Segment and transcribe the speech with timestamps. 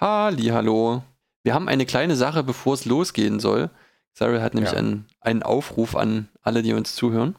[0.00, 1.02] Halli, hallo.
[1.42, 3.70] Wir haben eine kleine Sache, bevor es losgehen soll.
[4.14, 4.78] Cyril hat nämlich Ja.
[4.78, 7.36] einen, einen Aufruf an alle, die uns zuhören.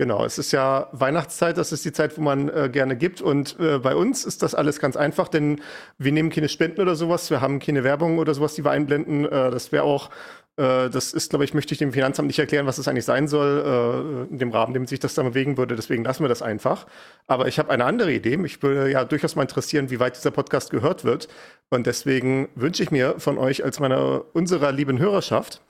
[0.00, 3.20] Genau, es ist ja Weihnachtszeit, das ist die Zeit, wo man äh, gerne gibt.
[3.20, 5.60] Und äh, bei uns ist das alles ganz einfach, denn
[5.98, 9.24] wir nehmen keine Spenden oder sowas, wir haben keine Werbung oder sowas, die wir einblenden.
[9.24, 10.10] Äh, das wäre auch,
[10.58, 14.26] das ist, glaube ich, möchte ich dem Finanzamt nicht erklären, was das eigentlich sein soll,
[14.28, 15.76] äh, in dem Rahmen, in dem sich das dann bewegen würde.
[15.76, 16.86] Deswegen lassen wir das einfach.
[17.28, 18.36] Aber ich habe eine andere Idee.
[18.36, 21.28] Mich würde ja durchaus mal interessieren, wie weit dieser Podcast gehört wird.
[21.70, 25.60] Und deswegen wünsche ich mir von euch als meiner, unserer lieben Hörerschaft,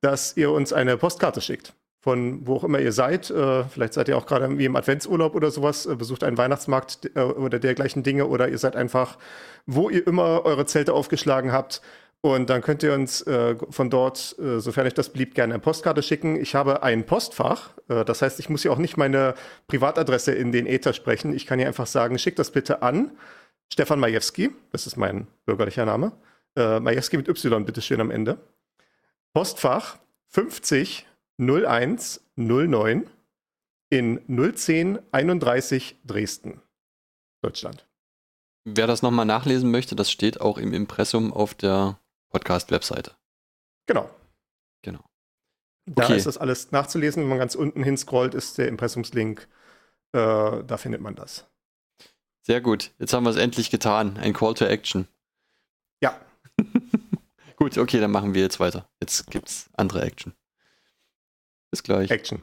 [0.00, 1.74] dass ihr uns eine Postkarte schickt.
[2.00, 3.30] Von wo auch immer ihr seid.
[3.30, 7.10] Äh, vielleicht seid ihr auch gerade irgendwie im Adventsurlaub oder sowas, äh, besucht einen Weihnachtsmarkt
[7.14, 9.18] äh, oder dergleichen Dinge oder ihr seid einfach,
[9.66, 11.80] wo ihr immer eure Zelte aufgeschlagen habt.
[12.22, 15.62] Und dann könnt ihr uns äh, von dort, äh, sofern euch das beliebt, gerne eine
[15.62, 16.40] Postkarte schicken.
[16.40, 17.70] Ich habe ein Postfach.
[17.88, 19.34] Äh, das heißt, ich muss hier auch nicht meine
[19.68, 21.32] Privatadresse in den Äther sprechen.
[21.32, 23.12] Ich kann hier einfach sagen, schickt das bitte an
[23.72, 24.50] Stefan Majewski.
[24.72, 26.12] Das ist mein bürgerlicher Name.
[26.56, 28.38] Äh, Majewski mit Y, bitteschön am Ende.
[29.32, 31.06] Postfach 50
[31.38, 33.08] 01 09
[33.90, 34.20] in
[34.54, 36.60] 010 31 Dresden,
[37.42, 37.86] Deutschland.
[38.64, 42.00] Wer das nochmal nachlesen möchte, das steht auch im Impressum auf der
[42.36, 43.12] Podcast-Webseite.
[43.86, 44.10] Genau.
[44.82, 45.02] Genau.
[45.86, 46.16] Da Okay.
[46.16, 47.22] ist das alles nachzulesen.
[47.22, 49.48] Wenn man ganz unten hinscrollt, ist der Impressumslink.
[50.12, 50.18] Äh,
[50.64, 51.46] da findet man das.
[52.42, 52.92] Sehr gut.
[52.98, 54.18] Jetzt haben wir es endlich getan.
[54.18, 55.08] Ein Call to Action.
[56.02, 56.20] Ja.
[57.56, 58.86] Gut, okay, dann machen wir jetzt weiter.
[59.00, 60.34] Jetzt gibt's andere Action.
[61.70, 62.10] Bis gleich.
[62.10, 62.42] Action.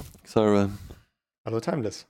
[0.31, 0.69] Cyril.
[1.43, 2.07] Hallo Timeless.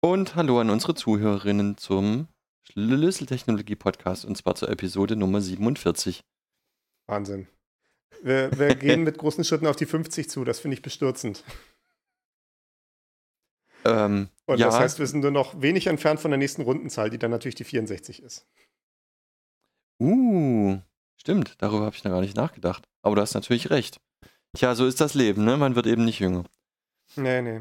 [0.00, 2.28] Und hallo an unsere Zuhörerinnen zum
[2.70, 6.20] Schlüsseltechnologie-Podcast und zwar zur Episode Nummer 47.
[7.08, 7.48] Wahnsinn.
[8.22, 10.44] Wir, wir gehen mit großen Schritten auf die 50 zu.
[10.44, 11.42] Das finde ich bestürzend.
[13.84, 17.10] Ähm, Und ja, das heißt, wir sind nur noch wenig entfernt von der nächsten Rundenzahl,
[17.10, 18.46] die dann natürlich die 64 ist.
[20.00, 20.78] uh,
[21.16, 22.88] stimmt, darüber habe ich noch gar nicht nachgedacht.
[23.02, 24.00] Aber du hast natürlich recht.
[24.56, 25.56] Tja, so ist das Leben, ne?
[25.56, 26.44] Man wird eben nicht jünger.
[27.16, 27.60] Nee, nee.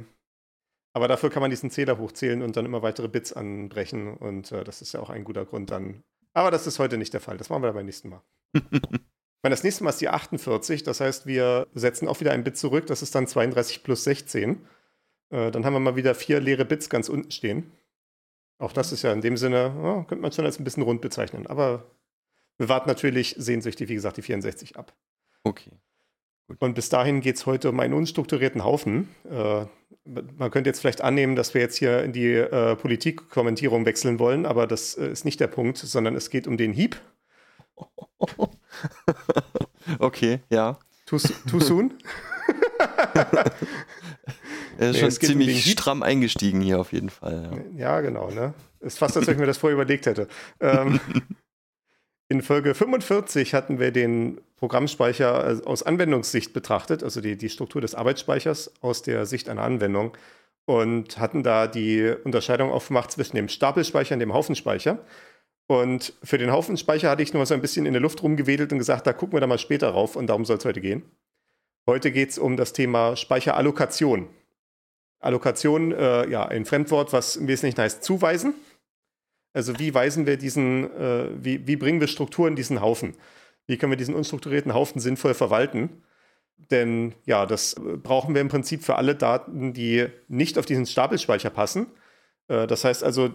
[0.93, 4.15] Aber dafür kann man diesen Zähler hochzählen und dann immer weitere Bits anbrechen.
[4.15, 6.03] Und äh, das ist ja auch ein guter Grund dann.
[6.33, 7.37] Aber das ist heute nicht der Fall.
[7.37, 8.21] Das machen wir dann beim nächsten Mal.
[8.53, 10.83] Meine, das nächste Mal ist die 48.
[10.83, 12.87] Das heißt, wir setzen auch wieder ein Bit zurück.
[12.87, 14.65] Das ist dann 32 plus 16.
[15.29, 17.71] Äh, dann haben wir mal wieder vier leere Bits ganz unten stehen.
[18.57, 21.01] Auch das ist ja in dem Sinne, ja, könnte man schon als ein bisschen rund
[21.01, 21.45] bezeichnen.
[21.45, 21.91] Aber
[22.57, 24.93] wir warten natürlich sehnsüchtig, wie gesagt, die 64 ab.
[25.43, 25.71] Okay.
[26.59, 29.09] Und bis dahin geht es heute um einen unstrukturierten Haufen.
[29.29, 29.65] Äh,
[30.05, 34.45] man könnte jetzt vielleicht annehmen, dass wir jetzt hier in die äh, Politikkommentierung wechseln wollen,
[34.45, 36.97] aber das äh, ist nicht der Punkt, sondern es geht um den Hieb.
[39.99, 40.77] okay, ja.
[41.05, 41.17] Too,
[41.49, 41.93] too soon?
[44.77, 45.79] Er ist Nee, schon um ziemlich Hieb.
[45.79, 47.63] stramm eingestiegen hier auf jeden Fall.
[47.77, 47.95] Ja.
[47.95, 48.29] ja, genau.
[48.29, 48.53] Ne?
[48.81, 50.27] Ist fast, als ob ich mir das vorher überlegt hätte.
[50.59, 50.99] Ähm,
[52.27, 57.81] in Folge 45 hatten wir den Programmspeicher äh, aus Anwendungssicht betrachtet, also die, die Struktur
[57.81, 60.17] des Arbeitsspeichers aus der Sicht einer Anwendung
[60.65, 64.99] und hatten da die Unterscheidung aufgemacht zwischen dem Stapelspeicher und dem Haufenspeicher.
[65.67, 68.79] Und für den Haufenspeicher hatte ich nur so ein bisschen in der Luft rumgewedelt und
[68.79, 71.03] gesagt, da gucken wir da mal später rauf und darum soll es heute gehen.
[71.87, 74.27] Heute geht es um das Thema Speicherallokation.
[75.19, 78.53] Allokation, äh, ja, ein Fremdwort, was im Wesentlichen heißt zuweisen.
[79.55, 83.15] Also wie weisen wir diesen, äh, wie, wie bringen wir Struktur in diesen Haufen?
[83.67, 86.03] Wie können wir diesen unstrukturierten Haufen sinnvoll verwalten?
[86.71, 90.85] Denn ja, das äh, brauchen wir im Prinzip für alle Daten, die nicht auf diesen
[90.85, 91.87] Stapelspeicher passen.
[92.49, 93.29] Äh, das heißt also,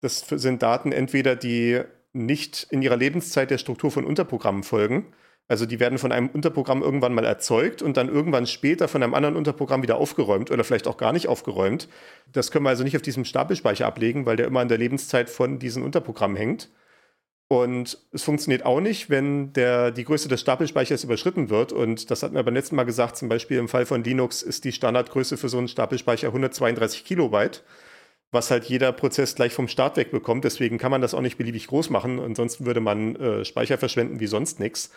[0.00, 1.82] das sind Daten entweder, die
[2.14, 5.12] nicht in ihrer Lebenszeit der Struktur von Unterprogrammen folgen.
[5.48, 9.14] Also die werden von einem Unterprogramm irgendwann mal erzeugt und dann irgendwann später von einem
[9.14, 11.88] anderen Unterprogramm wieder aufgeräumt oder vielleicht auch gar nicht aufgeräumt.
[12.32, 15.30] Das können wir also nicht auf diesem Stapelspeicher ablegen, weil der immer an der Lebenszeit
[15.30, 16.68] von diesen Unterprogrammen hängt.
[17.48, 21.72] Und es funktioniert auch nicht, wenn der, die Größe des Stapelspeichers überschritten wird.
[21.72, 24.64] Und das hatten wir beim letzten Mal gesagt, zum Beispiel im Fall von Linux ist
[24.64, 27.62] die Standardgröße für so einen Stapelspeicher 132 Kilobyte,
[28.32, 30.44] was halt jeder Prozess gleich vom Start weg bekommt.
[30.44, 32.18] Deswegen kann man das auch nicht beliebig groß machen.
[32.18, 34.90] Ansonsten würde man äh, Speicher verschwenden wie sonst nichts.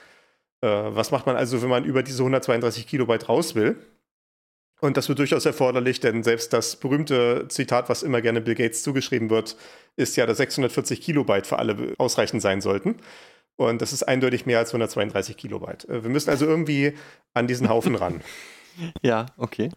[0.62, 3.78] Äh, was macht man also, wenn man über diese 132 Kilobyte raus will?
[4.82, 8.82] Und das wird durchaus erforderlich, denn selbst das berühmte Zitat, was immer gerne Bill Gates
[8.82, 9.58] zugeschrieben wird,
[9.98, 12.96] ist ja, dass 640 Kilobyte für alle ausreichend sein sollten.
[13.58, 15.88] Und das ist eindeutig mehr als 132 Kilobyte.
[15.90, 16.94] Äh, wir müssen also irgendwie
[17.34, 18.22] an diesen Haufen ran.
[19.02, 19.72] Ja, okay.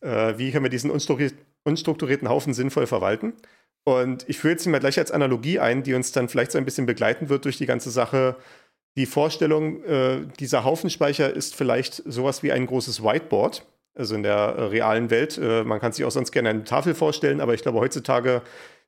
[0.00, 3.34] äh, wie können wir diesen unstrukturierten Haufen sinnvoll verwalten?
[3.84, 6.64] Und ich führe jetzt mal gleich als Analogie ein, die uns dann vielleicht so ein
[6.64, 8.36] bisschen begleiten wird durch die ganze Sache.
[8.96, 14.34] Die Vorstellung, äh, dieser Haufenspeicher ist vielleicht sowas wie ein großes Whiteboard, also in der
[14.34, 15.36] äh, realen Welt.
[15.36, 18.42] Äh, man kann sich auch sonst gerne eine Tafel vorstellen, aber ich glaube, heutzutage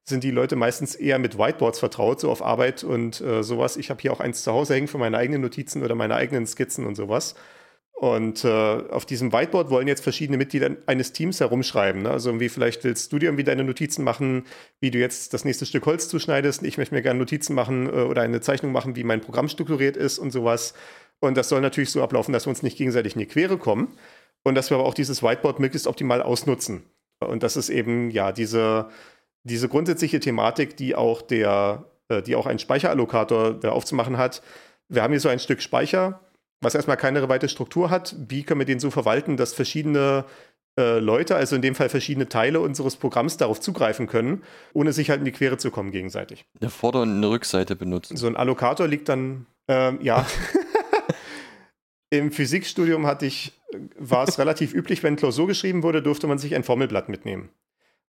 [0.05, 3.76] sind die Leute meistens eher mit Whiteboards vertraut, so auf Arbeit und äh, sowas.
[3.76, 6.47] Ich habe hier auch eins zu Hause hängen für meine eigenen Notizen oder meine eigenen
[6.47, 7.35] Skizzen und sowas.
[7.98, 12.02] Und äh, auf diesem Whiteboard wollen jetzt verschiedene Mitglieder eines Teams herumschreiben.
[12.02, 12.10] Ne?
[12.10, 14.44] Also wie vielleicht willst du dir irgendwie deine Notizen machen,
[14.81, 16.62] wie du jetzt das nächste Stück Holz zuschneidest.
[16.62, 19.96] Ich möchte mir gerne Notizen machen äh, oder eine Zeichnung machen, wie mein Programm strukturiert
[19.96, 20.75] ist und sowas.
[21.20, 23.96] Und das soll natürlich so ablaufen, dass wir uns nicht gegenseitig in die Quere kommen
[24.43, 26.82] und dass wir aber auch dieses Whiteboard möglichst optimal ausnutzen.
[27.20, 28.90] Und das ist eben ja diese,
[29.43, 34.43] diese grundsätzliche Thematik, die auch der, äh, die auch ein Speicherallokator aufzumachen hat.
[34.90, 36.20] Wir haben hier so ein Stück Speicher
[36.61, 38.14] was erstmal keine weite Struktur hat.
[38.29, 40.25] Wie können wir den so verwalten, dass verschiedene
[40.79, 44.43] äh, Leute, also in dem Fall verschiedene Teile unseres Programms, darauf zugreifen können,
[44.75, 46.44] ohne sich halt in die Quere zu kommen gegenseitig.
[46.61, 48.17] Eine Vorder- und eine Rückseite benutzen.
[48.17, 50.26] So ein Allokator liegt dann, ähm, ja.
[52.11, 53.53] Im Physikstudium hatte ich,
[53.99, 57.50] war es relativ üblich, wenn Klausur geschrieben wurde, durfte man sich ein Formelblatt mitnehmen.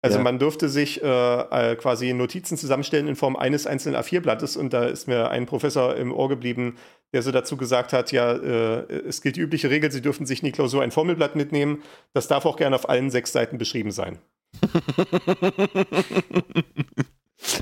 [0.02, 0.24] Also ja.
[0.24, 4.86] man durfte sich äh, äh, quasi Notizen zusammenstellen in Form eines einzelnen A4-Blattes und da
[4.86, 6.78] ist mir ein Professor im Ohr geblieben,
[7.14, 10.42] der so dazu gesagt hat, ja, äh, es gilt die übliche Regel, Sie dürfen sich
[10.42, 11.82] in die Klausur ein Formelblatt mitnehmen.
[12.14, 14.20] Das darf auch gerne auf allen sechs Seiten beschrieben sein.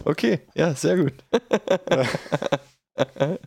[0.03, 1.13] okay, ja, sehr gut.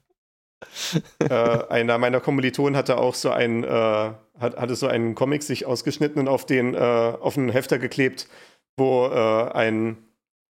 [1.29, 5.67] äh, einer meiner Kommilitonen hatte auch so ein, äh, hat, hatte so einen Comic sich
[5.67, 8.29] ausgeschnitten und auf den äh, auf einen Hefter geklebt
[8.79, 9.99] wo äh, ein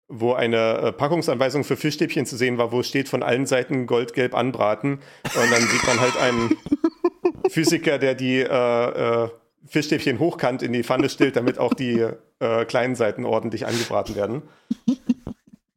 [0.09, 4.35] wo eine äh, Packungsanweisung für Fischstäbchen zu sehen war, wo steht von allen Seiten goldgelb
[4.35, 5.01] anbraten.
[5.25, 6.57] Und dann sieht man halt einen
[7.51, 9.29] Physiker, der die äh, äh,
[9.67, 12.07] Fischstäbchen hochkant in die Pfanne stellt, damit auch die
[12.41, 14.43] äh, kleinen Seiten ordentlich angebraten werden.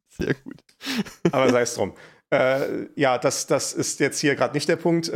[0.08, 0.64] Sehr gut.
[1.30, 1.92] Aber sei es drum.
[2.30, 5.12] Äh, ja, das, das ist jetzt hier gerade nicht der Punkt.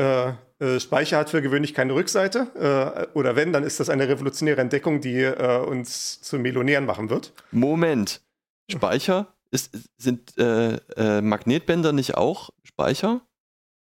[0.60, 3.08] Äh, äh, Speicher hat für gewöhnlich keine Rückseite.
[3.14, 7.10] Äh, oder wenn, dann ist das eine revolutionäre Entdeckung, die äh, uns zu Millionären machen
[7.10, 7.32] wird.
[7.50, 8.22] Moment.
[8.70, 9.32] Speicher?
[9.50, 13.20] Ist, sind äh, Magnetbänder nicht auch Speicher?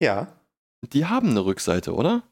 [0.00, 0.28] Ja.
[0.82, 2.22] Die haben eine Rückseite, oder?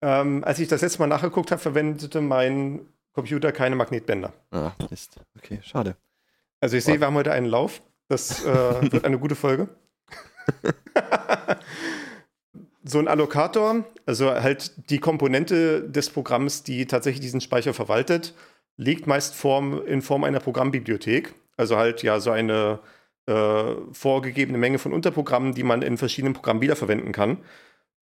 [0.00, 4.32] Ähm, als ich das letzte Mal nachgeguckt habe, verwendete mein Computer keine Magnetbänder.
[4.52, 5.16] Ah, Mist.
[5.36, 5.96] Okay, schade.
[6.60, 7.82] Also ich sehe, wir haben heute einen Lauf.
[8.06, 9.68] Das wird eine gute Folge.
[12.88, 18.34] so ein Allokator, also halt die Komponente des Programms, die tatsächlich diesen Speicher verwaltet,
[18.76, 21.34] liegt meist Form, in Form einer Programmbibliothek.
[21.56, 22.78] Also halt ja so eine
[23.26, 27.38] äh, vorgegebene Menge von Unterprogrammen, die man in verschiedenen Programmen wiederverwenden kann.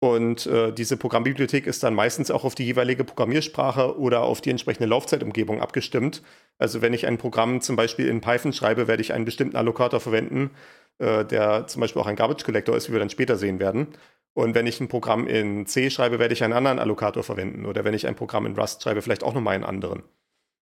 [0.00, 4.50] Und äh, diese Programmbibliothek ist dann meistens auch auf die jeweilige Programmiersprache oder auf die
[4.50, 6.22] entsprechende Laufzeitumgebung abgestimmt.
[6.56, 9.98] Also wenn ich ein Programm zum Beispiel in Python schreibe, werde ich einen bestimmten Allokator
[9.98, 10.50] verwenden,
[10.98, 13.88] äh, der zum Beispiel auch ein Garbage Collector ist, wie wir dann später sehen werden.
[14.34, 17.66] Und wenn ich ein Programm in C schreibe, werde ich einen anderen Allokator verwenden.
[17.66, 20.04] Oder wenn ich ein Programm in Rust schreibe, vielleicht auch nochmal einen anderen.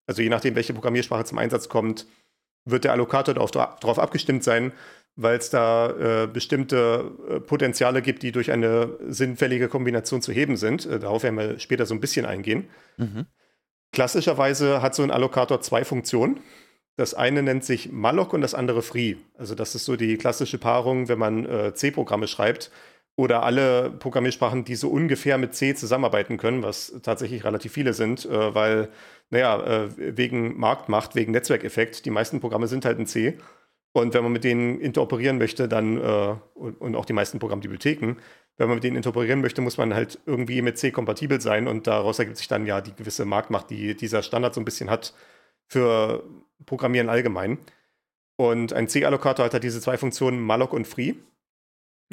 [0.06, 2.06] Also je nachdem, welche Programmiersprache zum Einsatz kommt,
[2.64, 4.72] wird der Allokator darauf, darauf abgestimmt sein,
[5.16, 10.56] weil es da äh, bestimmte äh, Potenziale gibt, die durch eine sinnfällige Kombination zu heben
[10.56, 10.84] sind.
[10.84, 12.68] Äh, darauf werden wir später so ein bisschen eingehen.
[12.98, 13.26] Mhm.
[13.92, 16.40] Klassischerweise hat so ein Allokator zwei Funktionen.
[16.96, 19.16] Das eine nennt sich malloc und das andere free.
[19.36, 22.70] Also das ist so die klassische Paarung, wenn man äh, C-Programme schreibt
[23.16, 28.26] oder alle Programmiersprachen, die so ungefähr mit C zusammenarbeiten können, was tatsächlich relativ viele sind,
[28.26, 28.90] äh, weil,
[29.30, 33.38] naja, wegen Marktmacht, wegen Netzwerkeffekt, die meisten Programme sind halt in C.
[33.96, 38.16] Und wenn man mit denen interoperieren möchte, dann, äh, und, auch die meisten Programmbibliotheken,
[38.58, 41.86] wenn man mit denen interoperieren möchte, muss man halt irgendwie mit C kompatibel sein und
[41.86, 45.14] daraus ergibt sich dann ja die gewisse Marktmacht, die dieser Standard so ein bisschen hat
[45.66, 46.24] für
[46.66, 47.56] Programmieren allgemein.
[48.36, 51.14] Und ein C-Allokator hat halt diese zwei Funktionen malloc und free.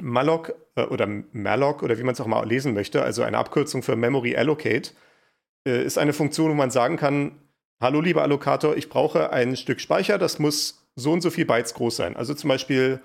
[0.02, 3.84] Malloc äh, oder malloc oder wie man es auch mal lesen möchte, also eine Abkürzung
[3.84, 4.96] für Memory Allocate,
[5.68, 7.42] äh, ist eine Funktion, wo man sagen kann,
[7.82, 11.74] hallo lieber Allokator, ich brauche ein Stück Speicher, das muss so und so viel Bytes
[11.74, 12.16] groß sein.
[12.16, 13.02] Also zum Beispiel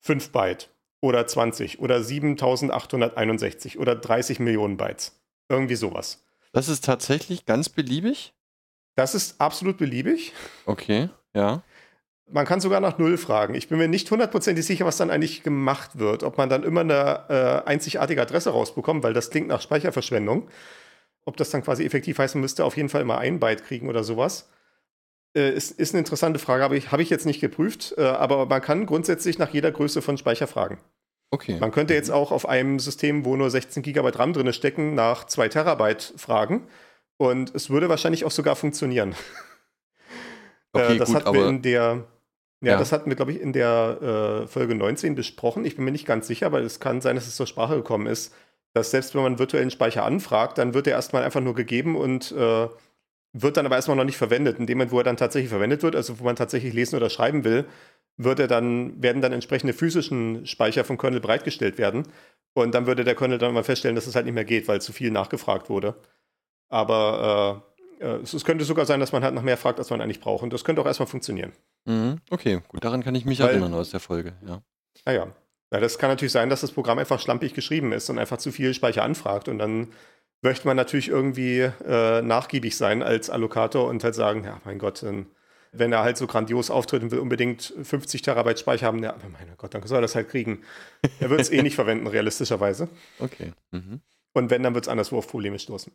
[0.00, 0.70] 5 Byte
[1.00, 5.20] oder 20 oder 7861 oder 30 Millionen Bytes.
[5.48, 6.24] Irgendwie sowas.
[6.52, 8.34] Das ist tatsächlich ganz beliebig?
[8.94, 10.32] Das ist absolut beliebig.
[10.66, 11.62] Okay, ja.
[12.30, 13.54] Man kann sogar nach Null fragen.
[13.54, 16.22] Ich bin mir nicht hundertprozentig sicher, was dann eigentlich gemacht wird.
[16.22, 20.48] Ob man dann immer eine äh, einzigartige Adresse rausbekommt, weil das klingt nach Speicherverschwendung.
[21.24, 23.88] ob das dann quasi effektiv heißt, man müsste auf jeden Fall immer ein Byte kriegen
[23.88, 24.48] oder sowas.
[25.34, 28.46] Äh, ist, ist eine interessante Frage, habe ich, hab ich jetzt nicht geprüft, äh, aber
[28.46, 30.78] man kann grundsätzlich nach jeder Größe von Speicher fragen.
[31.30, 31.56] Okay.
[31.58, 35.24] Man könnte jetzt auch auf einem System, wo nur 16 GB RAM drin stecken, nach
[35.24, 36.66] 2 Terabyte fragen.
[37.16, 39.14] Und es würde wahrscheinlich auch sogar funktionieren.
[40.74, 42.04] Okay, äh, das gut, hatten wir in der,
[42.62, 42.78] ja, Ja.
[42.78, 45.66] das hatten wir, glaube ich, in der äh, Folge 19 besprochen.
[45.66, 48.06] Ich bin mir nicht ganz sicher, aber es kann sein, dass es zur Sprache gekommen
[48.06, 48.34] ist,
[48.72, 52.32] dass selbst wenn man virtuellen Speicher anfragt, dann wird er erstmal einfach nur gegeben und
[52.32, 52.68] äh,
[53.32, 54.58] wird dann aber erstmal noch nicht verwendet.
[54.58, 57.10] In dem Moment, wo er dann tatsächlich verwendet wird, also wo man tatsächlich lesen oder
[57.10, 57.64] schreiben will,
[58.18, 62.06] wird er dann, werden dann entsprechende physischen Speicher vom Kernel bereitgestellt werden.
[62.54, 64.82] Und dann würde der Kernel dann mal feststellen, dass es halt nicht mehr geht, weil
[64.82, 65.94] zu viel nachgefragt wurde.
[66.68, 67.64] Aber
[68.00, 70.00] äh, äh, es, es könnte sogar sein, dass man halt nach mehr fragt, als man
[70.00, 70.42] eigentlich braucht.
[70.42, 71.52] Und das könnte auch erstmal funktionionieren.
[71.84, 72.18] Mhm.
[72.30, 74.62] Okay, gut, daran kann ich mich Weil- erinnern aus der Folge, ja.
[75.06, 75.28] Naja.
[75.72, 78.52] Ja, das kann natürlich sein, dass das Programm einfach schlampig geschrieben ist und einfach zu
[78.52, 79.48] viel Speicher anfragt.
[79.48, 79.88] Und dann
[80.42, 85.02] möchte man natürlich irgendwie äh, nachgiebig sein als Allokator und halt sagen, ja, mein Gott,
[85.02, 85.26] dann,
[85.70, 89.56] wenn er halt so grandios auftritt und will unbedingt 50 Terabyte Speicher haben, ja, mein
[89.56, 90.62] Gott, dann soll er das halt kriegen.
[91.20, 92.88] Er wird es eh nicht verwenden, realistischerweise.
[93.20, 93.52] Okay.
[93.70, 94.00] Mhm.
[94.34, 95.92] Und wenn, dann wird es anderswo auf Probleme stoßen.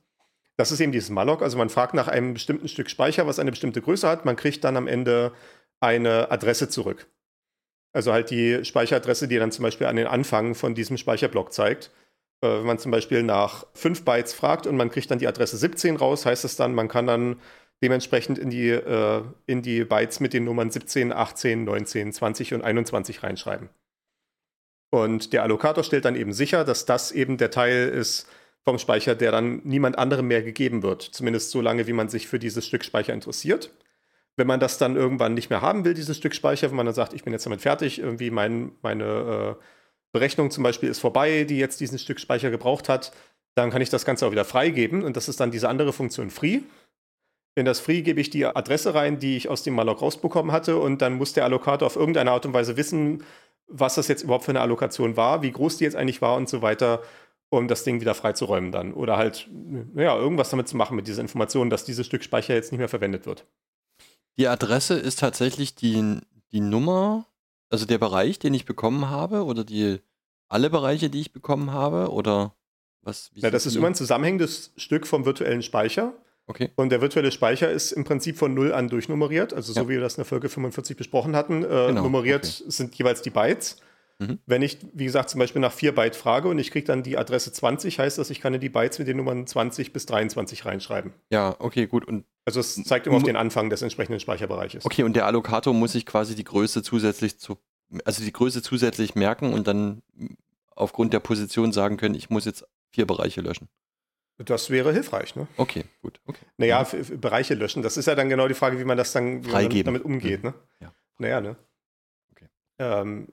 [0.56, 1.44] Das ist eben dieses Malloc.
[1.44, 4.26] Also man fragt nach einem bestimmten Stück Speicher, was eine bestimmte Größe hat.
[4.26, 5.34] Man kriegt dann am Ende
[5.80, 7.08] eine Adresse zurück.
[7.94, 11.92] Also halt die Speicheradresse, die dann zum Beispiel an den Anfang von diesem Speicherblock zeigt.
[12.42, 15.58] Äh, wenn man zum Beispiel nach 5 Bytes fragt und man kriegt dann die Adresse
[15.58, 17.42] 17 raus, heißt es dann, man kann dann
[17.82, 22.64] dementsprechend in die, äh, in die Bytes mit den Nummern 17, 18, 19, 20 und
[22.64, 23.70] 21 reinschreiben.
[24.90, 28.28] Und der Allokator stellt dann eben sicher, dass das eben der Teil ist
[28.64, 31.02] vom Speicher, der dann niemand anderem mehr gegeben wird.
[31.02, 33.72] Zumindest so lange, wie man sich für dieses Stück Speicher interessiert.
[34.38, 36.96] Wenn man das dann irgendwann nicht mehr haben will, dieses Stück Speicher, wenn man dann
[36.96, 39.64] sagt, ich bin jetzt damit fertig, irgendwie mein, meine äh,
[40.18, 43.12] Berechnung zum Beispiel ist vorbei, die jetzt diesen Stück Speicher gebraucht hat,
[43.56, 46.30] dann kann ich das Ganze auch wieder freigeben und das ist dann diese andere Funktion
[46.30, 46.62] Free.
[47.56, 50.78] In das Free gebe ich die Adresse rein, die ich aus dem Malloc rausbekommen hatte
[50.78, 53.24] und dann muss der Allokator auf irgendeine Art und Weise wissen,
[53.68, 56.48] was das jetzt überhaupt für eine Allokation war, wie groß die jetzt eigentlich war und
[56.48, 57.02] so weiter,
[57.50, 58.94] um das Ding wieder freizuräumen dann.
[58.94, 59.50] Oder halt,
[59.96, 62.90] ja, irgendwas damit zu machen mit dieser Information, dass dieses Stück Speicher jetzt nicht mehr
[62.90, 63.46] verwendet wird.
[64.38, 66.20] Die Adresse ist tatsächlich die,
[66.52, 67.26] die Nummer,
[67.70, 70.00] also der Bereich, den ich bekommen habe, oder die
[70.50, 72.54] alle Bereiche, die ich bekommen habe, oder
[73.02, 73.32] was?
[73.36, 76.14] Ja, das ist immer ein zusammenhängendes Stück vom virtuellen Speicher.
[76.50, 76.72] Okay.
[76.76, 79.88] Und der virtuelle Speicher ist im Prinzip von 0 an durchnummeriert, also so Ja.
[79.90, 81.64] wie wir das in der Folge 45 besprochen hatten.
[81.64, 83.82] Äh, Genau, nummeriert sind jeweils die Bytes.
[84.20, 84.40] Mhm.
[84.46, 87.18] Wenn ich, wie gesagt, zum Beispiel nach 4 Byte frage und ich kriege dann die
[87.18, 90.66] Adresse 20, heißt das, ich kann in die Bytes mit den Nummern 20 bis 23
[90.66, 91.14] reinschreiben.
[91.30, 92.08] Ja, okay, gut.
[92.08, 94.86] Und Also es zeigt immer auf den Anfang des entsprechenden Speicherbereiches.
[94.86, 97.58] okay, und der Allokator muss sich quasi die Größe zusätzlich zu,
[98.06, 100.02] also die Größe zusätzlich merken und dann
[100.76, 103.68] aufgrund der Position sagen können, ich muss jetzt vier Bereiche löschen.
[104.38, 105.48] Das wäre hilfreich, ne?
[105.58, 106.20] Okay, gut.
[106.28, 106.46] Okay.
[106.58, 107.82] Naja, für, für Bereiche löschen.
[107.82, 109.86] Das ist ja dann genau die Frage, wie man das dann wie man Freigeben.
[109.86, 110.54] damit umgeht, ne?
[110.80, 110.94] Ja.
[111.18, 111.56] Naja, ne?
[112.32, 112.46] Okay.
[112.78, 113.30] Ähm,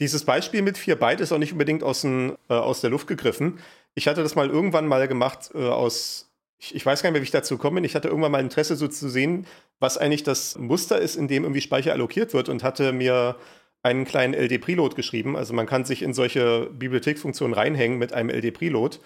[0.00, 3.08] dieses Beispiel mit 4 Byte ist auch nicht unbedingt aus, den, äh, aus der Luft
[3.08, 3.58] gegriffen.
[3.94, 7.22] Ich hatte das mal irgendwann mal gemacht äh, aus, ich, ich weiß gar nicht mehr,
[7.22, 7.82] wie ich dazu bin.
[7.82, 9.46] Ich hatte irgendwann mal Interesse so zu sehen,
[9.80, 13.36] was eigentlich das Muster ist, in dem irgendwie Speicher allokiert wird und hatte mir
[13.84, 15.36] einen kleinen LD-Preload geschrieben.
[15.36, 18.96] Also man kann sich in solche Bibliothekfunktionen reinhängen mit einem LD-Preload.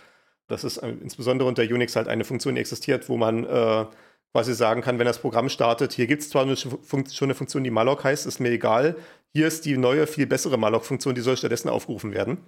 [0.46, 3.84] Das ist äh, insbesondere unter Unix halt eine Funktion, die existiert, wo man äh,
[4.32, 6.78] quasi sagen kann, wenn das Programm startet, hier gibt es zwar schon
[7.22, 8.96] eine Funktion, die malloc heißt, ist mir egal.
[9.34, 12.38] Hier ist die neue, viel bessere malloc-Funktion, die soll stattdessen aufgerufen werden.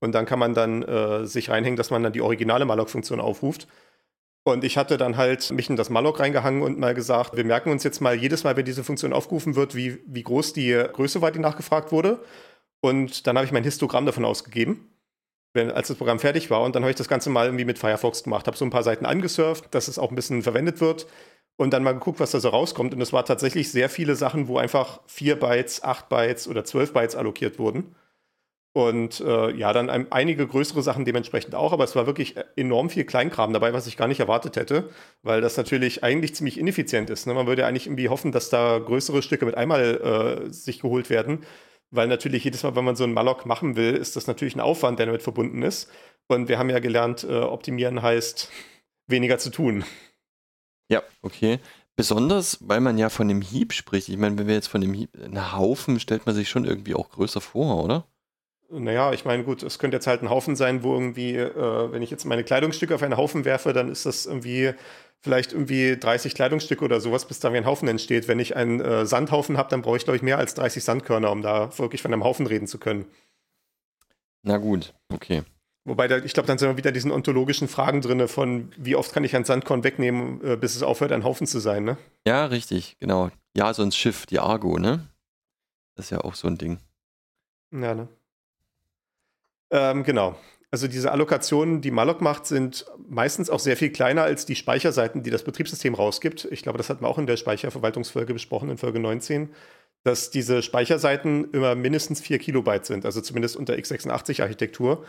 [0.00, 3.66] Und dann kann man dann äh, sich reinhängen, dass man dann die originale malloc-Funktion aufruft.
[4.44, 7.70] Und ich hatte dann halt mich in das malloc reingehangen und mal gesagt, wir merken
[7.70, 11.22] uns jetzt mal jedes Mal, wenn diese Funktion aufgerufen wird, wie, wie groß die Größe
[11.22, 12.20] war, die nachgefragt wurde.
[12.80, 14.92] Und dann habe ich mein Histogramm davon ausgegeben
[15.54, 16.62] wenn, als das Programm fertig war.
[16.62, 18.82] Und dann habe ich das Ganze mal irgendwie mit Firefox gemacht, habe so ein paar
[18.82, 21.06] Seiten angesurft, dass es auch ein bisschen verwendet wird
[21.56, 22.94] und dann mal geguckt, was da so rauskommt.
[22.94, 26.92] Und es war tatsächlich sehr viele Sachen, wo einfach 4 Bytes, 8 Bytes oder 12
[26.92, 27.94] Bytes allokiert wurden.
[28.74, 32.88] Und äh, ja, dann ein, einige größere Sachen dementsprechend auch, aber es war wirklich enorm
[32.88, 34.88] viel Kleinkram dabei, was ich gar nicht erwartet hätte,
[35.22, 37.26] weil das natürlich eigentlich ziemlich ineffizient ist.
[37.26, 37.34] Ne?
[37.34, 41.44] Man würde eigentlich irgendwie hoffen, dass da größere Stücke mit einmal äh, sich geholt werden,
[41.90, 44.60] weil natürlich jedes Mal, wenn man so einen Malloc machen will, ist das natürlich ein
[44.60, 45.90] Aufwand, der damit verbunden ist.
[46.28, 48.50] Und wir haben ja gelernt, äh, optimieren heißt
[49.06, 49.84] weniger zu tun.
[50.88, 51.58] Ja, okay.
[51.94, 54.08] Besonders, weil man ja von dem Heap spricht.
[54.08, 56.94] Ich meine, wenn wir jetzt von dem Heap, einen Haufen stellt man sich schon irgendwie
[56.94, 58.06] auch größer vor, oder?
[58.74, 62.00] Naja, ich meine, gut, es könnte jetzt halt ein Haufen sein, wo irgendwie, äh, wenn
[62.00, 64.72] ich jetzt meine Kleidungsstücke auf einen Haufen werfe, dann ist das irgendwie
[65.20, 68.28] vielleicht irgendwie 30 Kleidungsstücke oder sowas, bis da wie ein Haufen entsteht.
[68.28, 71.30] Wenn ich einen äh, Sandhaufen habe, dann brauche ich, glaube ich, mehr als 30 Sandkörner,
[71.30, 73.04] um da wirklich von einem Haufen reden zu können.
[74.42, 75.42] Na gut, okay.
[75.84, 79.12] Wobei, da, ich glaube, dann sind wir wieder diesen ontologischen Fragen drin, von wie oft
[79.12, 81.98] kann ich ein Sandkorn wegnehmen, äh, bis es aufhört, ein Haufen zu sein, ne?
[82.26, 83.30] Ja, richtig, genau.
[83.54, 85.08] Ja, so ein Schiff, die Argo, ne?
[85.94, 86.78] Das ist ja auch so ein Ding.
[87.72, 88.08] Ja, ne?
[89.72, 90.36] Ähm, genau.
[90.70, 95.22] Also diese Allokationen, die Malloc macht, sind meistens auch sehr viel kleiner als die Speicherseiten,
[95.22, 96.46] die das Betriebssystem rausgibt.
[96.50, 99.50] Ich glaube, das hatten wir auch in der Speicherverwaltungsfolge besprochen, in Folge 19,
[100.04, 105.04] dass diese Speicherseiten immer mindestens 4 Kilobyte sind, also zumindest unter x86-Architektur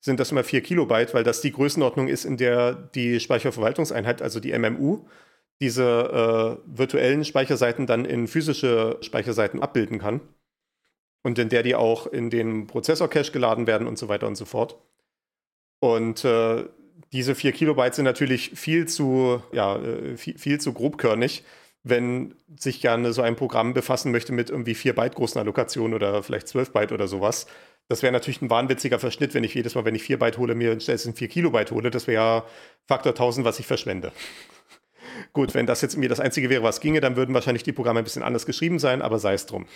[0.00, 4.38] sind das immer 4 Kilobyte, weil das die Größenordnung ist, in der die Speicherverwaltungseinheit, also
[4.38, 5.06] die MMU,
[5.60, 10.20] diese äh, virtuellen Speicherseiten dann in physische Speicherseiten abbilden kann.
[11.24, 14.44] Und in der die auch in den Prozessor-Cache geladen werden und so weiter und so
[14.44, 14.78] fort.
[15.80, 16.64] Und äh,
[17.12, 21.44] diese 4 Kilobyte sind natürlich viel zu, ja, äh, viel, viel, zu grobkörnig,
[21.82, 26.22] wenn sich gerne so ein Programm befassen möchte mit irgendwie 4 Byte großen Allokationen oder
[26.22, 27.46] vielleicht 12 Byte oder sowas.
[27.88, 30.54] Das wäre natürlich ein wahnwitziger Verschnitt, wenn ich jedes Mal, wenn ich 4 Byte hole,
[30.54, 31.90] mir stattdessen 4 Kilobyte hole.
[31.90, 32.44] Das wäre ja
[32.86, 34.12] Faktor 1000, was ich verschwende.
[35.32, 38.00] Gut, wenn das jetzt mir das Einzige wäre, was ginge, dann würden wahrscheinlich die Programme
[38.00, 39.66] ein bisschen anders geschrieben sein, aber sei es drum.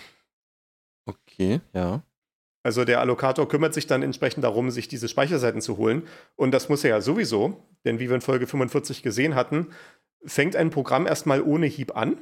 [1.05, 2.03] Okay, ja.
[2.63, 6.03] Also der Allokator kümmert sich dann entsprechend darum, sich diese Speicherseiten zu holen.
[6.35, 9.67] Und das muss er ja sowieso, denn wie wir in Folge 45 gesehen hatten,
[10.25, 12.17] fängt ein Programm erstmal ohne Heap an.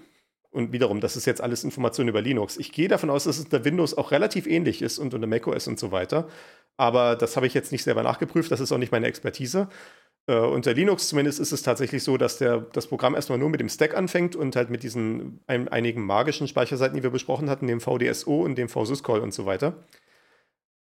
[0.50, 2.58] Und wiederum, das ist jetzt alles Information über Linux.
[2.58, 5.68] Ich gehe davon aus, dass es unter Windows auch relativ ähnlich ist und unter macOS
[5.68, 6.28] und so weiter.
[6.78, 9.68] Aber das habe ich jetzt nicht selber nachgeprüft, das ist auch nicht meine Expertise.
[10.28, 13.62] Äh, unter Linux zumindest ist es tatsächlich so, dass der, das Programm erstmal nur mit
[13.62, 17.68] dem Stack anfängt und halt mit diesen ein, einigen magischen Speicherseiten, die wir besprochen hatten,
[17.68, 19.74] dem VDSO und dem VSysCall und so weiter.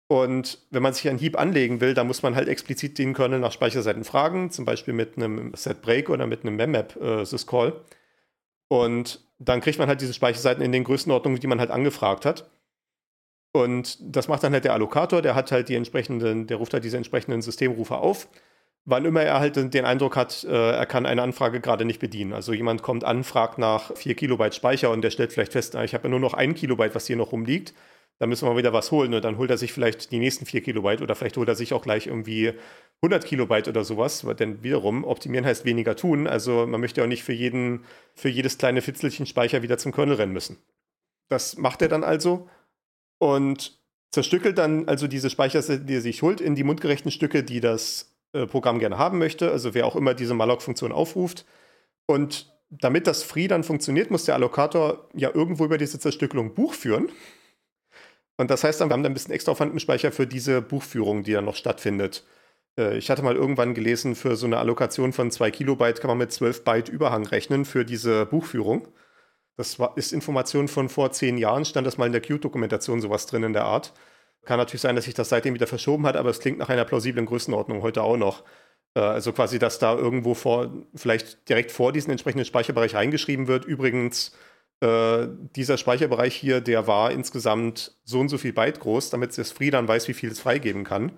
[0.09, 3.39] Und wenn man sich ein Heap anlegen will, dann muss man halt explizit den Kernel
[3.39, 7.69] nach Speicherseiten fragen, zum Beispiel mit einem Set-Break oder mit einem Memmap-Syscall.
[7.69, 7.73] Äh,
[8.69, 12.49] und dann kriegt man halt diese Speicherseiten in den Größenordnungen, die man halt angefragt hat.
[13.53, 16.83] Und das macht dann halt der Allokator, der hat halt die entsprechenden, der ruft halt
[16.83, 18.27] diese entsprechenden Systemrufe auf.
[18.89, 22.31] Wann immer er halt den Eindruck hat, äh, er kann eine Anfrage gerade nicht bedienen.
[22.31, 25.93] Also jemand kommt an, fragt nach 4 Kilobyte Speicher und der stellt vielleicht fest, ich
[25.93, 27.73] habe ja nur noch ein Kilobyte, was hier noch rumliegt
[28.19, 30.61] da müssen wir wieder was holen und dann holt er sich vielleicht die nächsten 4
[30.61, 32.53] Kilobyte oder vielleicht holt er sich auch gleich irgendwie
[33.01, 37.23] 100 Kilobyte oder sowas, denn wiederum, optimieren heißt weniger tun, also man möchte auch nicht
[37.23, 40.57] für, jeden, für jedes kleine Fitzelchen Speicher wieder zum Kernel rennen müssen.
[41.29, 42.49] Das macht er dann also
[43.19, 43.79] und
[44.11, 48.16] zerstückelt dann also diese Speicher, die er sich holt, in die mundgerechten Stücke, die das
[48.45, 51.45] Programm gerne haben möchte, also wer auch immer diese malloc-Funktion aufruft
[52.05, 56.73] und damit das Free dann funktioniert, muss der Allokator ja irgendwo über diese Zerstückelung Buch
[56.73, 57.09] führen.
[58.37, 61.23] Und das heißt dann, wir haben da ein bisschen extra Aufwand Speicher für diese Buchführung,
[61.23, 62.25] die dann noch stattfindet.
[62.77, 66.17] Äh, ich hatte mal irgendwann gelesen, für so eine Allokation von 2 Kilobyte kann man
[66.19, 68.87] mit 12 Byte Überhang rechnen für diese Buchführung.
[69.55, 73.25] Das war, ist Information von vor zehn Jahren, stand das mal in der Qt-Dokumentation sowas
[73.25, 73.93] drin in der Art.
[74.47, 76.85] Kann natürlich sein, dass sich das seitdem wieder verschoben hat, aber es klingt nach einer
[76.85, 78.45] plausiblen Größenordnung heute auch noch.
[78.95, 83.65] Äh, also quasi, dass da irgendwo vor, vielleicht direkt vor diesen entsprechenden Speicherbereich reingeschrieben wird.
[83.65, 84.31] Übrigens,
[84.79, 89.51] äh, dieser Speicherbereich hier, der war insgesamt so und so viel Byte groß, damit das
[89.51, 91.11] Free dann weiß, wie viel es freigeben kann.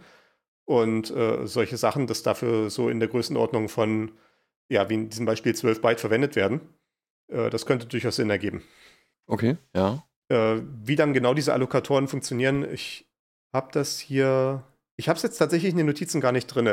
[0.65, 4.11] Und äh, solche Sachen, dass dafür so in der Größenordnung von,
[4.69, 6.61] ja, wie in diesem Beispiel 12 Byte verwendet werden,
[7.27, 8.63] äh, das könnte durchaus Sinn ergeben.
[9.27, 10.03] Okay, ja.
[10.29, 13.08] Äh, wie dann genau diese Allokatoren funktionieren, ich
[13.53, 14.63] habe das hier
[14.99, 16.67] ich habe es jetzt tatsächlich in den Notizen gar nicht drin.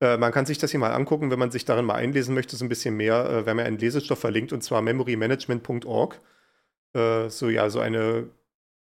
[0.00, 2.56] äh, man kann sich das hier mal angucken, wenn man sich darin mal einlesen möchte,
[2.56, 3.26] so ein bisschen mehr.
[3.26, 6.18] Äh, wir haben ja einen Lesestoff verlinkt und zwar memorymanagement.org.
[6.94, 8.30] Äh, so ja, so eine,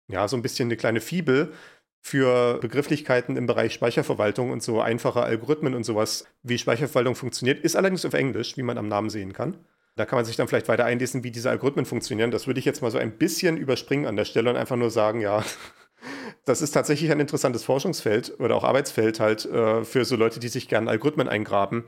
[0.08, 1.54] ja, so ein bisschen eine kleine Fibel
[2.02, 7.60] für Begrifflichkeiten im Bereich Speicherverwaltung und so einfache Algorithmen und sowas, wie Speicherverwaltung funktioniert.
[7.64, 9.58] Ist allerdings auf Englisch, wie man am Namen sehen kann.
[9.96, 12.32] Da kann man sich dann vielleicht weiter einlesen, wie diese Algorithmen funktionieren.
[12.32, 14.90] Das würde ich jetzt mal so ein bisschen überspringen an der Stelle und einfach nur
[14.90, 15.44] sagen, ja,
[16.46, 20.48] das ist tatsächlich ein interessantes Forschungsfeld oder auch Arbeitsfeld halt äh, für so Leute, die
[20.48, 21.86] sich gerne Algorithmen eingraben.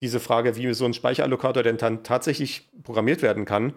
[0.00, 3.74] Diese Frage, wie so ein Speicherallokator denn dann tatsächlich programmiert werden kann,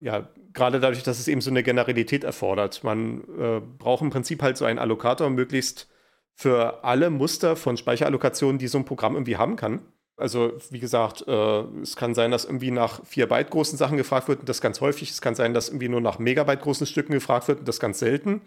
[0.00, 2.84] ja, gerade dadurch, dass es eben so eine Generalität erfordert.
[2.84, 5.88] Man äh, braucht im Prinzip halt so einen Allokator möglichst
[6.34, 9.82] für alle Muster von Speicherallokationen, die so ein Programm irgendwie haben kann.
[10.16, 14.28] Also, wie gesagt, äh, es kann sein, dass irgendwie nach 4 Byte großen Sachen gefragt
[14.28, 15.10] wird und das ganz häufig.
[15.10, 18.00] Es kann sein, dass irgendwie nur nach Megabyte großen Stücken gefragt wird und das ganz
[18.00, 18.40] selten.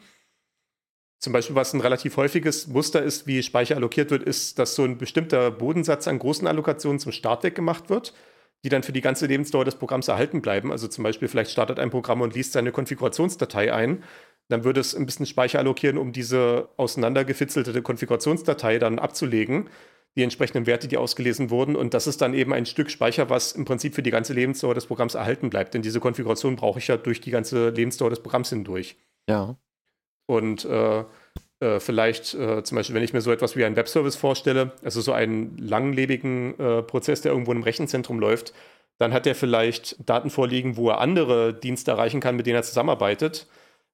[1.21, 4.83] Zum Beispiel, was ein relativ häufiges Muster ist, wie Speicher allokiert wird, ist, dass so
[4.83, 8.15] ein bestimmter Bodensatz an großen Allokationen zum Start weggemacht wird,
[8.63, 10.71] die dann für die ganze Lebensdauer des Programms erhalten bleiben.
[10.71, 14.03] Also zum Beispiel, vielleicht startet ein Programm und liest seine Konfigurationsdatei ein.
[14.47, 19.69] Dann würde es ein bisschen Speicher allokieren, um diese auseinandergefitzelte Konfigurationsdatei dann abzulegen,
[20.17, 21.75] die entsprechenden Werte, die ausgelesen wurden.
[21.75, 24.73] Und das ist dann eben ein Stück Speicher, was im Prinzip für die ganze Lebensdauer
[24.73, 25.75] des Programms erhalten bleibt.
[25.75, 28.97] Denn diese Konfiguration brauche ich ja durch die ganze Lebensdauer des Programms hindurch.
[29.29, 29.55] Ja.
[30.25, 31.03] Und äh,
[31.61, 34.99] Äh, vielleicht äh, zum Beispiel, wenn ich mir so etwas wie einen Webservice vorstelle, also
[34.99, 38.53] so einen langlebigen äh, Prozess, der irgendwo im Rechenzentrum läuft,
[38.97, 42.63] dann hat er vielleicht Daten vorliegen, wo er andere Dienste erreichen kann, mit denen er
[42.63, 43.47] zusammenarbeitet.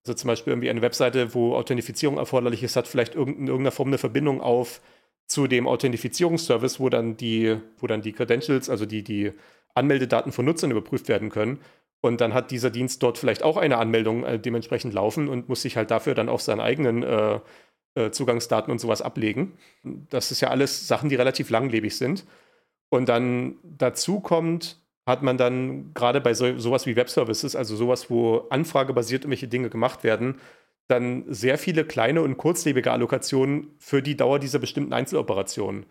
[0.06, 3.90] Also zum Beispiel irgendwie eine Webseite, wo Authentifizierung erforderlich ist, hat vielleicht in irgendeiner Form
[3.90, 4.80] eine Verbindung auf
[5.28, 9.34] zu dem Authentifizierungsservice, wo dann die, wo dann die Credentials, also die, die
[9.76, 11.60] Anmeldedaten von Nutzern überprüft werden können.
[12.02, 15.64] Und dann hat dieser Dienst dort vielleicht auch eine Anmeldung äh, dementsprechend laufen und muss
[15.64, 17.40] sich halt dafür dann auch seine eigenen äh,
[17.96, 19.54] äh, Zugangsdaten und sowas ablegen.
[19.84, 22.26] Das ist ja alles Sachen, die relativ langlebig sind.
[22.90, 28.10] Und dann dazu kommt, hat man dann gerade bei so, sowas wie Webservices, also sowas,
[28.10, 30.40] wo anfragebasiert irgendwelche Dinge gemacht werden,
[30.88, 35.86] dann sehr viele kleine und kurzlebige Allokationen für die Dauer dieser bestimmten Einzeloperationen.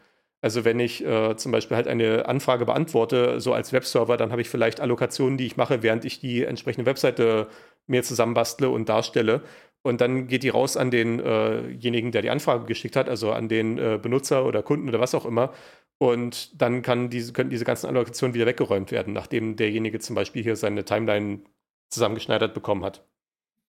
[0.47, 4.43] Also wenn ich äh, zum Beispiel halt eine Anfrage beantworte, so als Webserver, dann habe
[4.43, 7.49] ich vielleicht Allokationen, die ich mache, während ich die entsprechende Webseite
[7.89, 9.43] mir zusammenbastle und darstelle.
[9.83, 13.49] Und dann geht die raus an denjenigen, äh der die Anfrage geschickt hat, also an
[13.49, 15.53] den äh, Benutzer oder Kunden oder was auch immer.
[15.99, 20.45] Und dann kann diese, können diese ganzen Allokationen wieder weggeräumt werden, nachdem derjenige zum Beispiel
[20.45, 21.41] hier seine Timeline
[21.89, 23.05] zusammengeschneidert bekommen hat.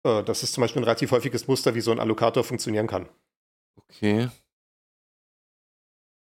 [0.02, 3.08] Äh, das ist zum Beispiel ein relativ häufiges Muster, wie so ein Allokator funktionieren kann.
[3.76, 4.26] Okay.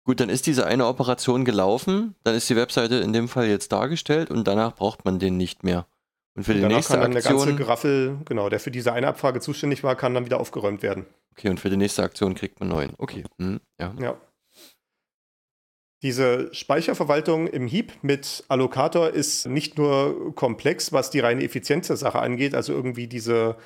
[0.10, 3.72] Gut, dann ist diese eine Operation gelaufen, dann ist die Webseite in dem Fall jetzt
[3.72, 5.86] dargestellt und danach braucht man den nicht mehr.
[6.34, 7.38] Und für und die nächste kann dann Aktion.
[7.38, 10.82] Der ganze Geraffel, genau, der für diese eine Abfrage zuständig war, kann dann wieder aufgeräumt
[10.82, 11.06] werden.
[11.34, 12.96] Okay, und für die nächste Aktion kriegt man neuen.
[12.98, 13.24] Okay.
[13.38, 13.94] Hm, ja.
[14.02, 14.18] ja.
[16.02, 21.98] Diese Speicherverwaltung im Heap mit Allocator ist nicht nur komplex, was die reine Effizienz der
[21.98, 23.58] Sache angeht, also irgendwie diese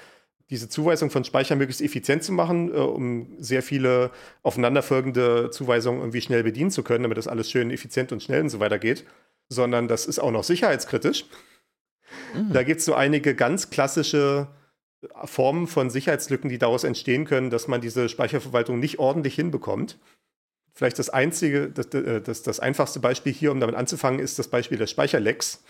[0.53, 4.11] diese Zuweisung von Speicher möglichst effizient zu machen, äh, um sehr viele
[4.43, 8.49] aufeinanderfolgende Zuweisungen irgendwie schnell bedienen zu können, damit das alles schön effizient und schnell und
[8.49, 9.03] so weiter geht,
[9.49, 11.25] sondern das ist auch noch sicherheitskritisch.
[12.35, 12.53] Mhm.
[12.53, 14.47] Da gibt es so einige ganz klassische
[15.25, 19.97] Formen von Sicherheitslücken, die daraus entstehen können, dass man diese Speicherverwaltung nicht ordentlich hinbekommt.
[20.75, 24.49] Vielleicht das einzige, das, äh, das, das einfachste Beispiel hier, um damit anzufangen, ist das
[24.49, 25.63] Beispiel des Speicherlecks.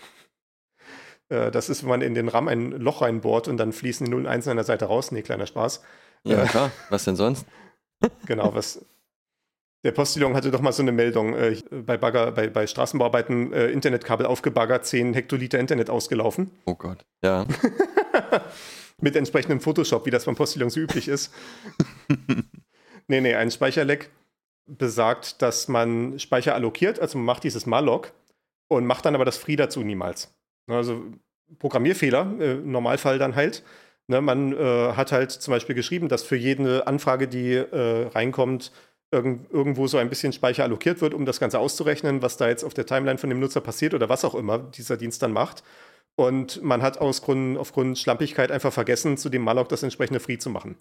[1.28, 4.10] Äh, das ist, wenn man in den RAM ein Loch reinbohrt und dann fließen die
[4.10, 5.12] 0 und 1 an der Seite raus.
[5.12, 5.82] Nee, kleiner Spaß.
[6.24, 6.70] Ja, äh, klar.
[6.90, 7.46] Was denn sonst?
[8.26, 8.84] genau, was.
[9.84, 13.66] Der Postillon hatte doch mal so eine Meldung äh, bei, Bagger, bei, bei Straßenbauarbeiten, äh,
[13.66, 16.50] Internetkabel aufgebaggert, 10 Hektoliter Internet ausgelaufen.
[16.64, 17.46] Oh Gott, ja.
[19.00, 21.34] Mit entsprechendem Photoshop, wie das beim Postillon so üblich ist.
[23.08, 24.10] nee, nee, ein Speicherleck
[24.66, 28.12] besagt, dass man Speicher allokiert, also man macht dieses Malloc
[28.68, 30.34] und macht dann aber das Free dazu niemals.
[30.66, 31.02] Also
[31.58, 33.62] Programmierfehler, äh, im Normalfall dann halt.
[34.06, 38.70] Ne, man äh, hat halt zum Beispiel geschrieben, dass für jede Anfrage, die äh, reinkommt,
[39.10, 42.64] irg irgendwo so ein bisschen Speicher allokiert wird, um das Ganze auszurechnen, was da jetzt
[42.64, 45.62] auf der Timeline von dem Nutzer passiert oder was auch immer dieser Dienst dann macht.
[46.16, 50.38] Und man hat aus Grund, aufgrund Schlampigkeit einfach vergessen, zu dem Malloc das entsprechende Free
[50.38, 50.76] zu machen.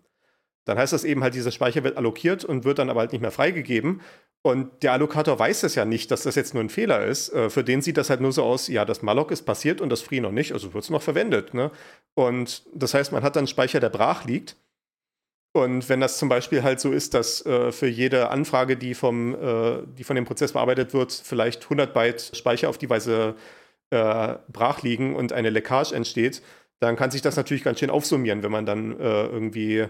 [0.66, 3.22] Dann heißt das eben halt, dieser Speicher wird allokiert und wird dann aber halt nicht
[3.22, 4.02] mehr freigegeben.
[4.46, 7.34] Und der Allokator weiß es ja nicht, dass das jetzt nur ein Fehler ist.
[7.34, 9.90] Äh, für den sieht das halt nur so aus, ja, das Malloc ist passiert und
[9.90, 11.54] das Free noch nicht, also wird es noch verwendet.
[11.54, 11.72] Ne?
[12.14, 14.58] Und das heißt, man hat dann einen Speicher, der brach liegt.
[15.56, 19.36] Und wenn das zum Beispiel halt so ist, dass äh, für jede Anfrage, die, vom,
[19.36, 23.36] äh, die von dem Prozess bearbeitet wird, vielleicht 100 Byte Speicher auf die Weise
[23.92, 26.42] äh, brach liegen und eine Leckage entsteht,
[26.80, 29.86] dann kann sich das natürlich ganz schön aufsummieren, wenn man dann äh, irgendwie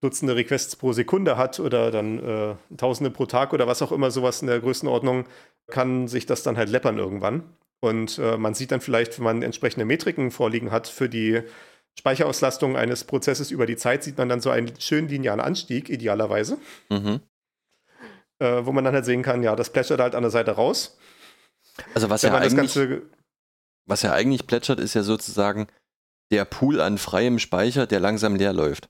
[0.00, 4.10] Dutzende Requests pro Sekunde hat oder dann äh, Tausende pro Tag oder was auch immer,
[4.10, 5.26] sowas in der Größenordnung,
[5.70, 7.42] kann sich das dann halt läppern irgendwann.
[7.80, 11.42] Und äh, man sieht dann vielleicht, wenn man entsprechende Metriken vorliegen hat für die
[11.98, 16.58] Speicherauslastung eines Prozesses über die Zeit, sieht man dann so einen schönen linearen Anstieg, idealerweise.
[16.88, 17.20] Mhm.
[18.38, 20.98] Äh, wo man dann halt sehen kann, ja, das plätschert halt an der Seite raus.
[21.94, 22.78] Also was ja, eigentlich,
[23.86, 25.66] was ja eigentlich plätschert, ist ja sozusagen
[26.30, 28.88] der Pool an freiem Speicher, der langsam leer läuft.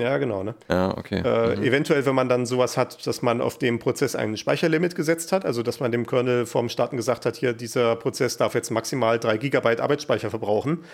[0.00, 0.42] Ja, genau.
[0.42, 0.54] Ne?
[0.68, 1.22] Ja, okay.
[1.24, 1.62] Äh, mhm.
[1.62, 5.44] Eventuell, wenn man dann sowas hat, dass man auf dem Prozess ein Speicherlimit gesetzt hat,
[5.44, 9.18] also dass man dem Kernel vorm Starten gesagt hat, hier, dieser Prozess darf jetzt maximal
[9.18, 10.84] 3 GB Arbeitsspeicher verbrauchen,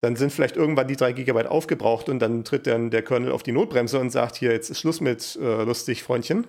[0.00, 3.42] dann sind vielleicht irgendwann die 3 GB aufgebraucht und dann tritt dann der Kernel auf
[3.42, 6.46] die Notbremse und sagt, hier, jetzt ist Schluss mit äh, lustig, Freundchen.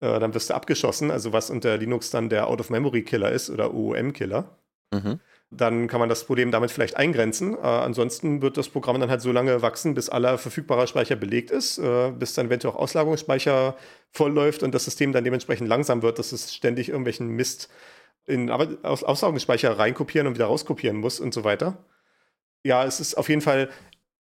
[0.00, 4.48] Äh, dann wirst du abgeschossen, also was unter Linux dann der Out-of-Memory-Killer ist oder OOM-Killer.
[4.92, 5.20] Mhm
[5.56, 7.54] dann kann man das Problem damit vielleicht eingrenzen.
[7.54, 11.50] Äh, ansonsten wird das Programm dann halt so lange wachsen, bis aller verfügbarer Speicher belegt
[11.50, 13.76] ist, äh, bis dann eventuell auch Auslagerungsspeicher
[14.10, 17.68] vollläuft und das System dann dementsprechend langsam wird, dass es ständig irgendwelchen Mist
[18.26, 21.84] in Aus Auslagungsspeicher reinkopieren und wieder rauskopieren muss und so weiter.
[22.64, 23.68] Ja, es ist auf jeden Fall,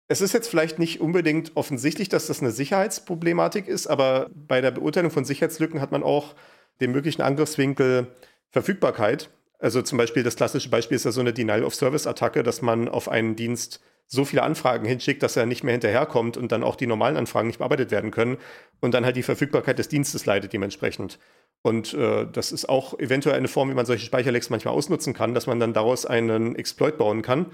[0.07, 4.71] es ist jetzt vielleicht nicht unbedingt offensichtlich, dass das eine Sicherheitsproblematik ist, aber bei der
[4.71, 6.35] Beurteilung von Sicherheitslücken hat man auch
[6.79, 8.07] den möglichen Angriffswinkel
[8.51, 13.09] Verfügbarkeit also zum Beispiel das klassische Beispiel ist ja so eine Denial-of-Service-Attacke, dass man auf
[13.09, 16.87] einen Dienst so viele Anfragen hinschickt, dass er nicht mehr hinterherkommt und dann auch die
[16.87, 18.37] normalen Anfragen nicht bearbeitet werden können
[18.79, 21.19] und dann halt die Verfügbarkeit des Dienstes leidet dementsprechend.
[21.61, 25.33] Und äh, das ist auch eventuell eine Form, wie man solche Speicherlecks manchmal ausnutzen kann,
[25.33, 27.47] dass man dann daraus einen Exploit bauen kann.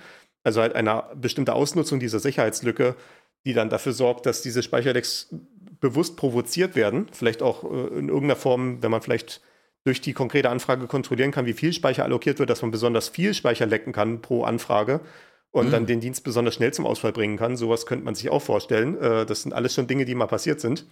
[0.43, 2.95] Also halt eine bestimmte Ausnutzung dieser Sicherheitslücke,
[3.45, 5.33] die dann dafür sorgt, dass diese Speicherlecks
[5.79, 7.07] bewusst provoziert werden.
[7.11, 9.41] Vielleicht auch äh, in irgendeiner Form, wenn man vielleicht
[9.83, 13.33] durch die konkrete Anfrage kontrollieren kann, wie viel Speicher allokiert wird, dass man besonders viel
[13.33, 15.01] Speicher lecken kann pro Anfrage
[15.51, 15.71] und mhm.
[15.71, 17.57] dann den Dienst besonders schnell zum Ausfall bringen kann.
[17.57, 18.99] Sowas könnte man sich auch vorstellen.
[18.99, 20.85] Äh, das sind alles schon Dinge, die mal passiert sind.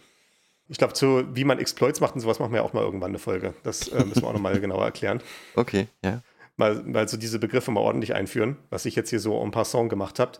[0.67, 3.19] Ich glaube, zu wie man Exploits macht und sowas machen wir auch mal irgendwann eine
[3.19, 3.53] Folge.
[3.63, 5.21] Das äh, müssen wir auch nochmal genauer erklären.
[5.55, 6.21] Okay, ja.
[6.57, 9.89] Mal, mal so diese Begriffe mal ordentlich einführen, was ich jetzt hier so en passant
[9.89, 10.33] gemacht habe.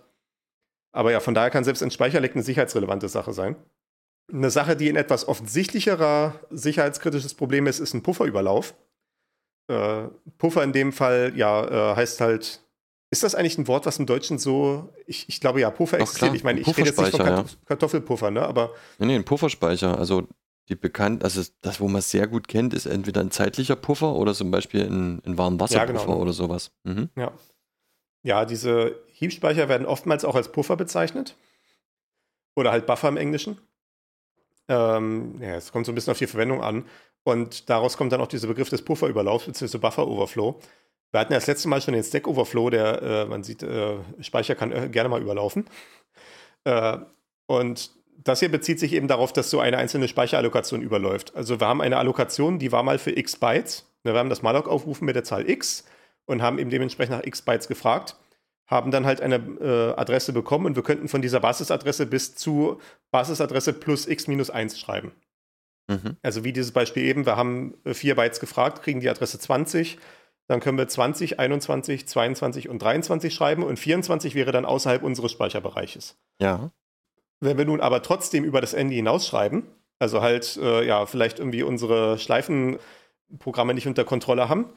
[0.91, 3.55] Aber ja, von daher kann selbst ein Speicherleck eine sicherheitsrelevante Sache sein.
[4.31, 8.75] Eine Sache, die ein etwas offensichtlicherer sicherheitskritisches Problem ist, ist ein Pufferüberlauf.
[9.67, 10.03] Äh,
[10.37, 12.61] Puffer in dem Fall, ja, äh, heißt halt,
[13.09, 16.03] ist das eigentlich ein Wort, was im Deutschen so, ich, ich glaube ja, Puffer Doch,
[16.03, 16.29] existiert.
[16.29, 16.35] Klar.
[16.35, 17.57] Ich meine, ich rede jetzt nicht von Kartoff ja.
[17.65, 18.71] Kartoffelpuffer, ne, aber.
[18.99, 19.97] Nee, nee, ein Pufferspeicher.
[19.97, 20.27] Also
[20.69, 24.15] die bekannt, also das, wo man es sehr gut kennt, ist entweder ein zeitlicher Puffer
[24.15, 26.21] oder zum Beispiel ein, ein Warmwasserpuffer ja, genau.
[26.21, 26.71] oder sowas.
[26.83, 27.09] Mhm.
[27.17, 27.33] Ja.
[28.23, 31.35] Ja, diese Heap-Speicher werden oftmals auch als Puffer bezeichnet.
[32.55, 33.57] Oder halt Buffer im Englischen.
[34.71, 36.85] Ähm, ja, es kommt so ein bisschen auf die Verwendung an.
[37.23, 39.77] Und daraus kommt dann auch dieser Begriff des Pufferüberlaufs bzw.
[39.77, 40.59] Buffer-Overflow.
[41.11, 44.55] Wir hatten ja das letzte Mal schon den Stack-Overflow, der, äh, man sieht, äh, Speicher
[44.55, 45.65] kann äh, gerne mal überlaufen.
[46.63, 46.99] Äh,
[47.47, 47.91] und
[48.23, 51.35] das hier bezieht sich eben darauf, dass so eine einzelne Speicherallokation überläuft.
[51.35, 53.85] Also wir haben eine Allokation, die war mal für x Bytes.
[54.03, 55.83] Wir haben das malloc aufrufen mit der Zahl x
[56.25, 58.15] und haben eben dementsprechend nach x Bytes gefragt
[58.71, 62.79] haben dann halt eine äh, Adresse bekommen und wir könnten von dieser Basisadresse bis zu
[63.11, 65.11] Basisadresse plus x minus 1 schreiben.
[65.89, 66.15] Mhm.
[66.23, 69.97] Also wie dieses Beispiel eben, wir haben äh, vier Bytes gefragt, kriegen die Adresse 20,
[70.47, 75.31] dann können wir 20, 21, 22 und 23 schreiben und 24 wäre dann außerhalb unseres
[75.31, 76.17] Speicherbereiches.
[76.39, 76.71] Ja.
[77.41, 79.63] Wenn wir nun aber trotzdem über das Ende hinausschreiben,
[79.99, 84.69] also halt äh, ja vielleicht irgendwie unsere Schleifenprogramme nicht unter Kontrolle haben,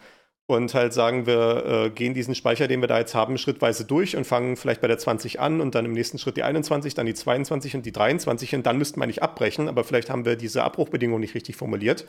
[0.47, 4.17] und halt sagen, wir äh, gehen diesen Speicher, den wir da jetzt haben, schrittweise durch
[4.17, 7.07] und fangen vielleicht bei der 20 an und dann im nächsten Schritt die 21, dann
[7.07, 10.37] die 22 und die 23 und dann müssten wir nicht abbrechen, aber vielleicht haben wir
[10.37, 12.07] diese Abbruchbedingung nicht richtig formuliert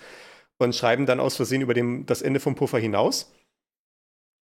[0.57, 3.33] und schreiben dann aus Versehen über dem, das Ende vom Puffer hinaus.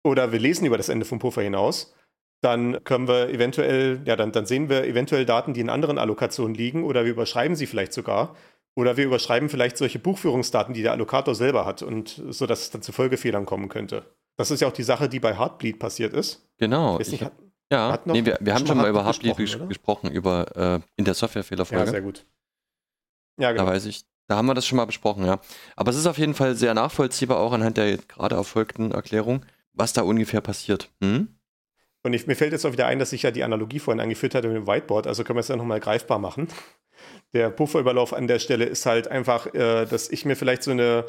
[0.03, 1.93] Oder wir lesen über das Ende vom Puffer hinaus.
[2.41, 6.55] Dann können wir eventuell, ja, dann, dann sehen wir eventuell Daten, die in anderen Allokationen
[6.55, 8.35] liegen oder wir überschreiben sie vielleicht sogar.
[8.75, 12.71] Oder wir überschreiben vielleicht solche Buchführungsdaten, die der Allokator selber hat, und so dass es
[12.71, 14.05] dann zu Folgefehlern kommen könnte.
[14.37, 16.47] Das ist ja auch die Sache, die bei Heartbleed passiert ist.
[16.57, 16.97] Genau.
[16.97, 17.33] Nicht, hat,
[17.71, 20.79] ja, hat noch, nee, wir, wir haben schon mal über Heartbleed gesprochen, gesprochen über äh,
[20.95, 21.85] in der Softwarefehlerfolge.
[21.85, 22.25] Ja, sehr gut.
[23.37, 23.65] Ja, genau.
[23.65, 25.41] Da weiß ich, da haben wir das schon mal besprochen, ja.
[25.75, 29.91] Aber es ist auf jeden Fall sehr nachvollziehbar, auch anhand der gerade erfolgten Erklärung, was
[29.91, 30.89] da ungefähr passiert.
[31.03, 31.27] Hm?
[32.03, 34.33] Und ich, mir fällt jetzt auch wieder ein, dass ich ja die Analogie vorhin angeführt
[34.33, 36.47] hatte mit dem Whiteboard, also können wir es ja nochmal greifbar machen
[37.33, 41.05] der Pufferüberlauf an der Stelle ist halt einfach, äh, dass ich mir vielleicht so eine,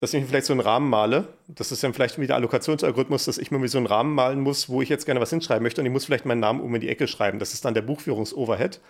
[0.00, 1.28] dass ich mir vielleicht so einen Rahmen male.
[1.46, 4.82] Das ist dann vielleicht wieder Allokationsalgorithmus, dass ich mir so einen Rahmen malen muss, wo
[4.82, 6.88] ich jetzt gerne was hinschreiben möchte und ich muss vielleicht meinen Namen um in die
[6.88, 7.38] Ecke schreiben.
[7.38, 8.80] Das ist dann der Buchführungsoverhead,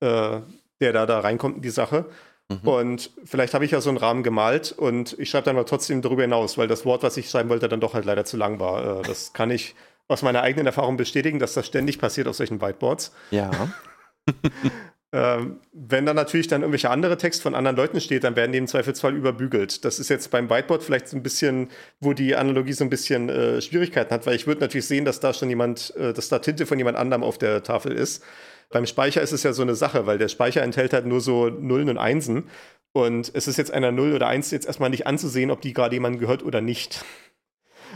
[0.00, 0.40] äh,
[0.80, 2.06] der da, da reinkommt in die Sache.
[2.50, 2.68] Mhm.
[2.68, 6.02] Und vielleicht habe ich ja so einen Rahmen gemalt und ich schreibe dann aber trotzdem
[6.02, 8.60] darüber hinaus, weil das Wort, was ich schreiben wollte, dann doch halt leider zu lang
[8.60, 9.00] war.
[9.00, 9.74] Äh, das kann ich
[10.08, 13.12] aus meiner eigenen Erfahrung bestätigen, dass das ständig passiert auf solchen Whiteboards.
[13.30, 13.50] Ja.
[15.14, 18.58] Ähm, wenn dann natürlich dann irgendwelche andere Text von anderen Leuten steht, dann werden die
[18.58, 19.84] im Zweifelsfall überbügelt.
[19.84, 21.68] Das ist jetzt beim Whiteboard vielleicht so ein bisschen,
[22.00, 25.20] wo die Analogie so ein bisschen äh, Schwierigkeiten hat, weil ich würde natürlich sehen, dass
[25.20, 28.24] da schon jemand, äh, dass da Tinte von jemand anderem auf der Tafel ist.
[28.70, 31.48] Beim Speicher ist es ja so eine Sache, weil der Speicher enthält halt nur so
[31.48, 32.48] Nullen und Einsen.
[32.92, 35.94] Und es ist jetzt einer Null oder Eins jetzt erstmal nicht anzusehen, ob die gerade
[35.94, 37.04] jemandem gehört oder nicht.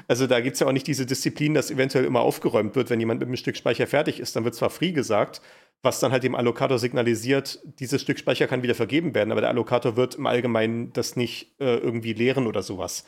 [0.09, 2.99] Also da gibt es ja auch nicht diese Disziplin, dass eventuell immer aufgeräumt wird, wenn
[2.99, 4.35] jemand mit einem Stück Speicher fertig ist.
[4.35, 5.42] Dann wird zwar free gesagt,
[5.83, 9.51] was dann halt dem Allokator signalisiert, dieses Stück Speicher kann wieder vergeben werden, aber der
[9.51, 13.05] Allokator wird im Allgemeinen das nicht äh, irgendwie leeren oder sowas.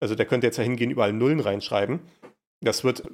[0.00, 2.00] Also der könnte jetzt ja hingehen, überall Nullen reinschreiben.
[2.60, 3.04] Das wird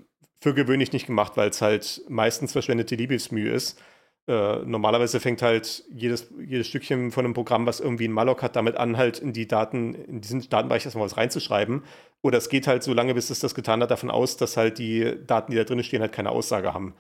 [0.41, 3.81] für gewöhnlich nicht gemacht, weil es halt meistens verschwendete Liebesmühe ist.
[4.29, 8.57] Äh, normalerweise fängt halt jedes, jedes Stückchen von einem Programm, was irgendwie ein Malloc hat,
[8.57, 11.85] damit an, halt in die Daten, in diesen Datenbereich erstmal was reinzuschreiben.
[12.23, 14.79] Oder es geht halt so lange, bis es das getan hat, davon aus, dass halt
[14.79, 16.95] die Daten, die da drin stehen, halt keine Aussage haben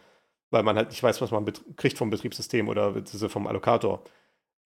[0.50, 1.44] weil man halt nicht weiß, was man
[1.76, 2.94] kriegt vom Betriebssystem oder
[3.28, 4.04] vom Allokator.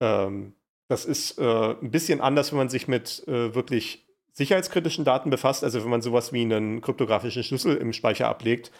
[0.00, 0.54] Ähm,
[0.88, 5.64] das ist äh, ein bisschen anders, wenn man sich mit äh, wirklich sicherheitskritischen Daten befasst.
[5.64, 8.70] Also wenn man sowas wie einen kryptografischen Schlüssel im Speicher ablegt,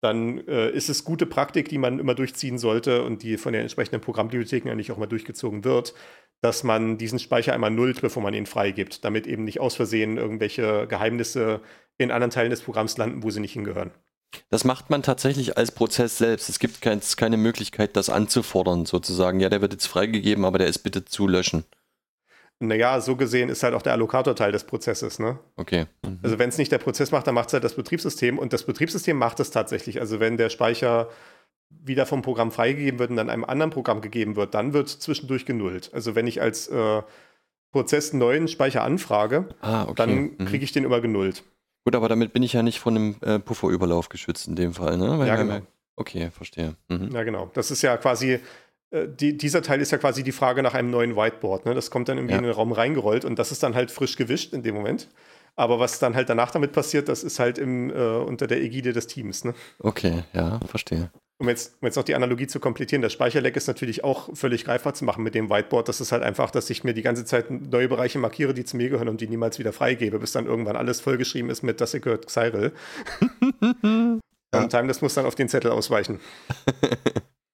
[0.00, 3.62] dann äh, ist es gute Praktik, die man immer durchziehen sollte und die von den
[3.62, 5.94] entsprechenden Programmbibliotheken eigentlich auch mal durchgezogen wird,
[6.42, 10.16] dass man diesen Speicher einmal nullt, bevor man ihn freigibt, damit eben nicht aus Versehen
[10.18, 11.60] irgendwelche Geheimnisse
[11.98, 13.90] in anderen Teilen des Programms landen, wo sie nicht hingehören.
[14.50, 16.48] Das macht man tatsächlich als Prozess selbst.
[16.48, 19.40] Es gibt kein, keine Möglichkeit, das anzufordern, sozusagen.
[19.40, 21.64] Ja, der wird jetzt freigegeben, aber der ist bitte zu löschen.
[22.58, 25.18] Naja, so gesehen ist halt auch der Allokator Teil des Prozesses.
[25.18, 25.38] Ne?
[25.56, 25.86] Okay.
[26.04, 26.20] Mhm.
[26.22, 28.62] Also wenn es nicht der Prozess macht, dann macht es halt das Betriebssystem und das
[28.64, 30.00] Betriebssystem macht es tatsächlich.
[30.00, 31.08] Also wenn der Speicher
[31.68, 35.44] wieder vom Programm freigegeben wird und dann einem anderen Programm gegeben wird, dann wird zwischendurch
[35.44, 35.90] genullt.
[35.92, 37.02] Also wenn ich als äh,
[37.72, 39.94] Prozess einen neuen Speicher anfrage, ah, okay.
[39.96, 40.38] dann Mhm.
[40.46, 41.44] kriege ich den immer genullt.
[41.84, 44.96] Gut, aber damit bin ich ja nicht von einem äh, Pufferüberlauf geschützt in dem Fall,
[44.96, 45.18] ne?
[45.18, 45.60] Weil Ja, genau.
[45.96, 46.74] Okay, verstehe.
[46.88, 47.10] Mhm.
[47.12, 47.50] Ja, genau.
[47.54, 48.40] Das ist ja quasi,
[49.06, 51.66] die, dieser Teil ist ja quasi die Frage nach einem neuen Whiteboard.
[51.66, 51.74] Ne?
[51.74, 52.38] Das kommt dann irgendwie Ja.
[52.38, 55.08] in den Raum reingerollt und das ist dann halt frisch gewischt in dem Moment.
[55.56, 58.92] Aber was dann halt danach damit passiert, das ist halt im, äh, unter der Ägide
[58.92, 59.44] des Teams.
[59.44, 59.54] Ne?
[59.78, 61.10] Okay, ja, verstehe.
[61.38, 64.64] Um jetzt, um jetzt noch die Analogie zu komplettieren, der Speicherleck ist natürlich auch völlig
[64.64, 65.86] greifbar zu machen mit dem Whiteboard.
[65.88, 68.76] Das ist halt einfach, dass ich mir die ganze Zeit neue Bereiche markiere, die zu
[68.76, 71.90] mir gehören und die niemals wieder freigebe, bis dann irgendwann alles vollgeschrieben ist mit das
[71.90, 72.72] hier gehört Xyril.
[74.54, 74.62] Ja.
[74.62, 76.20] Und Timeless muss dann auf den Zettel ausweichen.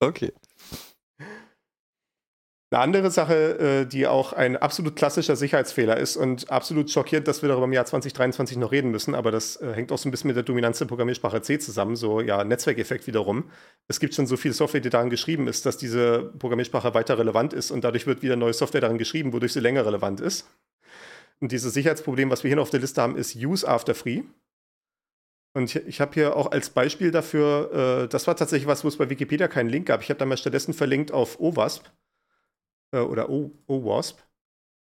[0.04, 0.32] Okay.
[2.72, 7.42] Eine andere Sache, äh, die auch ein absolut klassischer Sicherheitsfehler ist und absolut schockiert, dass
[7.42, 10.10] wir darüber im Jahr 2023 noch reden müssen, aber das äh, hängt auch so ein
[10.10, 13.50] bisschen mit der Dominanz der Programmiersprache C zusammen, so ja, Netzwerkeffekt wiederum.
[13.88, 17.52] Es gibt schon so viel Software, die daran geschrieben ist, dass diese Programmiersprache weiter relevant
[17.52, 20.48] ist und dadurch wird wieder neue Software daran geschrieben, wodurch sie länger relevant ist.
[21.40, 24.22] Und dieses Sicherheitsproblem, was wir hier noch auf der Liste haben, ist Use After Free.
[25.54, 28.96] Und ich, habe hier auch als Beispiel dafür, äh, das war tatsächlich was, wo es
[28.96, 30.00] bei Wikipedia keinen Link gab.
[30.00, 31.92] Ich habe da mal stattdessen verlinkt auf OWASP
[32.92, 34.18] äh, oder OWASP.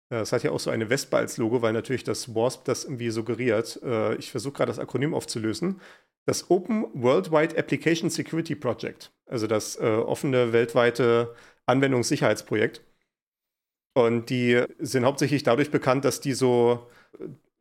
[0.10, 2.86] Äh, Das hat ja auch so eine Wespe als Logo, weil natürlich das WASP das
[2.86, 3.82] irgendwie suggeriert.
[3.84, 5.82] Äh, Ich versuche gerade das Akronym aufzulösen.
[6.26, 11.34] Das Open Worldwide Application Security Project, also das offene weltweite
[11.68, 12.82] Anwendungssicherheitsprojekt.
[13.94, 16.88] Und die sind hauptsächlich dadurch bekannt, dass die so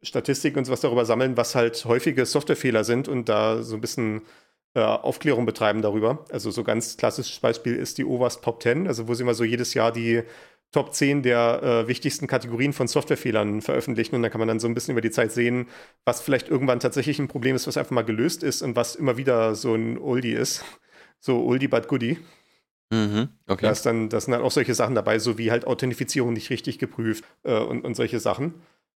[0.02, 4.22] Statistiken und sowas darüber sammeln, was halt häufige Softwarefehler sind und da so ein bisschen
[4.76, 6.26] äh, Aufklärung betreiben darüber.
[6.30, 9.42] Also so ganz klassisches Beispiel ist die OWASP Top 10, also wo sie mal so
[9.42, 10.22] jedes Jahr die
[10.70, 14.68] Top 10 der äh, wichtigsten Kategorien von Softwarefehlern veröffentlichen und dann kann man dann so
[14.68, 15.68] ein bisschen über die Zeit sehen,
[16.04, 19.16] was vielleicht irgendwann tatsächlich ein Problem ist, was einfach mal gelöst ist und was immer
[19.16, 20.62] wieder so ein Oldie ist.
[21.20, 22.18] So Oldie but Goodie.
[22.92, 23.30] Mhm.
[23.46, 23.62] Okay.
[23.62, 26.50] Da, ist dann, da sind dann auch solche Sachen dabei, so wie halt Authentifizierung nicht
[26.50, 28.54] richtig geprüft äh, und, und solche Sachen.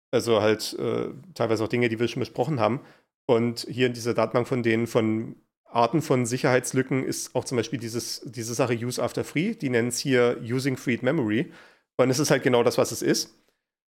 [0.10, 2.80] Also halt äh, teilweise auch Dinge, die wir schon besprochen haben.
[3.28, 5.36] Und hier in dieser Datenbank von den von
[5.70, 9.54] Arten von Sicherheitslücken ist auch zum Beispiel dieses, diese Sache Use After Free.
[9.54, 11.52] Die nennen es hier Using Freed Memory.
[11.98, 13.36] Und es ist halt genau das, was es ist.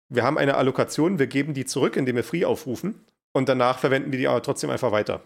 [0.08, 3.04] Wir haben eine Allokation, wir geben die zurück, indem wir Free aufrufen.
[3.32, 5.22] Und danach verwenden wir die aber trotzdem einfach weiter.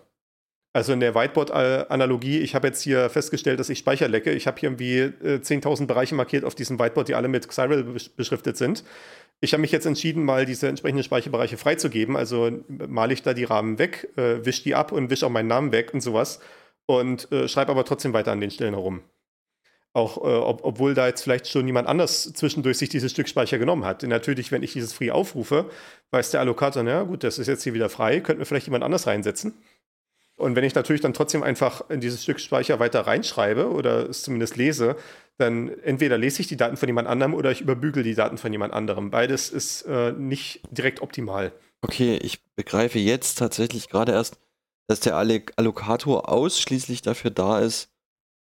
[0.74, 4.32] Also in der Whiteboard-Analogie, ich habe jetzt hier festgestellt, dass ich Speicher lecke.
[4.32, 8.10] Ich habe hier irgendwie äh, 10.000 Bereiche markiert auf diesem Whiteboard, die alle mit besch-
[8.16, 8.84] beschriftet sind.
[9.40, 12.16] Ich habe mich jetzt entschieden, mal diese entsprechenden Speicherbereiche freizugeben.
[12.16, 15.48] Also male ich da die Rahmen weg, äh, wische die ab und wische auch meinen
[15.48, 16.40] Namen weg und sowas.
[16.86, 19.00] Und äh, schreibe aber trotzdem weiter an den Stellen herum.
[19.94, 23.58] Auch äh, ob, obwohl da jetzt vielleicht schon jemand anders zwischendurch sich dieses Stück Speicher
[23.58, 24.02] genommen hat.
[24.02, 25.70] Denn natürlich, wenn ich dieses Free aufrufe,
[26.10, 28.84] weiß der Allokator, na gut, das ist jetzt hier wieder frei, könnten wir vielleicht jemand
[28.84, 29.54] anders reinsetzen.
[30.38, 34.22] Und wenn ich natürlich dann trotzdem einfach in dieses Stück Speicher weiter reinschreibe oder es
[34.22, 34.96] zumindest lese,
[35.36, 38.52] dann entweder lese ich die Daten von jemand anderem oder ich überbügel die Daten von
[38.52, 39.10] jemand anderem.
[39.10, 41.52] Beides ist äh, nicht direkt optimal.
[41.82, 44.38] Okay, ich begreife jetzt tatsächlich gerade erst,
[44.86, 47.90] dass der Allo- Allokator ausschließlich dafür da ist,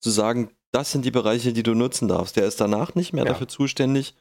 [0.00, 2.36] zu sagen, das sind die Bereiche, die du nutzen darfst.
[2.36, 3.30] Der ist danach nicht mehr Ja.
[3.30, 4.14] dafür zuständig,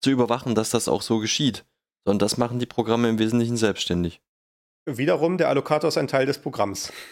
[0.00, 1.64] zu überwachen, dass das auch so geschieht.
[2.04, 4.20] Sondern das machen die Programme im Wesentlichen selbstständig.
[4.86, 6.92] Wiederum, der Allokator ist ein Teil des Programms.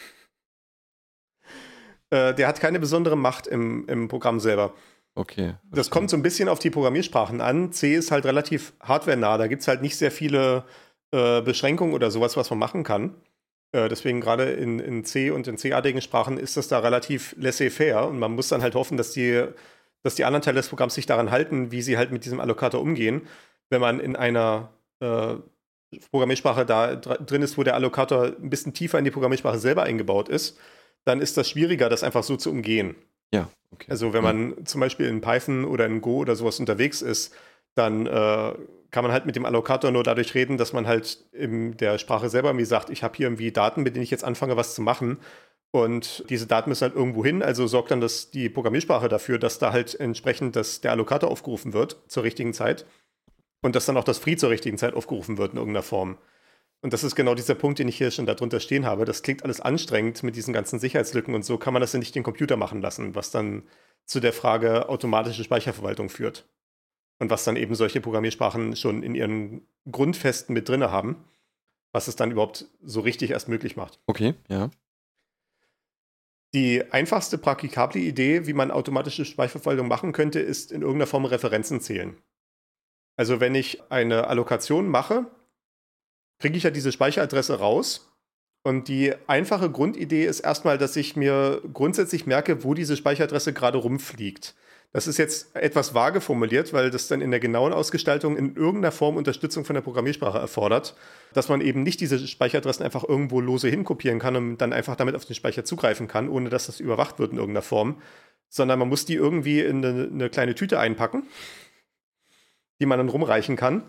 [2.10, 4.72] Äh, der hat keine besondere Macht im, im Programm selber.
[5.14, 5.56] Okay.
[5.70, 7.70] Das kommt so ein bisschen auf die Programmiersprachen an.
[7.70, 9.36] C ist halt relativ hardwarenah.
[9.36, 10.64] Da gibt es halt nicht sehr viele
[11.12, 13.14] äh, Beschränkungen oder sowas, was man machen kann.
[13.72, 18.06] Äh, deswegen gerade in, in C und in C-artigen Sprachen ist das da relativ laissez-faire
[18.08, 19.44] und man muss dann halt hoffen, dass die,
[20.02, 22.80] dass die anderen Teile des Programms sich daran halten, wie sie halt mit diesem Allokator
[22.80, 23.26] umgehen.
[23.70, 25.34] Wenn man in einer äh,
[26.10, 29.84] Programmiersprache da dr- drin ist, wo der Allokator ein bisschen tiefer in die Programmiersprache selber
[29.84, 30.58] eingebaut ist,
[31.04, 32.94] dann ist das schwieriger, das einfach so zu umgehen.
[33.32, 33.86] Ja, okay.
[33.90, 37.34] Also wenn man zum Beispiel in Python oder in Go oder sowas unterwegs ist,
[37.74, 38.52] dann äh,
[38.90, 42.28] kann man halt mit dem Allokator nur dadurch reden, dass man halt in der Sprache
[42.28, 44.82] selber irgendwie sagt, ich habe hier irgendwie Daten, mit denen ich jetzt anfange, was zu
[44.82, 45.18] machen.
[45.70, 49.58] Und diese Daten müssen halt irgendwo hin, also sorgt dann das, die Programmiersprache dafür, dass
[49.58, 52.86] da halt entsprechend das, der Allokator aufgerufen wird zur richtigen Zeit
[53.62, 56.18] und dass dann auch das Free zur richtigen Zeit aufgerufen wird in irgendeiner Form.
[56.80, 59.04] Und das ist genau dieser Punkt, den ich hier schon darunter stehen habe.
[59.04, 62.14] Das klingt alles anstrengend mit diesen ganzen Sicherheitslücken und so kann man das ja nicht
[62.14, 63.64] den Computer machen lassen, was dann
[64.04, 66.48] zu der Frage automatische Speicherverwaltung führt.
[67.20, 71.24] Und was dann eben solche Programmiersprachen schon in ihren Grundfesten mit drin haben,
[71.92, 73.98] was es dann überhaupt so richtig erst möglich macht.
[74.06, 74.70] Okay, ja.
[76.54, 81.80] Die einfachste praktikable Idee, wie man automatische Speicherverwaltung machen könnte, ist in irgendeiner Form Referenzen
[81.80, 82.16] zählen.
[83.18, 85.26] Also wenn ich eine Allokation mache,
[86.38, 88.12] kriege ich ja diese Speicheradresse raus.
[88.62, 93.78] Und die einfache Grundidee ist erstmal, dass ich mir grundsätzlich merke, wo diese Speicheradresse gerade
[93.78, 94.54] rumfliegt.
[94.92, 98.92] Das ist jetzt etwas vage formuliert, weil das dann in der genauen Ausgestaltung in irgendeiner
[98.92, 100.94] Form Unterstützung von der Programmiersprache erfordert,
[101.34, 105.14] dass man eben nicht diese Speicheradressen einfach irgendwo lose hinkopieren kann und dann einfach damit
[105.14, 108.00] auf den Speicher zugreifen kann, ohne dass das überwacht wird in irgendeiner Form,
[108.48, 111.24] sondern man muss die irgendwie in eine, eine kleine Tüte einpacken,
[112.80, 113.84] die man dann rumreichen kann.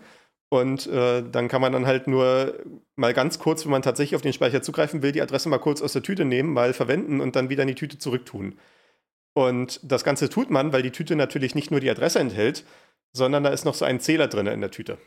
[0.48, 2.58] Und äh, dann kann man dann halt nur
[2.96, 5.80] mal ganz kurz, wenn man tatsächlich auf den Speicher zugreifen will, die Adresse mal kurz
[5.80, 8.58] aus der Tüte nehmen, mal verwenden und dann wieder in die Tüte zurücktun.
[9.32, 12.64] Und das Ganze tut man, weil die Tüte natürlich nicht nur die Adresse enthält,
[13.12, 14.98] sondern da ist noch so ein Zähler drin in der Tüte.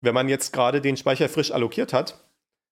[0.00, 2.24] Wenn man jetzt gerade den Speicher frisch allokiert hat,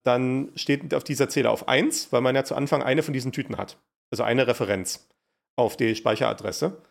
[0.03, 3.33] dann steht auf dieser Zähler auf 1, weil man ja zu Anfang eine von diesen
[3.33, 3.79] Tüten hat.
[4.11, 5.09] Also eine Referenz
[5.57, 6.83] auf die Speicheradresse,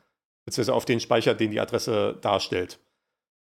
[0.45, 2.79] beziehungsweise auf den Speicher, den die Adresse darstellt.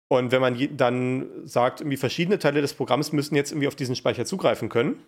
[0.08, 3.96] Und wenn man dann sagt, irgendwie verschiedene Teile des Programms müssen jetzt irgendwie auf diesen
[3.96, 5.02] Speicher zugreifen können,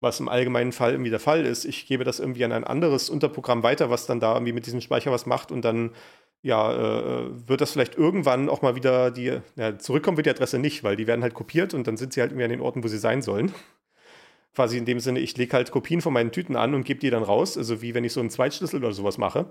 [0.00, 1.64] was im allgemeinen Fall irgendwie der Fall ist.
[1.64, 4.80] Ich gebe das irgendwie an ein anderes Unterprogramm weiter, was dann da irgendwie mit diesem
[4.80, 5.92] Speicher was macht und dann
[6.42, 10.58] ja, äh, wird das vielleicht irgendwann auch mal wieder die, ja, zurückkommen wird die Adresse
[10.58, 12.82] nicht, weil die werden halt kopiert und dann sind sie halt irgendwie an den Orten,
[12.82, 13.54] wo sie sein sollen.
[14.54, 17.10] Quasi in dem Sinne, ich lege halt Kopien von meinen Tüten an und gebe die
[17.10, 19.46] dann raus, also wie wenn ich so einen Zweitschlüssel oder sowas mache.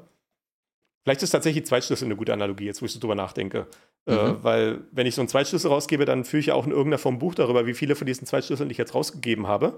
[1.03, 3.67] Vielleicht ist tatsächlich Zweitschlüssel eine gute Analogie, jetzt wo ich so drüber nachdenke.
[4.05, 4.17] Äh, mhm.
[4.17, 6.97] Äh, weil, wenn ich so einen Zweitschlüssel rausgebe, dann führe ich ja auch in irgendeiner
[6.97, 9.77] Form Buch darüber, wie viele von diesen Zweitschlüsseln ich jetzt rausgegeben habe.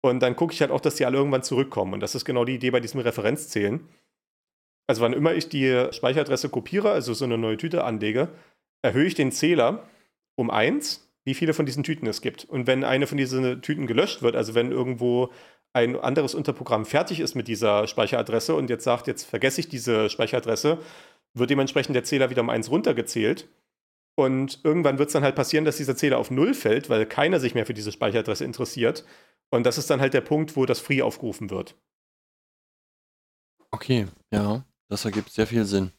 [0.00, 1.94] Und dann gucke ich halt auch, dass die alle irgendwann zurückkommen.
[1.94, 3.88] Und das ist genau die Idee bei diesem Referenzzählen.
[4.86, 8.28] Also wann immer ich die Speicheradresse kopiere, also so eine neue Tüte anlege,
[8.82, 9.88] erhöhe ich den Zähler
[10.36, 12.44] um eins, wie viele von diesen Tüten es gibt.
[12.44, 15.30] Und wenn eine von diesen Tüten gelöscht wird, also wenn irgendwo
[15.72, 20.08] ein anderes Unterprogramm fertig ist mit dieser Speicheradresse und jetzt sagt, jetzt vergesse ich diese
[20.08, 20.78] Speicheradresse,
[21.34, 23.48] wird dementsprechend der Zähler wieder um eins runtergezählt.
[24.16, 27.38] Und irgendwann wird es dann halt passieren, dass dieser Zähler auf Null fällt, weil keiner
[27.38, 29.04] sich mehr für diese Speicheradresse interessiert.
[29.50, 31.76] Und das ist dann halt der Punkt, wo das Free aufgerufen wird.
[33.70, 35.92] Okay, ja, das ergibt sehr viel Sinn.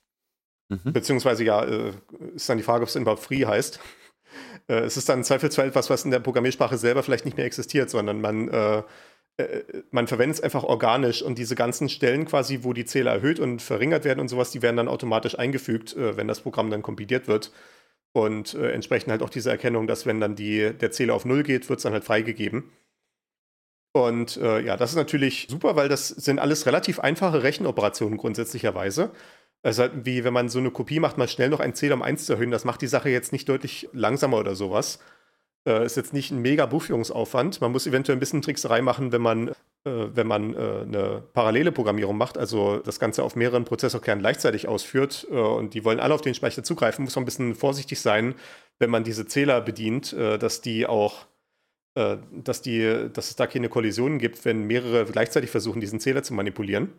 [0.70, 0.92] Mhm.
[0.92, 1.94] Beziehungsweise ja, äh,
[2.36, 3.80] ist dann die Frage, ob es überhaupt Free heißt.
[4.68, 7.46] Äh, es ist dann im Zweifelsfall etwas, was in der Programmiersprache selber vielleicht nicht mehr
[7.46, 8.84] existiert, sondern man, äh,
[9.92, 13.62] man verwendet es einfach organisch und diese ganzen Stellen quasi, wo die Zähler erhöht und
[13.62, 17.28] verringert werden und sowas, die werden dann automatisch eingefügt, äh, wenn das Programm dann kompiliert
[17.28, 17.52] wird.
[18.12, 21.44] Und äh, entsprechend halt auch diese Erkennung, dass wenn dann die, der Zähler auf Null
[21.44, 22.72] geht, wird es dann halt freigegeben.
[23.94, 29.12] Und äh, ja, das ist natürlich super, weil das sind alles relativ einfache Rechenoperationen grundsätzlicherweise.
[29.64, 32.02] Also halt wie wenn man so eine Kopie macht, mal schnell noch ein Zähler um
[32.02, 35.00] 1 zu erhöhen, das macht die Sache jetzt nicht deutlich langsamer oder sowas.
[35.70, 37.62] Äh, ist jetzt nicht ein mega Buchführungsaufwand.
[37.62, 39.54] Man muss eventuell ein bisschen Trickserei machen, wenn man, äh,
[39.84, 45.28] wenn man äh, eine parallele Programmierung macht, also das Ganze auf mehreren Prozessorkernen gleichzeitig ausführt
[45.30, 48.34] äh, und die wollen alle auf den Speicher zugreifen, muss man ein bisschen vorsichtig sein,
[48.80, 51.28] wenn man diese Zähler bedient, äh, dass die auch
[51.96, 56.24] äh, dass, die, dass es da keine Kollisionen gibt, wenn mehrere gleichzeitig versuchen, diesen Zähler
[56.24, 56.94] zu manipulieren.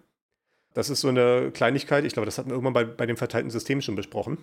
[0.74, 2.04] Das ist so eine Kleinigkeit.
[2.04, 4.38] Ich glaube, das hatten wir irgendwann bei, bei dem verteilten System schon besprochen.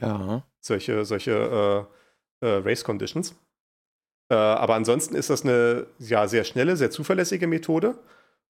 [0.00, 0.44] Ja.
[0.60, 1.94] Solche, solche äh,
[2.40, 3.34] äh, Race Conditions.
[4.30, 7.98] Äh, aber ansonsten ist das eine ja, sehr schnelle, sehr zuverlässige Methode.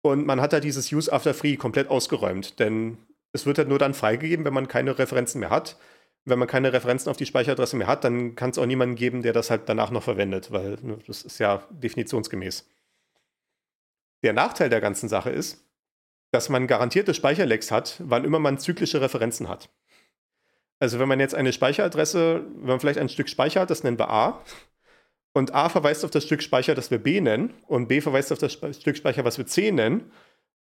[0.02, 2.58] Und man hat da dieses Use After Free komplett ausgeräumt.
[2.58, 2.98] Denn
[3.32, 5.76] es wird halt nur dann freigegeben, wenn man keine Referenzen mehr hat
[6.24, 9.22] wenn man keine Referenzen auf die Speicheradresse mehr hat, dann kann es auch niemanden geben,
[9.22, 12.68] der das halt danach noch verwendet, weil ne, das ist ja definitionsgemäß.
[14.22, 15.64] Der Nachteil der ganzen Sache ist,
[16.30, 19.68] dass man garantierte Speicherlecks hat, wann immer man zyklische Referenzen hat.
[20.82, 24.00] Also wenn man jetzt eine Speicheradresse, wenn man vielleicht ein Stück Speicher hat, das nennen
[24.00, 24.42] wir A,
[25.32, 28.40] und A verweist auf das Stück Speicher, das wir B nennen, und B verweist auf
[28.40, 30.10] das Stück Speicher, was wir C nennen,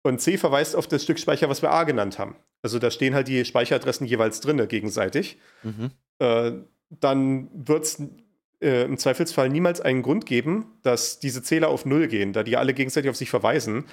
[0.02, 2.36] und C verweist auf das Stück Speicher, was wir A genannt haben.
[2.64, 5.38] Also da stehen halt die Speicheradressen jeweils drin gegenseitig.
[5.62, 5.92] Mhm.
[6.18, 6.52] Äh,
[6.90, 8.02] dann wird es
[8.60, 12.58] äh, im Zweifelsfall niemals einen Grund geben, dass diese Zähler auf Null gehen, da die
[12.58, 13.86] alle gegenseitig auf sich verweisen.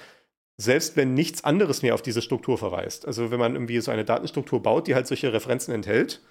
[0.57, 3.05] Selbst wenn nichts anderes mehr auf diese Struktur verweist.
[3.05, 6.21] Also wenn man irgendwie so eine Datenstruktur baut, die halt solche Referenzen enthält,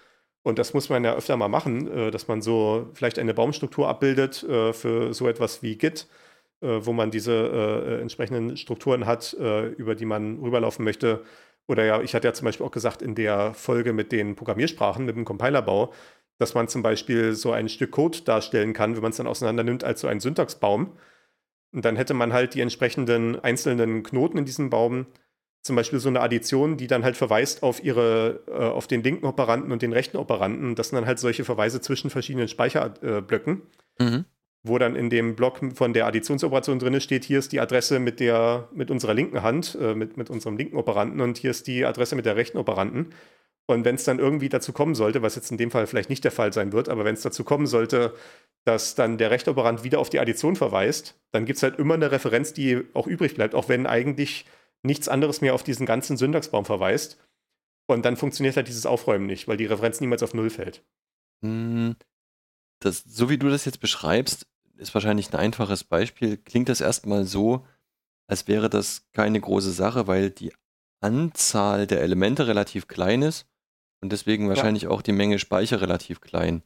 [0.44, 3.88] und das muss man ja öfter mal machen, äh, dass man so vielleicht eine Baumstruktur
[3.88, 6.06] abbildet äh, für so etwas wie Git
[6.60, 11.24] äh, wo man diese entsprechenden Strukturen hat, über die man rüberlaufen möchte.
[11.66, 15.04] Oder ja, ich hatte ja zum Beispiel auch gesagt in der Folge mit den Programmiersprachen,
[15.04, 15.92] mit dem Compilerbau,
[16.38, 19.64] dass man zum Beispiel so ein Stück Code darstellen kann, wenn man es dann auseinander
[19.64, 20.96] nimmt, als so ein Syntaxbaum.
[21.74, 25.06] Und dann hätte man halt die entsprechenden einzelnen Knoten in diesem Baum,
[25.62, 29.26] zum Beispiel so eine Addition, die dann halt verweist auf ihre, äh, auf den linken
[29.26, 30.74] Operanten und den rechten Operanten.
[30.74, 33.62] Das sind dann halt solche Verweise zwischen verschiedenen Speicherblöcken.
[33.98, 34.24] Mhm.
[34.66, 38.18] wo dann in dem Block von der Additionsoperation drin steht, hier ist die Adresse mit,
[38.18, 41.84] der, mit unserer linken Hand, äh, mit, mit unserem linken Operanten und hier ist die
[41.84, 43.10] Adresse mit der rechten Operanten.
[43.66, 46.24] Und wenn es dann irgendwie dazu kommen sollte, was jetzt in dem Fall vielleicht nicht
[46.24, 48.14] der Fall sein wird, aber wenn es dazu kommen sollte,
[48.64, 51.94] dass dann der rechte Operant wieder auf die Addition verweist, dann gibt es halt immer
[51.94, 54.44] eine Referenz, die auch übrig bleibt, auch wenn eigentlich
[54.82, 57.18] nichts anderes mehr auf diesen ganzen Syntaxbaum verweist.
[57.86, 60.82] Und dann funktioniert halt dieses Aufräumen nicht, weil die Referenz niemals auf Null fällt.
[61.42, 61.96] Hm,
[62.80, 64.46] das, so wie du das jetzt beschreibst,
[64.76, 66.36] ist wahrscheinlich ein einfaches Beispiel.
[66.36, 67.66] Klingt das erstmal so,
[68.26, 70.52] als wäre das keine große Sache, weil die
[71.00, 73.46] Anzahl der Elemente relativ klein ist
[74.04, 74.90] und deswegen wahrscheinlich ja.
[74.90, 76.62] auch die Menge Speicher relativ klein.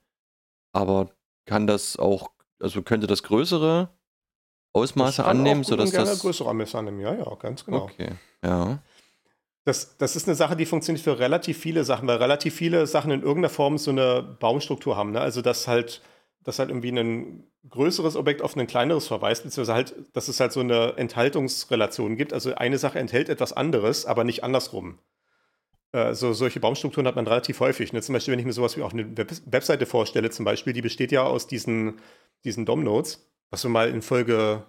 [0.73, 1.11] Aber
[1.47, 3.91] kann das auch, also könnte das größere
[4.73, 6.19] Ausmaße das annehmen, sodass das.
[6.19, 7.85] größere Ausmaße annehmen, ja, ja, ganz genau.
[7.85, 8.11] Okay,
[8.45, 8.83] ja.
[9.65, 13.13] Das, das ist eine Sache, die funktioniert für relativ viele Sachen, weil relativ viele Sachen
[13.13, 15.13] in irgendeiner Form so eine Baumstruktur haben.
[15.13, 15.21] Ne?
[15.21, 16.03] Also, dass halt,
[16.43, 20.51] dass halt irgendwie ein größeres Objekt auf ein kleineres verweist, beziehungsweise halt, dass es halt
[20.51, 22.33] so eine Enthaltungsrelation gibt.
[22.33, 24.99] Also, eine Sache enthält etwas anderes, aber nicht andersrum.
[25.93, 27.93] Also solche Baumstrukturen hat man relativ häufig.
[27.93, 28.03] Ne?
[28.03, 30.83] Zum Beispiel, wenn ich mir sowas wie auch eine Web Webseite vorstelle, zum Beispiel, die
[30.83, 32.01] besteht ja aus diesen,
[32.45, 34.65] diesen DOM-Nodes, was wir mal in Folge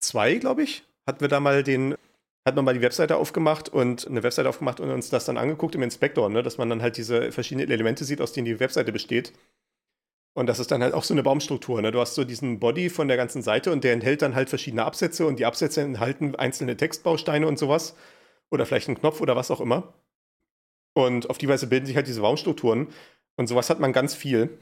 [0.00, 1.96] 2, glaube ich, hatten wir da mal den,
[2.46, 5.74] hat man mal die Webseite aufgemacht und eine Webseite aufgemacht und uns das dann angeguckt
[5.74, 6.42] im Inspektor, ne?
[6.42, 9.34] dass man dann halt diese verschiedenen Elemente sieht, aus denen die Webseite besteht.
[10.34, 11.82] Und das ist dann halt auch so eine Baumstruktur.
[11.82, 11.92] Ne?
[11.92, 14.84] Du hast so diesen Body von der ganzen Seite und der enthält dann halt verschiedene
[14.84, 17.94] Absätze und die Absätze enthalten einzelne Textbausteine und sowas.
[18.50, 19.92] Oder vielleicht einen Knopf oder was auch immer.
[20.94, 22.88] Und auf die Weise bilden sich halt diese Baumstrukturen.
[23.36, 24.58] Und sowas hat man ganz viel.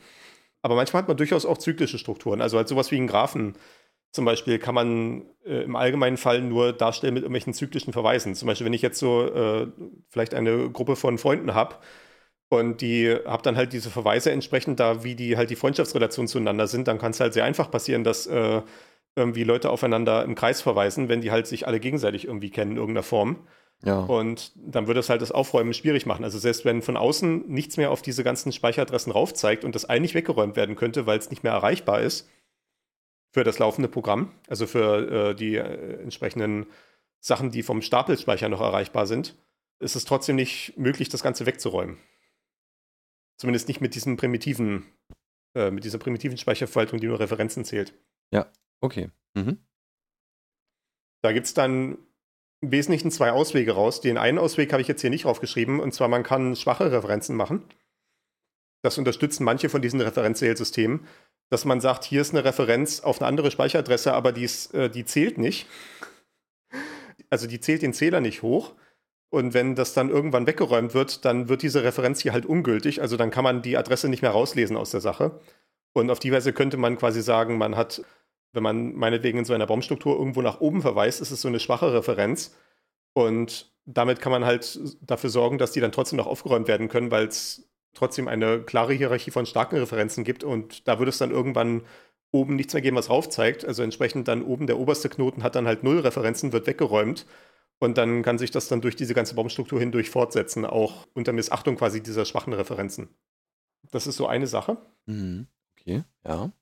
[0.63, 2.41] Aber manchmal hat man durchaus auch zyklische Strukturen.
[2.41, 3.57] Also halt sowas wie einen Graphen
[4.13, 8.35] zum Beispiel kann man äh, im allgemeinen Fall nur darstellen mit irgendwelchen zyklischen Verweisen.
[8.35, 9.69] Zum Beispiel, wenn ich jetzt so äh,
[10.09, 11.77] vielleicht eine Gruppe von Freunden habe
[12.49, 16.67] und die habe dann halt diese Verweise entsprechend da, wie die halt die Freundschaftsrelationen zueinander
[16.67, 18.63] sind, dann kann es halt sehr einfach passieren, dass äh,
[19.17, 22.77] irgendwie Leute aufeinander im Kreis verweisen, wenn die halt sich alle gegenseitig irgendwie kennen in
[22.79, 23.47] irgendeiner Form.
[23.83, 24.01] Ja.
[24.01, 26.25] Und dann würde es halt das Aufräumen schwierig machen.
[26.25, 30.15] Also selbst wenn von außen nichts mehr auf diese ganzen Speicheradressen raufzeigt und das eigentlich
[30.15, 32.29] weggeräumt werden könnte, weil es nicht mehr erreichbar ist
[33.33, 36.67] für das laufende Programm, also für äh, die äh, entsprechenden
[37.21, 39.37] Sachen, die vom Stapelspeicher noch erreichbar sind,
[39.79, 41.97] ist es trotzdem nicht möglich, das Ganze wegzuräumen.
[43.39, 44.87] Zumindest nicht mit diesem primitiven,
[45.55, 47.95] äh, mit dieser primitiven Speicherverwaltung, die nur Referenzen zählt.
[48.31, 48.51] Ja,
[48.81, 49.11] okay.
[49.35, 49.59] Mhm.
[51.23, 51.99] Da gibt es dann
[52.61, 54.01] im Wesentlichen zwei Auswege raus.
[54.01, 57.37] Den einen Ausweg habe ich jetzt hier nicht draufgeschrieben, und zwar man kann schwache Referenzen
[57.37, 57.65] machen.
[58.83, 61.07] Das unterstützen manche von diesen Referenzwählsystemen,
[61.51, 64.89] dass man sagt, hier ist eine Referenz auf eine andere Speicheradresse, aber die, ist, äh,
[64.89, 65.67] die zählt nicht.
[67.29, 68.75] Also die zählt den Zähler nicht hoch.
[69.33, 73.01] Und wenn das dann irgendwann weggeräumt wird, dann wird diese Referenz hier halt ungültig.
[73.01, 75.41] Also dann kann man die Adresse nicht mehr rauslesen aus der Sache.
[75.93, 78.03] Und auf die Weise könnte man quasi sagen, man hat
[78.53, 81.61] wenn man meinetwegen in so einer Baumstruktur irgendwo nach oben verweist, ist es so eine
[81.61, 82.57] schwache Referenz.
[83.13, 87.11] Und damit kann man halt dafür sorgen, dass die dann trotzdem noch aufgeräumt werden können,
[87.11, 90.45] weil es trotzdem eine klare Hierarchie von starken Referenzen gibt.
[90.45, 91.83] Und da würde es dann irgendwann
[92.33, 93.65] oben nichts mehr geben, was raufzeigt.
[93.65, 97.27] Also entsprechend dann oben der oberste Knoten hat dann halt null Referenzen, wird weggeräumt.
[97.79, 101.77] Und dann kann sich das dann durch diese ganze Baumstruktur hindurch fortsetzen, auch unter Missachtung
[101.77, 103.09] quasi dieser schwachen Referenzen.
[103.91, 104.77] Das ist so eine Sache.
[105.07, 105.49] Mhm.
[105.79, 106.53] Okay, ja.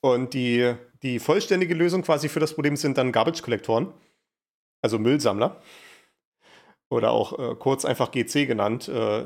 [0.00, 3.92] Und die, die vollständige Lösung quasi für das Problem sind dann Garbage-Kollektoren,
[4.82, 5.60] also Müllsammler.
[6.92, 8.90] Oder auch äh, kurz einfach GC genannt.
[8.92, 9.22] Äh,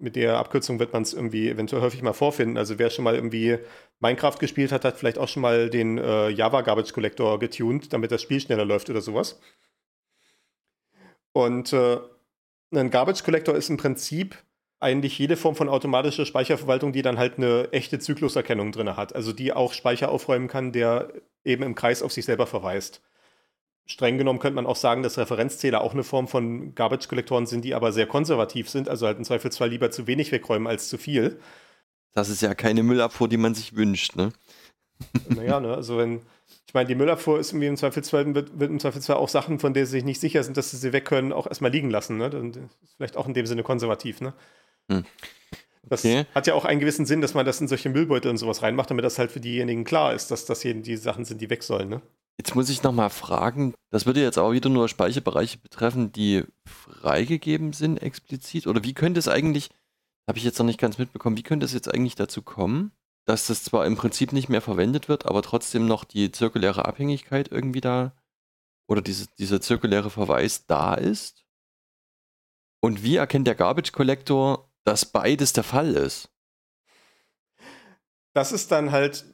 [0.00, 2.56] mit der Abkürzung wird man es irgendwie eventuell häufig mal vorfinden.
[2.58, 3.58] Also wer schon mal irgendwie
[4.00, 8.10] Minecraft gespielt hat, hat vielleicht auch schon mal den äh, Java Garbage Collector getuned, damit
[8.10, 9.40] das Spiel schneller läuft oder sowas.
[11.32, 11.98] Und äh,
[12.74, 14.36] ein Garbage Collector ist im Prinzip
[14.80, 19.14] eigentlich jede Form von automatischer Speicherverwaltung, die dann halt eine echte Zykluserkennung drin hat.
[19.14, 21.12] Also die auch Speicher aufräumen kann, der
[21.44, 23.02] eben im Kreis auf sich selber verweist.
[23.86, 27.74] Streng genommen könnte man auch sagen, dass Referenzzähler auch eine Form von Garbage-Kollektoren sind, die
[27.74, 31.38] aber sehr konservativ sind, also halt im Zweifelsfall lieber zu wenig wegräumen als zu viel.
[32.12, 34.32] Das ist ja keine Müllabfuhr, die man sich wünscht, ne?
[35.28, 36.22] Naja, ne, also wenn,
[36.66, 39.72] ich meine, die Müllabfuhr ist irgendwie im Zweifelsfall, wird, wird im Zweifelsfall auch Sachen, von
[39.72, 42.16] denen sie sich nicht sicher sind, dass sie sie weg können, auch erstmal liegen lassen,
[42.16, 42.28] ne?
[42.28, 42.58] Das ist
[42.96, 44.32] vielleicht auch in dem Sinne konservativ, ne?
[44.90, 45.04] Hm.
[45.88, 46.26] Das okay.
[46.34, 48.90] hat ja auch einen gewissen Sinn, dass man das in solche Müllbeutel und sowas reinmacht,
[48.90, 51.62] damit das halt für diejenigen klar ist, dass das hier die Sachen sind, die weg
[51.62, 51.88] sollen.
[51.88, 52.02] Ne?
[52.38, 57.72] Jetzt muss ich nochmal fragen, das würde jetzt auch wieder nur Speicherbereiche betreffen, die freigegeben
[57.72, 58.66] sind explizit?
[58.66, 59.70] Oder wie könnte es eigentlich,
[60.28, 62.90] habe ich jetzt noch nicht ganz mitbekommen, wie könnte es jetzt eigentlich dazu kommen,
[63.24, 67.48] dass das zwar im Prinzip nicht mehr verwendet wird, aber trotzdem noch die zirkuläre Abhängigkeit
[67.50, 68.12] irgendwie da
[68.88, 71.44] oder diese, dieser zirkuläre Verweis da ist?
[72.80, 76.30] Und wie erkennt der Garbage Collector, dass beides der Fall ist.
[78.32, 79.24] Das ist dann halt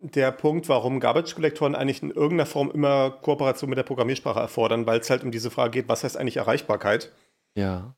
[0.00, 5.00] der Punkt, warum Garbage-Kollektoren eigentlich in irgendeiner Form immer Kooperation mit der Programmiersprache erfordern, weil
[5.00, 7.12] es halt um diese Frage geht, was heißt eigentlich Erreichbarkeit?
[7.56, 7.94] Ja.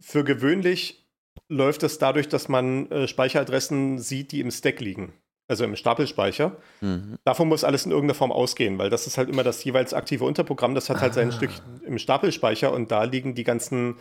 [0.00, 1.06] Für gewöhnlich
[1.48, 5.12] läuft es dadurch, dass man äh, Speicheradressen sieht, die im Stack liegen.
[5.48, 6.56] Also im Stapelspeicher.
[6.80, 7.18] Mhm.
[7.24, 10.24] Davon muss alles in irgendeiner Form ausgehen, weil das ist halt immer das jeweils aktive
[10.24, 11.32] Unterprogramm, das hat halt sein Ah.
[11.32, 11.50] Stück
[11.84, 13.96] im Stapelspeicher und da liegen die ganzen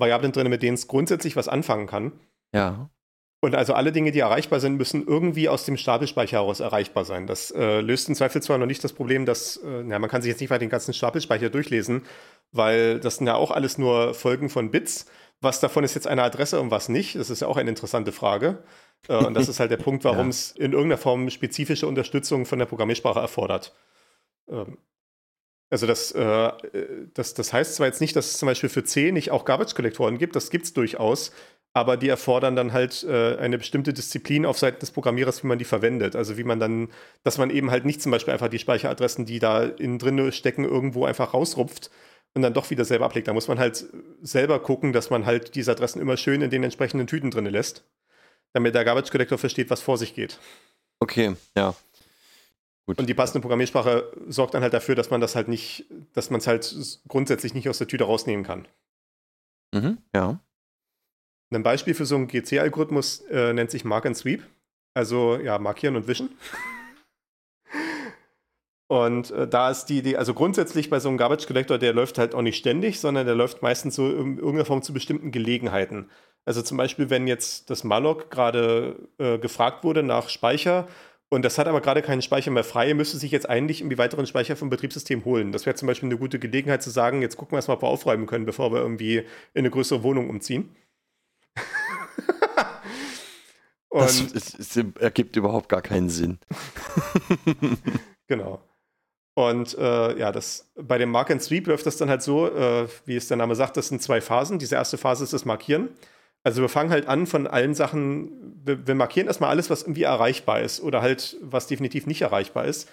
[0.00, 2.12] Variablen drin, mit denen es grundsätzlich was anfangen kann.
[2.54, 2.90] Ja.
[3.42, 7.26] Und also alle Dinge, die erreichbar sind, müssen irgendwie aus dem Stapelspeicher heraus erreichbar sein.
[7.26, 10.20] Das äh, löst im Zweifel zwar noch nicht das Problem, dass, äh, na, man kann
[10.20, 12.02] sich jetzt nicht weiter den ganzen Stapelspeicher durchlesen,
[12.52, 15.06] weil das sind ja auch alles nur Folgen von Bits.
[15.40, 17.14] Was davon ist jetzt eine Adresse und was nicht?
[17.14, 18.62] Das ist ja auch eine interessante Frage.
[19.08, 20.28] Äh, und das ist halt der Punkt, warum Ja.
[20.28, 23.74] es in irgendeiner Form spezifische Unterstützung von der Programmiersprache erfordert.
[24.50, 24.76] Ähm,
[25.70, 26.52] also das, äh,
[27.14, 30.18] das, das heißt zwar jetzt nicht, dass es zum Beispiel für C nicht auch Garbage-Kollektoren
[30.18, 31.32] gibt, das gibt es durchaus,
[31.72, 35.58] aber die erfordern dann halt äh, eine bestimmte Disziplin auf Seiten des Programmierers, wie man
[35.58, 36.16] die verwendet.
[36.16, 36.88] Also wie man dann,
[37.22, 40.64] dass man eben halt nicht zum Beispiel einfach die Speicheradressen, die da innen drin stecken,
[40.64, 41.90] irgendwo einfach rausrupft
[42.34, 43.28] und dann doch wieder selber ablegt.
[43.28, 43.86] Da muss man halt
[44.20, 47.84] selber gucken, dass man halt diese Adressen immer schön in den entsprechenden Tüten drin lässt,
[48.52, 50.40] damit der Garbage Collector versteht, was vor sich geht.
[50.98, 51.74] Okay, ja.
[52.98, 56.40] Und die passende Programmiersprache sorgt dann halt dafür, dass man das halt nicht, dass man
[56.40, 58.66] es halt grundsätzlich nicht aus der Tüte rausnehmen kann.
[59.74, 59.98] Mhm.
[60.14, 60.40] Ja.
[61.52, 64.42] Ein Beispiel für so einen GC-Algorithmus äh, nennt sich Mark and Sweep.
[64.94, 66.30] Also ja, markieren und wischen.
[68.90, 72.18] Und äh, da ist die Idee, also grundsätzlich bei so einem Garbage Collector, der läuft
[72.18, 76.10] halt auch nicht ständig, sondern der läuft meistens so in irgendeiner Form zu bestimmten Gelegenheiten.
[76.44, 80.88] Also zum Beispiel, wenn jetzt das Malloc gerade äh, gefragt wurde nach Speicher
[81.30, 84.26] und das hat aber gerade keinen Speicher mehr frei, müsste sich jetzt eigentlich irgendwie weiteren
[84.26, 85.52] Speicher vom Betriebssystem holen.
[85.52, 87.88] Das wäre zum Beispiel eine gute Gelegenheit zu sagen, jetzt gucken wir erstmal, ob wir
[87.88, 90.76] aufräumen können, bevor wir irgendwie in eine größere Wohnung umziehen.
[93.92, 96.38] Das ist, ist, ergibt überhaupt gar keinen Sinn.
[98.28, 98.62] genau.
[99.34, 102.86] Und äh, ja, das, bei dem Mark and Sweep läuft das dann halt so, äh,
[103.04, 104.60] wie es der Name sagt, das sind zwei Phasen.
[104.60, 105.88] Diese erste Phase ist das Markieren.
[106.42, 110.04] Also wir fangen halt an von allen Sachen, wir, wir markieren erstmal alles, was irgendwie
[110.04, 112.88] erreichbar ist oder halt was definitiv nicht erreichbar ist.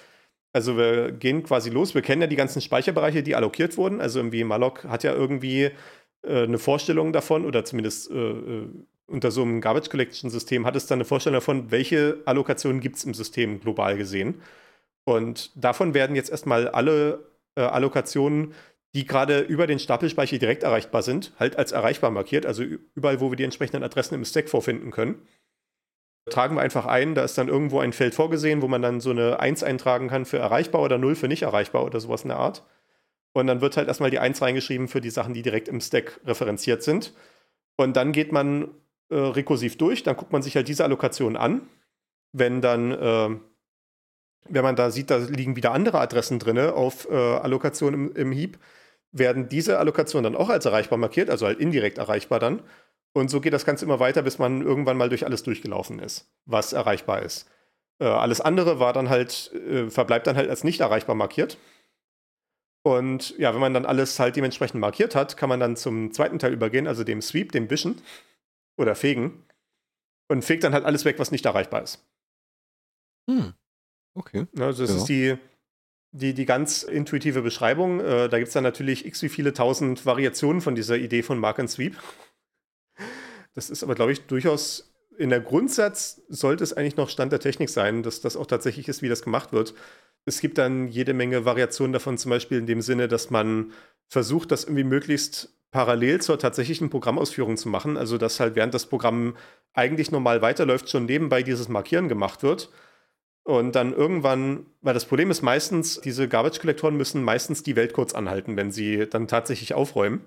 [0.54, 1.95] Also wir gehen quasi los.
[1.95, 4.02] Wir kennen ja die ganzen Speicherbereiche, die allokiert wurden.
[4.02, 5.72] Also irgendwie Malloc hat ja irgendwie
[6.24, 8.68] äh, eine Vorstellung davon oder zumindest äh, äh,
[9.08, 12.98] unter so einem Garbage Collection System hat es dann eine Vorstellung davon, welche Allokationen gibt
[12.98, 14.41] es im System global gesehen.
[15.06, 17.24] Und davon werden jetzt erstmal alle
[17.56, 18.54] äh, Allokationen,
[18.98, 22.48] die gerade über den Stapelspeicher direkt erreichbar sind, halt als erreichbar markiert.
[22.48, 25.22] Also überall, wo wir die entsprechenden Adressen im Stack vorfinden können.
[26.32, 29.12] Tragen wir einfach ein, da ist dann irgendwo ein Feld vorgesehen, wo man dann so
[29.12, 32.39] eine 1 eintragen kann für erreichbar oder 0 für nicht erreichbar oder sowas in der
[32.39, 32.66] Art.
[33.34, 36.20] Und dann wird halt erstmal die 1 reingeschrieben für die Sachen, die direkt im Stack
[36.26, 37.14] referenziert sind.
[37.76, 38.72] Und dann geht man
[39.10, 41.70] äh, rekursiv durch, dann guckt man sich halt diese Allokation an.
[42.32, 43.30] Wenn dann, äh,
[44.50, 48.32] wenn man da sieht, da liegen wieder andere Adressen drin auf äh, Allokation im, im
[48.32, 48.58] Heap,
[49.12, 52.62] werden diese Allokationen dann auch als erreichbar markiert, also halt indirekt erreichbar dann.
[53.14, 56.30] Und so geht das Ganze immer weiter, bis man irgendwann mal durch alles durchgelaufen ist,
[56.45, 57.49] was erreichbar ist.
[57.99, 61.58] Äh, alles andere war dann halt, äh, verbleibt dann halt als nicht erreichbar markiert.
[62.84, 66.39] Und ja, wenn man dann alles halt dementsprechend markiert hat, kann man dann zum zweiten
[66.39, 68.01] Teil übergehen, also dem Sweep, dem Wischen
[68.78, 69.43] oder Fegen.
[70.30, 72.05] Und fegt dann halt alles weg, was nicht erreichbar ist.
[73.30, 73.53] Hm.
[74.14, 74.47] Okay.
[74.60, 74.97] Also das Ja.
[74.97, 75.38] ist die,
[76.12, 77.99] die, die ganz intuitive Beschreibung.
[77.99, 81.39] Äh, da gibt es dann natürlich x wie viele tausend Variationen von dieser Idee von
[81.39, 81.95] Mark and Sweep.
[83.53, 87.39] Das ist aber, glaube ich, durchaus in der Grundsatz sollte es eigentlich noch Stand der
[87.39, 89.74] Technik sein, dass das auch tatsächlich ist, wie das gemacht wird.
[90.26, 93.72] Es gibt dann jede Menge Variationen davon, zum Beispiel in dem Sinne, dass man
[94.08, 97.97] versucht, das irgendwie möglichst parallel zur tatsächlichen Programmausführung zu machen.
[97.97, 99.36] Also, dass halt während das Programm
[99.74, 102.70] eigentlich normal weiterläuft, schon nebenbei dieses Markieren gemacht wird.
[103.48, 108.14] Und dann irgendwann, weil das Problem ist meistens, diese Garbage-Kollektoren müssen meistens die Welt kurz
[108.14, 110.20] anhalten, wenn sie dann tatsächlich aufräumen.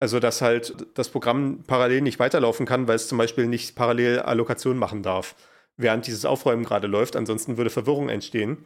[0.00, 4.18] Also, dass halt das Programm parallel nicht weiterlaufen kann, weil es zum Beispiel nicht parallel
[4.18, 5.36] Allokationen machen darf,
[5.76, 7.14] während dieses Aufräumen gerade läuft.
[7.14, 8.64] Ansonsten würde Verwirrung entstehen.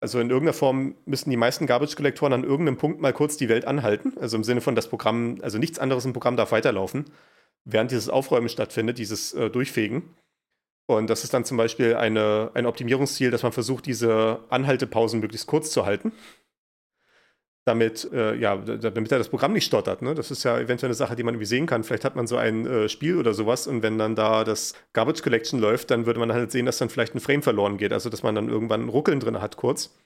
[0.00, 3.64] Also in irgendeiner Form müssen die meisten Garbage-Kollektoren an irgendeinem Punkt mal kurz die Welt
[3.64, 4.14] anhalten.
[4.20, 7.04] Also im Sinne von das Programm, also nichts anderes im Programm darf weiterlaufen,
[7.64, 10.02] während dieses Aufräumen stattfindet, dieses äh, Durchfegen.
[10.86, 15.46] Und das ist dann zum Beispiel eine, ein Optimierungsziel, dass man versucht, diese Anhaltepausen möglichst
[15.46, 16.12] kurz zu halten.
[17.66, 20.02] Damit, äh, ja, damit er das Programm nicht stottert.
[20.02, 20.14] Ne?
[20.14, 21.82] Das ist ja eventuell eine Sache, die man irgendwie sehen kann.
[21.82, 25.22] Vielleicht hat man so ein äh, Spiel oder sowas und wenn dann da das Garbage
[25.22, 27.94] Collection läuft, dann würde man halt sehen, dass dann vielleicht ein Frame verloren geht.
[27.94, 29.96] Also, dass man dann irgendwann ein Ruckeln drin hat, kurz.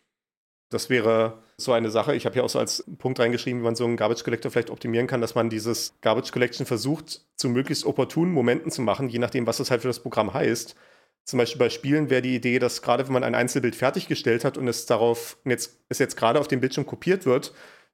[0.70, 2.14] Das wäre so eine Sache.
[2.14, 4.70] Ich habe hier auch so als Punkt reingeschrieben, wie man so einen Garbage Collector vielleicht
[4.70, 9.18] optimieren kann, dass man dieses Garbage Collection versucht, zu möglichst opportunen Momenten zu machen, je
[9.18, 10.76] nachdem, was es halt für das Programm heißt.
[11.24, 14.56] Zum Beispiel bei Spielen wäre die Idee, dass gerade wenn man ein Einzelbild fertiggestellt hat
[14.56, 17.52] und es darauf jetzt, es jetzt gerade auf dem Bildschirm kopiert wird,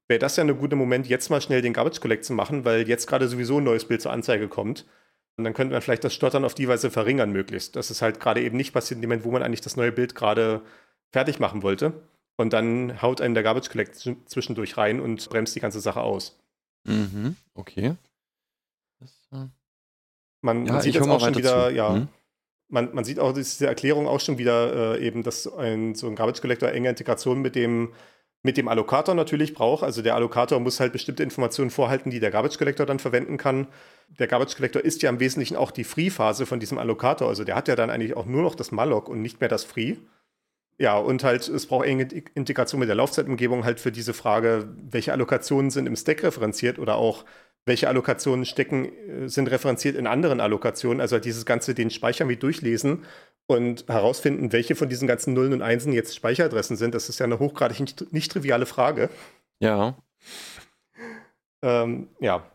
[0.08, 2.88] wäre das ja ein guter Moment, jetzt mal schnell den Garbage Collect zu machen, weil
[2.88, 4.86] jetzt gerade sowieso ein neues Bild zur Anzeige kommt.
[5.36, 7.74] Und dann könnte man vielleicht das Stottern auf die Weise verringern möglichst.
[7.76, 9.90] Das ist halt gerade eben nicht passiert in dem Moment, wo man eigentlich das neue
[9.90, 10.62] Bild gerade
[11.10, 11.92] fertig machen wollte.
[12.36, 16.36] Und dann haut einen der Garbage Collect zwischendurch rein und bremst die ganze Sache aus.
[16.84, 17.94] Mhm, okay.
[19.00, 19.46] Das, äh
[20.42, 21.74] Man, Ja, man sieht jetzt auch schon wieder, zu.
[21.74, 22.08] ja, Mhm.
[22.68, 26.16] man, man sieht auch diese Erklärung auch schon wieder äh, eben, dass ein, so ein
[26.16, 27.92] Garbage Collector enge Integration mit dem,
[28.42, 29.84] mit dem Allokator natürlich braucht.
[29.84, 33.68] Also der Allokator muss halt bestimmte Informationen vorhalten, die der Garbage Collector dann verwenden kann.
[34.18, 37.28] Der Garbage Collector ist ja im Wesentlichen auch die Free-Phase von diesem Allokator.
[37.28, 39.64] Also der hat ja dann eigentlich auch nur noch das Malloc und nicht mehr das
[39.64, 39.96] Free.
[40.78, 45.12] Ja, und halt, es braucht enge Integration mit der Laufzeitumgebung halt für diese Frage, welche
[45.12, 47.24] Allokationen sind im Stack referenziert oder auch
[47.66, 51.00] welche Allokationen stecken, äh, sind referenziert in anderen Allokationen.
[51.00, 53.04] Also halt dieses Ganze den Speicher wie durchlesen
[53.46, 56.94] und herausfinden, welche von diesen ganzen Nullen und Einsen jetzt Speicheradressen sind.
[56.94, 59.10] Das ist ja eine hochgradig nicht, nicht triviale Frage.
[59.60, 59.96] Ja.
[61.62, 62.50] Ähm, ja.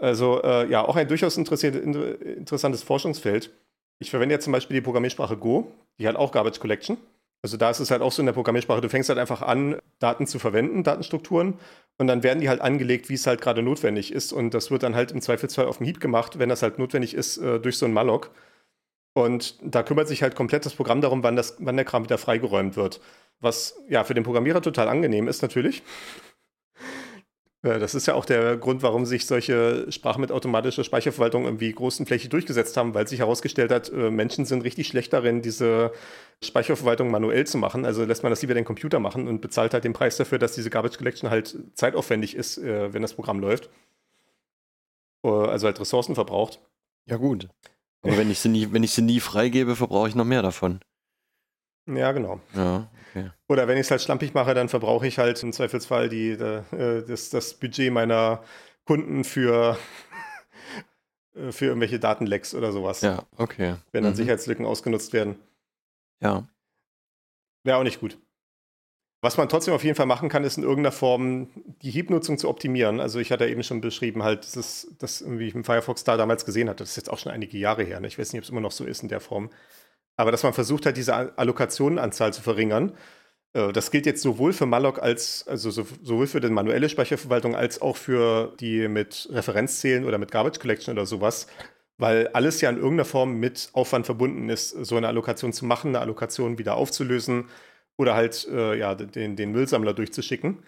[0.00, 3.50] Also äh, ja, auch ein durchaus interessantes Forschungsfeld.
[3.98, 6.98] Ich verwende ja zum Beispiel die Programmiersprache Go, die hat auch Garbage Collection.
[7.42, 9.78] Also da ist es halt auch so in der Programmiersprache, du fängst halt einfach an,
[10.00, 11.58] Daten zu verwenden, Datenstrukturen,
[11.98, 14.32] und dann werden die halt angelegt, wie es halt gerade notwendig ist.
[14.32, 17.12] Und das wird dann halt im Zweifelsfall auf dem Heap gemacht, wenn das halt notwendig
[17.12, 18.30] ist, äh, durch so ein Malloc.
[19.14, 22.18] Und da kümmert sich halt komplett das Programm darum, wann, das, wann der Kram wieder
[22.18, 23.00] freigeräumt wird.
[23.40, 25.82] Was ja für den Programmierer total angenehm ist, natürlich.
[27.68, 31.72] Äh, Das ist ja auch der Grund, warum sich solche Sprachen mit automatischer Speicherverwaltung irgendwie
[31.72, 35.92] großen Fläche durchgesetzt haben, weil sich herausgestellt hat, äh, Menschen sind richtig schlecht darin, diese
[36.42, 37.84] Speicherverwaltung manuell zu machen.
[37.84, 40.52] Also lässt man das lieber den Computer machen und bezahlt halt den Preis dafür, dass
[40.52, 43.70] diese Garbage Collection halt zeitaufwendig ist, äh, wenn das Programm läuft.
[45.22, 46.60] Also halt Ressourcen verbraucht.
[47.06, 47.48] Ja, gut.
[48.02, 50.80] Aber wenn ich sie nie, wenn ich sie nie freigebe, verbrauche ich noch mehr davon.
[51.86, 52.40] Ja, genau.
[52.54, 52.88] Ja,
[53.18, 53.30] okay.
[53.48, 57.04] Oder wenn ich es halt schlampig mache, dann verbrauche ich halt im Zweifelsfall die, äh,
[57.06, 58.42] das, das Budget meiner
[58.84, 59.78] Kunden für,
[61.34, 63.00] äh, für irgendwelche Datenlecks oder sowas.
[63.02, 63.76] Ja, okay.
[63.92, 64.16] Wenn dann Mhm.
[64.16, 65.36] Sicherheitslücken ausgenutzt werden.
[66.20, 66.48] Ja.
[67.64, 68.18] Wäre auch nicht gut.
[69.20, 71.48] Was man trotzdem auf jeden Fall machen kann, ist in irgendeiner Form
[71.82, 73.00] die Heap-Nutzung zu optimieren.
[73.00, 76.16] Also ich hatte eben schon beschrieben, halt, das ist, das irgendwie ich im Firefox da
[76.16, 76.84] damals gesehen hatte.
[76.84, 77.98] Das ist jetzt auch schon einige Jahre her.
[77.98, 78.06] Ne?
[78.06, 79.50] Ich weiß nicht, ob es immer noch so ist in der Form.
[80.18, 82.92] Aber dass man versucht hat, diese Al- Allokationenanzahl zu verringern.
[83.54, 87.56] Äh, Das gilt jetzt sowohl für Malloc als, also so- sowohl für die manuelle Speicherverwaltung
[87.56, 91.46] als auch für die mit Referenzzählen oder mit Garbage Collection oder sowas.
[91.98, 95.88] Weil alles ja in irgendeiner Form mit Aufwand verbunden ist, so eine Allokation zu machen,
[95.90, 97.46] eine Allokation wieder aufzulösen
[97.96, 100.62] oder halt äh, ja, den, den Müllsammler durchzuschicken.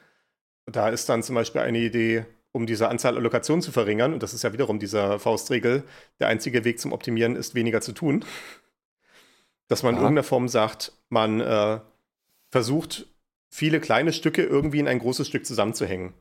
[0.66, 4.34] Da ist dann zum Beispiel eine Idee, um diese Anzahl Allokationen zu verringern, und das
[4.34, 5.84] ist ja wiederum dieser Faustregel,
[6.18, 8.24] der einzige Weg zum Optimieren ist, weniger zu tun.
[9.70, 10.02] Dass man in Ja.
[10.02, 11.80] irgendeiner Form sagt, man äh,
[12.50, 13.06] versucht,
[13.48, 16.12] viele kleine Stücke irgendwie in ein großes Stück zusammenzuhängen.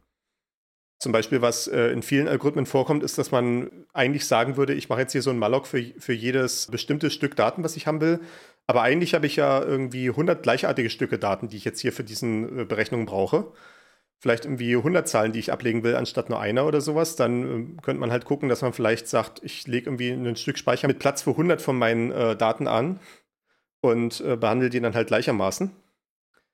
[0.99, 4.89] Zum Beispiel, was äh, in vielen Algorithmen vorkommt, ist, dass man eigentlich sagen würde, ich
[4.89, 8.01] mache jetzt hier so ein Malloc für, für jedes bestimmte Stück Daten, was ich haben
[8.01, 8.19] will.
[8.67, 12.03] Aber eigentlich habe ich ja irgendwie 100 gleichartige Stücke Daten, die ich jetzt hier für
[12.03, 13.51] diesen äh, Berechnungen brauche.
[14.19, 17.15] Vielleicht irgendwie 100 Zahlen, die ich ablegen will, anstatt nur einer oder sowas.
[17.15, 20.57] Dann ähm, könnte man halt gucken, dass man vielleicht sagt, ich lege irgendwie ein Stück
[20.59, 22.99] Speicher mit Platz für 100 von meinen äh, Daten an
[23.81, 25.71] und äh, behandle die dann halt gleichermaßen.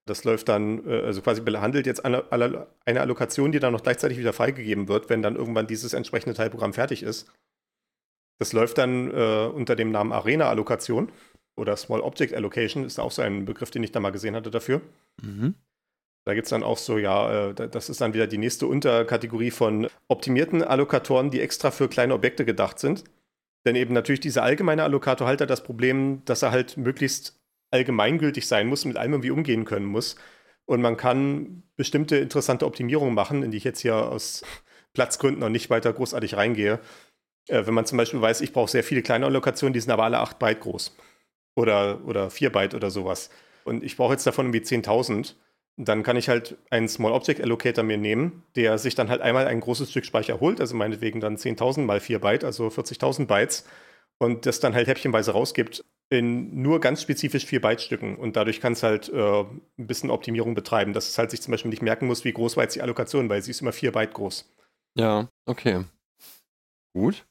[0.07, 4.17] Das läuft dann, äh, also quasi behandelt jetzt eine, eine Allokation, die dann noch gleichzeitig
[4.17, 7.31] wieder freigegeben wird, wenn dann irgendwann dieses entsprechende Teilprogramm fertig ist.
[8.39, 11.11] Das läuft dann äh, unter dem Namen Arena-Allokation
[11.57, 14.51] oder Small Object Allocation, ist auch so ein Begriff, den ich da mal gesehen hatte
[14.51, 14.81] dafür.
[15.21, 15.55] Mhm.
[16.27, 18.67] Da gibt es dann auch so, ja, äh, da- das ist dann wieder die nächste
[18.67, 23.05] Unterkategorie von optimierten Allokatoren, die extra für kleine Objekte gedacht sind.
[23.65, 27.39] Denn eben natürlich dieser allgemeine Allokator halt hat das Problem, dass er halt möglichst
[27.71, 30.15] allgemeingültig sein muss, mit allem irgendwie umgehen können muss.
[30.65, 34.43] Und man kann bestimmte interessante Optimierungen machen, in die ich jetzt hier aus
[34.93, 36.79] Platzgründen noch nicht weiter großartig reingehe.
[37.47, 40.03] Äh, wenn man zum Beispiel weiß, ich brauche sehr viele kleine Allokationen, die sind aber
[40.03, 40.95] alle 8 Byte groß.
[41.55, 43.29] Oder, oder 4 Byte oder sowas.
[43.63, 45.35] Und ich brauche jetzt davon irgendwie 10.000
[45.77, 49.47] dann kann ich halt einen Small Object Allocator mir nehmen, der sich dann halt einmal
[49.47, 53.65] ein großes Stück Speicher holt, also meinetwegen dann 10.000 mal 4 Byte, also 40.000 Bytes,
[54.17, 58.15] und das dann halt häppchenweise rausgibt in nur ganz spezifisch 4 Byte Stücken.
[58.15, 61.51] Und dadurch kann es halt äh, ein bisschen Optimierung betreiben, dass es halt sich zum
[61.51, 63.91] Beispiel nicht merken muss, wie groß war jetzt die Allokation, weil sie ist immer 4
[63.91, 64.49] Byte groß.
[64.97, 65.83] Ja, okay.
[66.93, 67.25] Gut.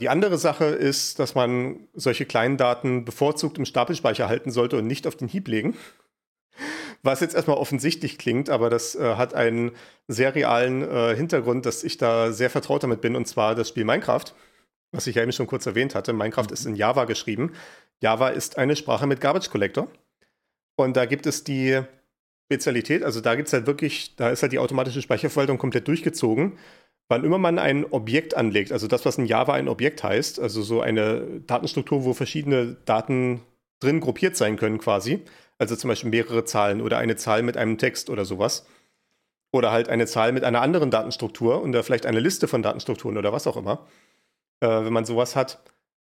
[0.00, 4.86] Die andere Sache ist, dass man solche kleinen Daten bevorzugt im Stapelspeicher halten sollte und
[4.86, 5.76] nicht auf den Heap legen.
[7.04, 9.72] Was jetzt erstmal offensichtlich klingt, aber das äh, hat einen
[10.06, 13.84] sehr realen äh, Hintergrund, dass ich da sehr vertraut damit bin, und zwar das Spiel
[13.84, 14.24] Minecraft.
[14.92, 16.12] was ich ja eben schon kurz erwähnt hatte.
[16.12, 17.52] Minecraft ist in Java geschrieben.
[18.02, 19.88] Java ist eine Sprache mit Garbage Collector.
[20.76, 21.80] Und da gibt es die
[22.52, 26.58] Spezialität, also da gibt es halt wirklich, da ist halt die automatische Speicherverwaltung komplett durchgezogen.
[27.08, 30.62] Wann immer man ein Objekt anlegt, also das, was in Java ein Objekt heißt, also
[30.62, 33.40] so eine Datenstruktur, wo verschiedene Daten
[33.80, 35.22] drin gruppiert sein können quasi,
[35.58, 38.66] also zum Beispiel mehrere Zahlen oder eine Zahl mit einem Text oder sowas,
[39.52, 43.32] oder halt eine Zahl mit einer anderen Datenstruktur oder vielleicht eine Liste von Datenstrukturen oder
[43.32, 43.86] was auch immer.
[44.60, 45.62] Äh, wenn man sowas hat,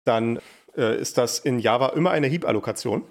[0.04, 0.40] dann
[0.76, 3.04] äh, ist das in Java immer eine Heap-Allokation.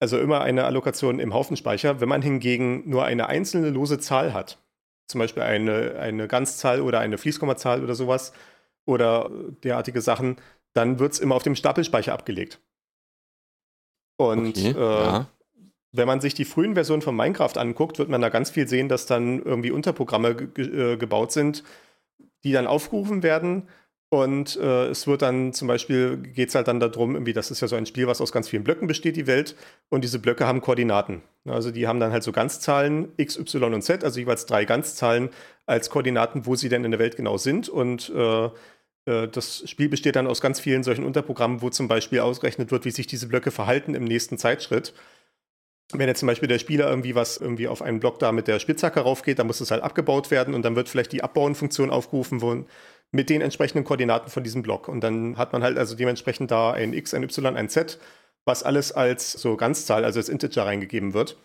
[0.00, 2.00] Also immer eine Allokation im Haufenspeicher.
[2.00, 4.58] Wenn man hingegen nur eine einzelne lose Zahl hat,
[5.06, 8.32] zum Beispiel eine, eine Ganzzahl oder eine Fließkommazahl oder sowas
[8.86, 9.30] oder
[9.62, 10.36] derartige Sachen,
[10.72, 12.60] dann wird es immer auf dem Stapelspeicher abgelegt.
[14.28, 15.26] Und okay, äh, ja.
[15.92, 18.88] wenn man sich die frühen Versionen von Minecraft anguckt, wird man da ganz viel sehen,
[18.88, 21.64] dass dann irgendwie Unterprogramme ge äh, gebaut sind,
[22.44, 23.68] die dann aufgerufen werden
[24.12, 27.60] und äh, es wird dann zum Beispiel, geht es halt dann darum, irgendwie, das ist
[27.60, 29.54] ja so ein Spiel, was aus ganz vielen Blöcken besteht, die Welt.
[29.88, 31.22] Und diese Blöcke haben Koordinaten.
[31.44, 35.30] Also die haben dann halt so Ganzzahlen X, Y und Z, also jeweils drei Ganzzahlen
[35.64, 37.68] als Koordinaten, wo sie denn in der Welt genau sind.
[37.68, 38.50] Und äh, äh,
[39.06, 42.90] das Spiel besteht dann aus ganz vielen solchen Unterprogrammen, wo zum Beispiel ausgerechnet wird, wie
[42.90, 44.92] sich diese Blöcke verhalten im nächsten Zeitschritt.
[45.92, 48.60] Wenn jetzt zum Beispiel der Spieler irgendwie was irgendwie auf einen Block da mit der
[48.60, 52.42] Spitzhacke raufgeht, dann muss es halt abgebaut werden und dann wird vielleicht die Abbauen-Funktion aufgerufen,
[52.42, 52.64] wo
[53.10, 54.86] mit den entsprechenden Koordinaten von diesem Block.
[54.86, 57.98] Und dann hat man halt also dementsprechend da ein X, ein Y, ein Z,
[58.44, 61.36] was alles als so Ganzzahl, also als Integer reingegeben wird.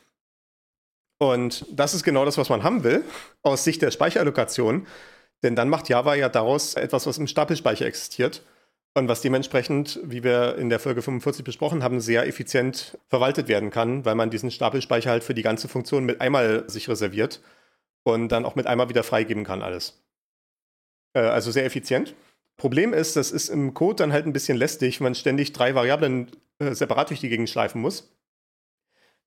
[1.17, 3.03] Und das ist genau das, was man haben will,
[3.41, 4.85] aus Sicht der Speicherallokation.
[5.43, 8.43] Denn dann macht Java ja daraus etwas, was im Stapelspeicher existiert
[8.93, 13.69] und was dementsprechend, wie wir in der Folge 45 besprochen haben, sehr effizient verwaltet werden
[13.69, 17.41] kann, weil man diesen Stapelspeicher halt für die ganze Funktion mit einmal sich reserviert
[18.03, 20.01] und dann auch mit einmal wieder freigeben kann alles.
[21.13, 22.15] Äh, also sehr effizient.
[22.57, 25.75] Problem ist, das ist im Code dann halt ein bisschen lästig, wenn man ständig drei
[25.75, 28.09] Variablen äh, separat durch die Gegend schleifen muss.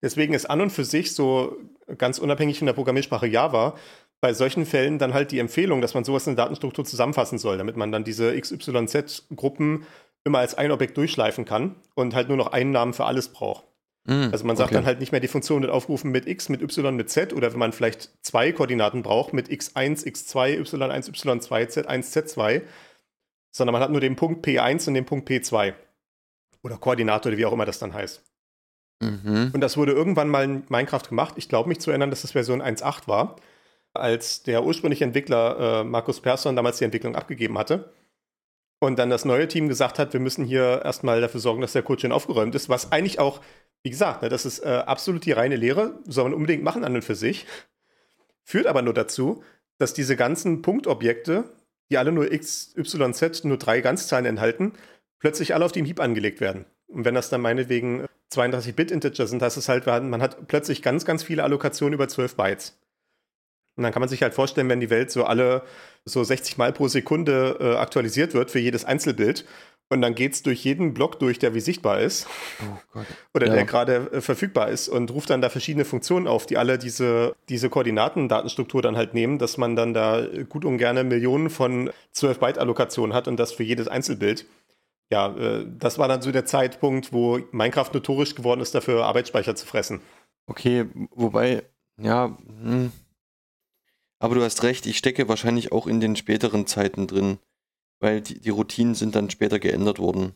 [0.00, 1.58] Deswegen ist an und für sich so
[1.98, 3.76] ganz unabhängig von der Programmiersprache Java
[4.20, 7.58] bei solchen Fällen dann halt die Empfehlung, dass man sowas in der Datenstruktur zusammenfassen soll,
[7.58, 9.86] damit man dann diese XYZ-Gruppen
[10.24, 13.64] immer als ein Objekt durchschleifen kann und halt nur noch einen Namen für alles braucht.
[14.04, 14.74] Mm, also man sagt okay.
[14.74, 17.52] dann halt nicht mehr die Funktion wird aufgerufen mit x, mit y, mit z oder
[17.52, 22.62] wenn man vielleicht zwei Koordinaten braucht mit x1, x2, y1, y2, z1, z2,
[23.52, 25.74] sondern man hat nur den Punkt P1 und den Punkt P2
[26.62, 28.22] oder Koordinate oder wie auch immer das dann heißt.
[29.00, 29.52] Mhm.
[29.52, 31.34] Und das wurde irgendwann mal in Minecraft gemacht.
[31.36, 33.36] Ich glaube mich zu erinnern, dass das Version 1.8 war,
[33.98, 37.92] als der ursprüngliche Entwickler äh, Markus Persson damals die Entwicklung abgegeben hatte.
[38.80, 41.82] Und dann das neue Team gesagt hat, wir müssen hier erstmal dafür sorgen, dass der
[41.82, 43.40] Code schön aufgeräumt ist, was eigentlich auch
[43.82, 46.94] wie gesagt, ne, das ist äh, absolut die reine Lehre, soll man unbedingt machen an
[46.94, 47.46] und für sich.
[48.44, 49.42] Führt aber nur dazu,
[49.78, 51.44] dass diese ganzen Punktobjekte,
[51.90, 54.72] die alle nur x, y, z, nur drei Ganzzahlen enthalten,
[55.20, 56.64] plötzlich alle auf den Heap angelegt werden.
[56.88, 61.22] Und wenn das dann meinetwegen 32-Bit-Integer sind, heißt es halt, man hat plötzlich ganz, ganz
[61.22, 62.78] viele Allokationen über 12 Bytes.
[63.78, 65.62] Und dann kann man sich halt vorstellen, wenn die Welt so alle
[66.04, 69.46] so 60 Mal pro Sekunde äh, aktualisiert wird für jedes Einzelbild
[69.90, 72.26] und dann geht es durch jeden Block durch, der wie sichtbar ist.
[72.60, 73.00] Oh
[73.34, 73.54] oder ja.
[73.54, 77.34] der gerade äh, verfügbar ist und ruft dann da verschiedene Funktionen auf, die alle diese,
[77.48, 83.14] diese Koordinatendatenstruktur dann halt nehmen, dass man dann da gut und gerne Millionen von 12-Byte-Allokationen
[83.14, 84.46] hat und das für jedes Einzelbild.
[85.10, 89.54] Ja, äh, das war dann so der Zeitpunkt, wo Minecraft notorisch geworden ist, dafür Arbeitsspeicher
[89.54, 90.00] zu fressen.
[90.46, 91.62] Okay, wobei,
[91.98, 92.92] ja, hm.
[94.18, 97.38] Aber du hast recht, ich stecke wahrscheinlich auch in den späteren Zeiten drin
[98.00, 100.34] weil die, die Routinen sind dann später geändert worden,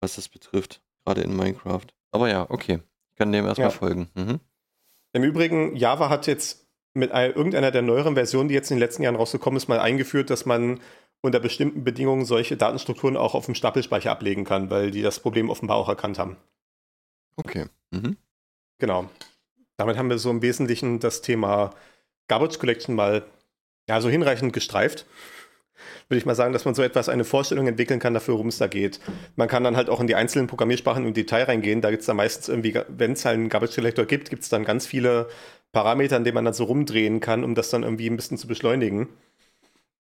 [0.00, 1.86] was das betrifft, gerade in Minecraft.
[2.10, 3.76] Aber ja, okay, ich kann dem erstmal ja.
[3.76, 4.08] folgen.
[4.14, 4.40] Mhm.
[5.14, 9.02] Im Übrigen, Java hat jetzt mit irgendeiner der neueren Versionen, die jetzt in den letzten
[9.02, 10.80] Jahren rausgekommen ist, mal eingeführt, dass man
[11.22, 15.48] unter bestimmten Bedingungen solche Datenstrukturen auch auf dem Stapelspeicher ablegen kann, weil die das Problem
[15.48, 16.36] offenbar auch erkannt haben.
[17.36, 17.66] Okay.
[17.90, 18.16] Mhm.
[18.78, 19.08] Genau.
[19.78, 21.70] Damit haben wir so im Wesentlichen das Thema
[22.28, 23.24] Garbage Collection mal
[23.88, 25.06] ja, so hinreichend gestreift
[26.08, 28.58] würde ich mal sagen, dass man so etwas, eine Vorstellung entwickeln kann dafür, worum es
[28.58, 29.00] da geht.
[29.36, 31.80] Man kann dann halt auch in die einzelnen Programmiersprachen im Detail reingehen.
[31.80, 34.48] Da gibt es dann meistens irgendwie, wenn es halt einen Garbage Collector gibt, gibt es
[34.48, 35.28] dann ganz viele
[35.72, 38.46] Parameter, an denen man dann so rumdrehen kann, um das dann irgendwie ein bisschen zu
[38.46, 39.08] beschleunigen.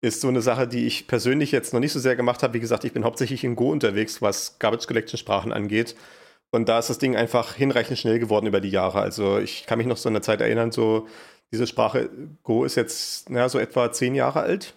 [0.02, 2.54] Ist so eine Sache, die ich persönlich jetzt noch nicht so sehr gemacht habe.
[2.54, 5.96] Wie gesagt, ich bin hauptsächlich in Go unterwegs, was Garbage Collection Sprachen angeht.
[6.52, 9.02] Und da ist das Ding einfach hinreichend schnell geworden über die Jahre.
[9.02, 11.08] Also ich kann mich noch so an eine Zeit erinnern, so
[11.52, 12.10] diese Sprache
[12.44, 14.76] Go ist jetzt naja, so etwa zehn Jahre alt.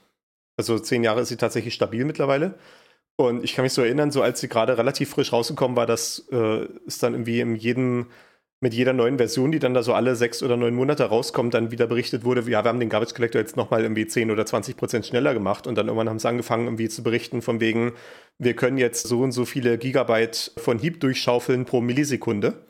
[0.56, 2.54] Also zehn Jahre ist sie tatsächlich stabil mittlerweile.
[3.16, 6.26] Und ich kann mich so erinnern, so als sie gerade relativ frisch rausgekommen war, dass
[6.32, 8.06] äh, es dann irgendwie in jedem
[8.62, 11.72] mit jeder neuen Version, die dann da so alle sechs oder neun Monate rauskommt, dann
[11.72, 14.76] wieder berichtet wurde, ja, wir haben den Garbage Collector jetzt nochmal irgendwie 10 oder 20
[14.76, 17.92] Prozent schneller gemacht und dann irgendwann haben sie angefangen, irgendwie zu berichten von wegen,
[18.38, 22.64] wir können jetzt so und so viele Gigabyte von Heap durchschaufeln pro Millisekunde.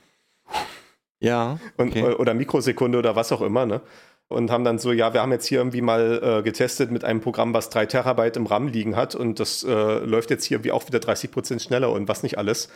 [1.23, 1.59] Ja.
[1.79, 2.03] Okay.
[2.03, 3.81] Und, oder Mikrosekunde oder was auch immer, ne?
[4.29, 7.20] Und haben dann so, ja, wir haben jetzt hier irgendwie mal äh, getestet mit einem
[7.20, 10.73] Programm, was 3 Terabyte im RAM liegen hat und das äh, läuft jetzt hier irgendwie
[10.73, 12.70] auch wieder 30 Prozent schneller und was nicht alles.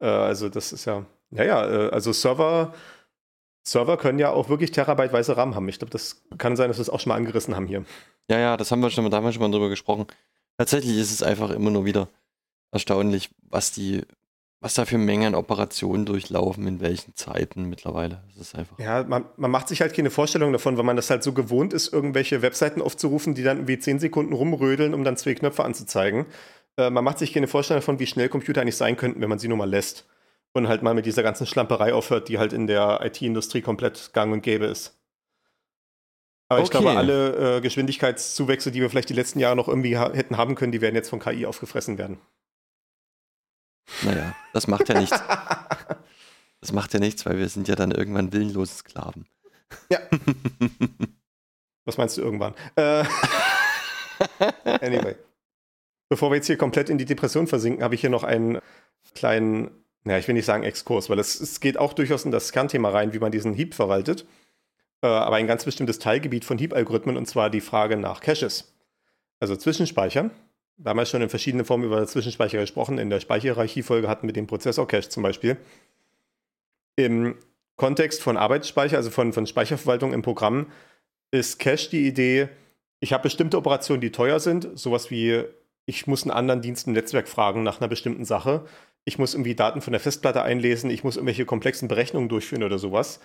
[0.00, 2.72] Äh, also das ist ja, naja, äh, also Server,
[3.64, 5.68] Server können ja auch wirklich terabyteweise RAM haben.
[5.68, 7.84] Ich glaube, das kann sein, dass wir es auch schon mal angerissen haben hier.
[8.28, 10.06] Ja, ja, das haben wir schon, da haben wir schon mal drüber gesprochen.
[10.56, 12.08] Tatsächlich ist es einfach immer nur wieder
[12.70, 14.02] erstaunlich, was die,
[14.62, 18.22] was da für Mengen an Operationen durchlaufen, in welchen Zeiten mittlerweile.
[18.28, 18.78] Das ist einfach.
[18.78, 21.72] Ja, man, man macht sich halt keine Vorstellung davon, weil man das halt so gewohnt
[21.72, 26.26] ist, irgendwelche Webseiten aufzurufen, die dann irgendwie 10 Sekunden rumrödeln, um dann zwei Knöpfe anzuzeigen.
[26.76, 29.40] Äh, man macht sich keine Vorstellung davon, wie schnell Computer eigentlich sein könnten, wenn man
[29.40, 30.06] sie nur mal lässt.
[30.52, 34.32] Und halt mal mit dieser ganzen Schlamperei aufhört, die halt in der IT-Industrie komplett gang
[34.32, 34.96] und gäbe ist.
[36.48, 36.64] Aber okay.
[36.64, 40.36] ich glaube, alle äh, Geschwindigkeitszuwächse, die wir vielleicht die letzten Jahre noch irgendwie ha hätten
[40.36, 42.18] haben können, die werden jetzt von KI aufgefressen werden.
[44.02, 45.18] Naja, das macht ja nichts.
[46.60, 49.26] das macht ja nichts, weil wir sind ja dann irgendwann willenlose Sklaven.
[49.90, 50.00] Ja.
[51.84, 52.54] Was meinst du irgendwann?
[52.76, 53.04] Äh,
[54.64, 55.16] anyway.
[56.08, 58.58] Bevor wir jetzt hier komplett in die Depression versinken, habe ich hier noch einen
[59.14, 59.70] kleinen,
[60.04, 62.90] naja, ich will nicht sagen Exkurs, weil es, es geht auch durchaus in das Kernthema
[62.90, 64.26] rein, wie man diesen Heap verwaltet.
[65.02, 68.74] Äh, aber ein ganz bestimmtes Teilgebiet von Heap-Algorithmen, und zwar die Frage nach Caches.
[69.40, 70.30] Also Zwischenspeicher.
[70.82, 72.98] Wir haben ja schon in verschiedenen Formen über Zwischenspeicher gesprochen.
[72.98, 75.56] In der Speicherhierarchie-Folge hatten wir den Prozessor-Cache zum Beispiel.
[76.96, 77.36] Im
[77.76, 80.66] Kontext von Arbeitsspeicher, also von, von Speicherverwaltung im Programm,
[81.30, 82.48] ist Cache die Idee,
[83.00, 85.44] ich habe bestimmte Operationen, die teuer sind, sowas wie
[85.86, 88.64] ich muss einen anderen Dienst im Netzwerk fragen nach einer bestimmten Sache.
[89.04, 92.78] Ich muss irgendwie Daten von der Festplatte einlesen, ich muss irgendwelche komplexen Berechnungen durchführen oder
[92.78, 93.20] sowas.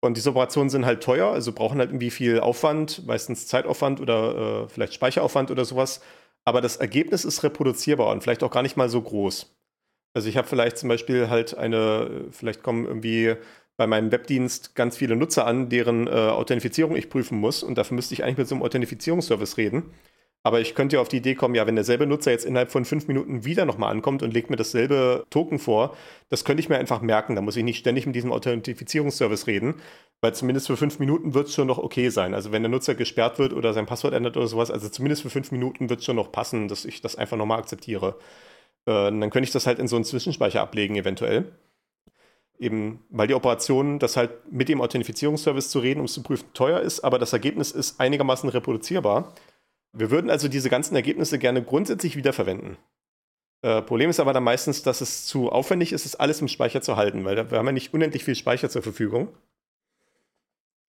[0.00, 4.64] Und diese Operationen sind halt teuer, also brauchen halt irgendwie viel Aufwand, meistens Zeitaufwand oder
[4.64, 6.02] äh, vielleicht Speicheraufwand oder sowas.
[6.44, 9.54] Aber das Ergebnis ist reproduzierbar und vielleicht auch gar nicht mal so groß.
[10.14, 13.36] Also ich habe vielleicht zum Beispiel halt eine, vielleicht kommen irgendwie
[13.76, 17.96] bei meinem Webdienst ganz viele Nutzer an, deren äh, Authentifizierung ich prüfen muss und dafür
[17.96, 19.90] müsste ich eigentlich mit so einem Authentifizierungsservice reden.
[20.46, 22.84] Aber ich könnte ja auf die Idee kommen, ja, wenn derselbe Nutzer jetzt innerhalb von
[22.84, 25.96] fünf Minuten wieder nochmal ankommt und legt mir dasselbe Token vor,
[26.28, 27.34] das könnte ich mir einfach merken.
[27.34, 29.76] Da muss ich nicht ständig mit diesem Authentifizierungsservice reden,
[30.20, 32.34] weil zumindest für fünf Minuten wird es schon noch okay sein.
[32.34, 35.30] Also wenn der Nutzer gesperrt wird oder sein Passwort ändert oder sowas, also zumindest für
[35.30, 38.18] fünf Minuten wird es schon noch passen, dass ich das einfach nochmal akzeptiere.
[38.86, 41.52] Äh, dann könnte ich das halt in so einen Zwischenspeicher ablegen, eventuell.
[42.58, 46.46] Eben, weil die Operation, das halt mit dem Authentifizierungsservice zu reden, um es zu prüfen,
[46.52, 49.32] teuer ist, aber das Ergebnis ist einigermaßen reproduzierbar.
[49.94, 52.76] Wir würden also diese ganzen Ergebnisse gerne grundsätzlich wiederverwenden.
[53.62, 56.82] Äh, Problem ist aber dann meistens, dass es zu aufwendig ist, es alles im Speicher
[56.82, 59.28] zu halten, weil wir haben ja nicht unendlich viel Speicher zur Verfügung.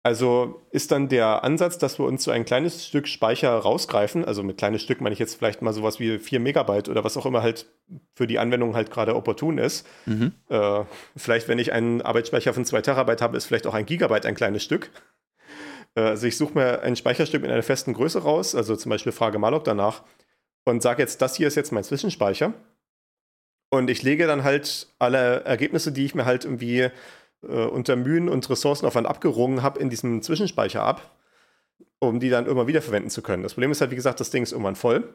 [0.04, 4.44] Also ist dann der Ansatz, dass wir uns so ein kleines Stück Speicher rausgreifen, also
[4.44, 7.26] mit kleines Stück meine ich jetzt vielleicht mal sowas wie 4 Megabyte oder was auch
[7.26, 7.66] immer halt
[8.14, 9.88] für die Anwendung halt gerade opportun ist.
[10.06, 10.34] Mhm.
[10.50, 10.84] Äh,
[11.16, 14.36] vielleicht, wenn ich einen Arbeitsspeicher von 2 Terabyte habe, ist vielleicht auch ein Gigabyte ein
[14.36, 14.92] kleines Stück.
[15.96, 19.12] Äh, also ich suche mir ein Speicherstück mit einer festen Größe raus, also zum Beispiel
[19.12, 20.04] frage malloc danach
[20.66, 22.54] und sage jetzt, das hier ist jetzt mein Zwischenspeicher.
[23.70, 26.90] Und ich lege dann halt alle Ergebnisse, die ich mir halt irgendwie
[27.44, 31.16] äh, unter Mühen und Ressourcenaufwand abgerungen habe, in diesem Zwischenspeicher ab,
[32.00, 33.44] um die dann immer wieder verwenden zu können.
[33.44, 35.14] Das Problem ist halt, wie gesagt, das Ding ist irgendwann voll.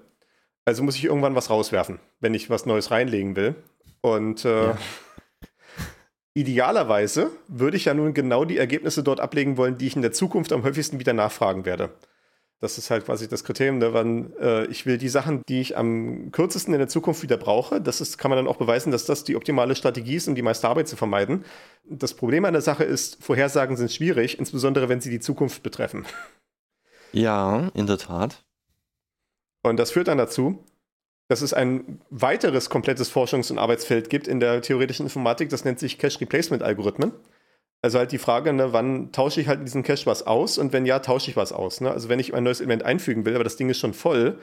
[0.65, 3.55] Also muss ich irgendwann was rauswerfen, wenn ich was Neues reinlegen will.
[4.03, 4.79] Und äh, ja.
[6.35, 10.13] Idealerweise würde ich ja nun genau die Ergebnisse dort ablegen wollen, die ich in der
[10.13, 11.91] Zukunft am häufigsten wieder nachfragen werde.
[12.61, 15.79] Das ist halt quasi das Kriterium, ne, wann äh, ich will die Sachen, die ich
[15.79, 17.81] am kürzesten in der Zukunft wieder brauche.
[17.81, 20.43] Das ist, kann man dann auch beweisen, dass das die optimale Strategie ist, um die
[20.43, 21.45] meiste Arbeit zu vermeiden.
[21.89, 26.05] Das Problem an der Sache ist, Vorhersagen sind schwierig, insbesondere wenn sie die Zukunft betreffen.
[27.13, 28.45] Ja, in der Tat.
[29.63, 30.65] Und das führt dann dazu,
[31.31, 35.79] dass es ein weiteres komplettes Forschungs- und Arbeitsfeld gibt in der theoretischen Informatik, das nennt
[35.79, 37.13] sich Cache-Replacement-Algorithmen.
[37.83, 40.73] Also halt die Frage, ne, wann tausche ich halt in diesen Cache was aus und
[40.73, 41.81] wenn ja, tausche ich was aus.
[41.81, 41.89] Ne?
[41.89, 44.41] Also wenn ich ein neues Element einfügen will, aber das Ding ist schon voll,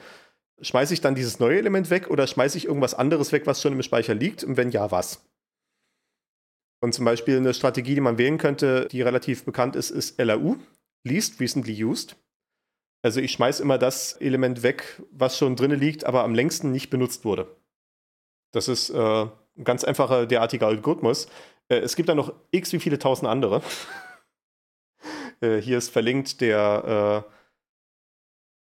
[0.62, 3.74] schmeiße ich dann dieses neue Element weg oder schmeiße ich irgendwas anderes weg, was schon
[3.74, 5.22] im Speicher liegt und wenn ja, was?
[6.80, 10.56] Und zum Beispiel eine Strategie, die man wählen könnte, die relativ bekannt ist, ist LAU,
[11.04, 12.16] Least Recently Used.
[13.02, 16.90] Also ich schmeiße immer das Element weg, was schon drin liegt, aber am längsten nicht
[16.90, 17.56] benutzt wurde.
[18.52, 21.28] Das ist äh, ein ganz einfacher derartiger Algorithmus.
[21.68, 23.62] Äh, es gibt da noch x wie viele tausend andere.
[25.40, 27.24] äh, hier ist verlinkt der,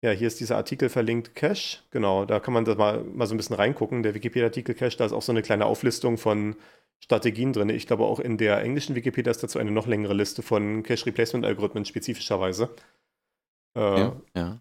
[0.03, 1.81] Ja, hier ist dieser Artikel verlinkt, Cache.
[1.91, 4.03] Genau, da kann man da mal, mal so ein bisschen reingucken.
[4.03, 6.57] Der Wikipedia-Artikel Cache, da ist auch so eine kleine Auflistung von
[7.01, 7.68] Strategien drin.
[7.68, 11.85] Ich glaube, auch in der englischen Wikipedia ist dazu eine noch längere Liste von Cache-Replacement-Algorithmen
[11.85, 12.70] spezifischerweise.
[13.76, 14.60] Äh, Ja, ja.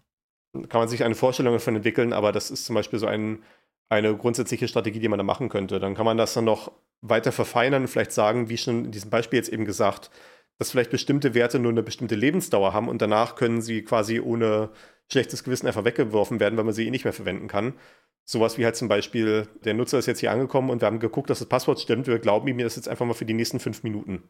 [0.68, 3.42] kann man sich eine Vorstellung davon entwickeln, aber das ist zum Beispiel so ein,
[3.88, 5.80] eine grundsätzliche Strategie, die man da machen könnte.
[5.80, 9.10] Dann kann man das dann noch weiter verfeinern und vielleicht sagen, wie schon in diesem
[9.10, 10.10] Beispiel jetzt eben gesagt,
[10.58, 14.70] dass vielleicht bestimmte Werte nur eine bestimmte Lebensdauer haben und danach können sie quasi ohne
[15.10, 17.74] schlechtes Gewissen einfach weggeworfen werden, weil man sie eh nicht mehr verwenden kann.
[18.24, 21.30] Sowas wie halt zum Beispiel, der Nutzer ist jetzt hier angekommen und wir haben geguckt,
[21.30, 22.06] dass das Passwort stimmt.
[22.06, 24.22] Wir glauben ihm das jetzt einfach mal für die nächsten fünf Minuten.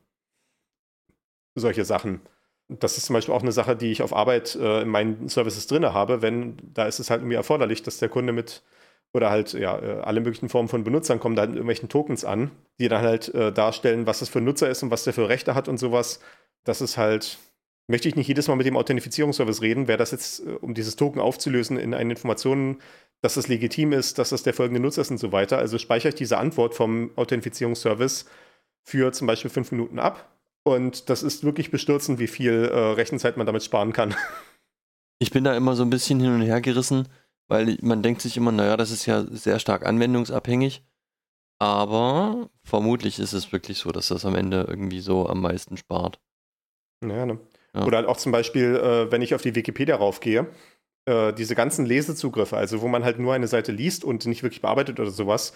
[1.55, 2.21] Solche Sachen.
[2.79, 5.67] Das ist zum Beispiel auch eine Sache, die ich auf Arbeit äh, in meinen Services
[5.67, 8.63] drin habe, wenn da ist es halt irgendwie erforderlich, dass der Kunde mit
[9.13, 12.51] oder halt ja äh, alle möglichen Formen von Benutzern kommen da mit irgendwelchen Tokens an,
[12.79, 15.29] die dann halt äh, darstellen, was das für ein Nutzer ist und was der für
[15.29, 16.21] Rechte hat und sowas.
[16.65, 17.39] Das ist halt,
[17.89, 20.97] möchte ich nicht jedes Mal mit dem Authentifizierungsservice reden, wäre das jetzt, äh, um dieses
[20.97, 22.79] Token aufzulösen in eine Information,
[23.21, 25.59] dass das legitim ist, dass das der folgende Nutzer ist und so weiter.
[25.59, 28.27] Also speichere ich diese Antwort vom Authentifizierungsservice
[28.83, 30.40] für zum Beispiel fünf Minuten ab.
[30.65, 34.15] Und das ist wirklich bestürzend, wie viel äh, Rechenzeit man damit sparen kann.
[35.23, 37.07] Ich bin da immer so ein bisschen hin und her gerissen,
[37.47, 40.83] weil man denkt sich immer, naja, das ist ja sehr stark anwendungsabhängig.
[41.59, 46.19] Aber vermutlich ist es wirklich so, dass das am Ende irgendwie so am meisten spart.
[47.05, 47.39] Ja, ne?
[47.75, 47.85] Ja.
[47.85, 50.47] Oder halt auch zum Beispiel, äh, wenn ich auf die Wikipedia raufgehe,
[51.07, 54.63] äh, diese ganzen Lesezugriffe, also wo man halt nur eine Seite liest und nicht wirklich
[54.63, 55.53] bearbeitet oder sowas,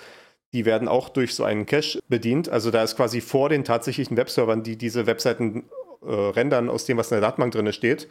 [0.55, 2.49] die werden auch durch so einen Cache bedient.
[2.49, 5.65] Also da ist quasi vor den tatsächlichen Webservern, die diese Webseiten
[6.01, 8.09] äh, rendern aus dem, was in der Datenbank drin steht.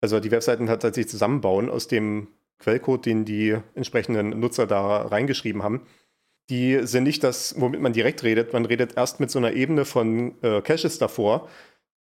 [0.00, 2.26] Also die Webseiten tatsächlich zusammenbauen aus dem
[2.58, 5.82] Quellcode, den die entsprechenden Nutzer da reingeschrieben haben.
[6.50, 8.52] Die sind nicht das, womit man direkt redet.
[8.52, 11.48] Man redet erst mit so einer Ebene von äh, Caches davor,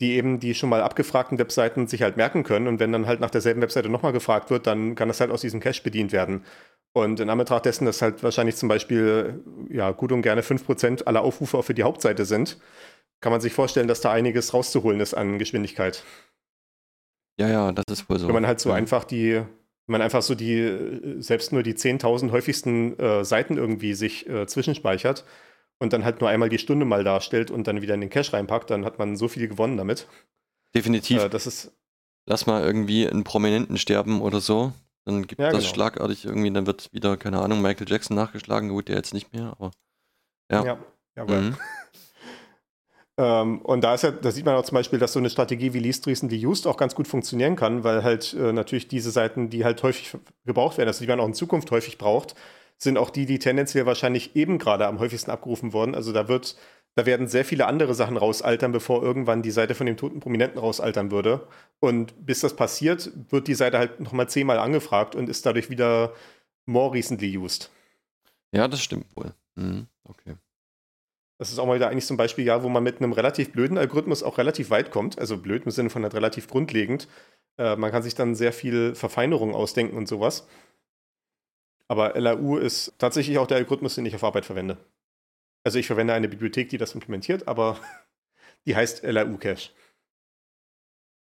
[0.01, 2.67] die eben die schon mal abgefragten Webseiten sich halt merken können.
[2.67, 5.41] Und wenn dann halt nach derselben Webseite nochmal gefragt wird, dann kann das halt aus
[5.41, 6.43] diesem Cache bedient werden.
[6.93, 11.21] Und in Anbetracht dessen, dass halt wahrscheinlich zum Beispiel ja, gut und gerne 5% aller
[11.21, 12.59] Aufrufe auch für die Hauptseite sind,
[13.21, 16.03] kann man sich vorstellen, dass da einiges rauszuholen ist an Geschwindigkeit.
[17.39, 18.27] Ja, ja, das ist wohl so.
[18.27, 18.75] Wenn man halt so Ja.
[18.75, 19.45] einfach die, wenn
[19.87, 25.25] man einfach so die, selbst nur die 10.000 häufigsten äh, Seiten irgendwie sich äh, zwischenspeichert
[25.79, 28.33] und dann halt nur einmal die Stunde mal darstellt und dann wieder in den Cache
[28.33, 30.07] reinpackt, dann hat man so viel gewonnen damit.
[30.75, 31.23] Definitiv.
[31.23, 31.71] Äh, das ist,
[32.25, 34.73] Lass mal irgendwie einen Prominenten sterben oder so.
[35.09, 35.73] Dann gibt Ja, das genau.
[35.73, 38.69] schlagartig irgendwie, dann wird wieder, keine Ahnung, Michael Jackson nachgeschlagen.
[38.69, 39.71] Gut, der jetzt nicht mehr, aber.
[40.51, 40.63] Ja.
[40.63, 40.79] ja,
[41.15, 41.41] jawohl.
[41.41, 41.57] Mhm.
[43.17, 45.73] Ähm, und da ist ja, da sieht man auch zum Beispiel, dass so eine Strategie
[45.73, 49.49] wie Least Recently Used auch ganz gut funktionieren kann, weil halt äh, natürlich diese Seiten,
[49.49, 52.35] die halt häufig gebraucht werden, also die man auch in Zukunft häufig braucht,
[52.77, 55.95] sind auch die, die tendenziell wahrscheinlich eben gerade am häufigsten abgerufen wurden.
[55.95, 56.55] Also da wird,
[56.99, 60.59] da werden sehr viele andere Sachen rausaltern, bevor irgendwann die Seite von dem toten Prominenten
[60.59, 61.47] rausaltern würde.
[61.79, 66.11] Und bis das passiert, wird die Seite halt nochmal zehnmal angefragt und ist dadurch wieder
[66.65, 67.71] more recently used.
[68.51, 69.33] ja, das stimmt wohl.
[69.55, 69.87] Mhm.
[70.03, 70.35] Okay.
[71.37, 73.53] Das ist auch mal wieder eigentlich so ein Beispiel, ja, wo man mit einem relativ
[73.53, 75.17] blöden Algorithmus auch relativ weit kommt.
[75.17, 77.07] Also blöd im Sinne von halt relativ grundlegend.
[77.57, 80.49] Äh, man kann sich dann sehr viel Verfeinerung ausdenken und sowas.
[81.87, 84.77] Aber LAU ist tatsächlich auch der Algorithmus, den ich auf Arbeit verwende.
[85.69, 87.77] Also ich verwende eine Bibliothek, die das implementiert, aber
[88.65, 89.69] die heißt LAU Cache.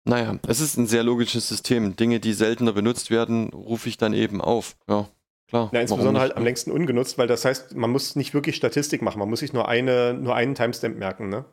[0.05, 1.97] Naja, es ist ein sehr logisches System.
[1.97, 4.77] Dinge, die seltener benutzt werden, rufe ich dann eben auf.
[4.89, 5.09] Ja,
[5.49, 5.71] klar.
[5.73, 6.51] Ja, insbesondere nicht, halt am ne?
[6.51, 9.67] längsten ungenutzt, weil das heißt, man muss nicht wirklich Statistik machen, man muss sich nur,
[9.67, 11.31] eine, nur einen Timestamp merken.
[11.31, 11.45] Ne?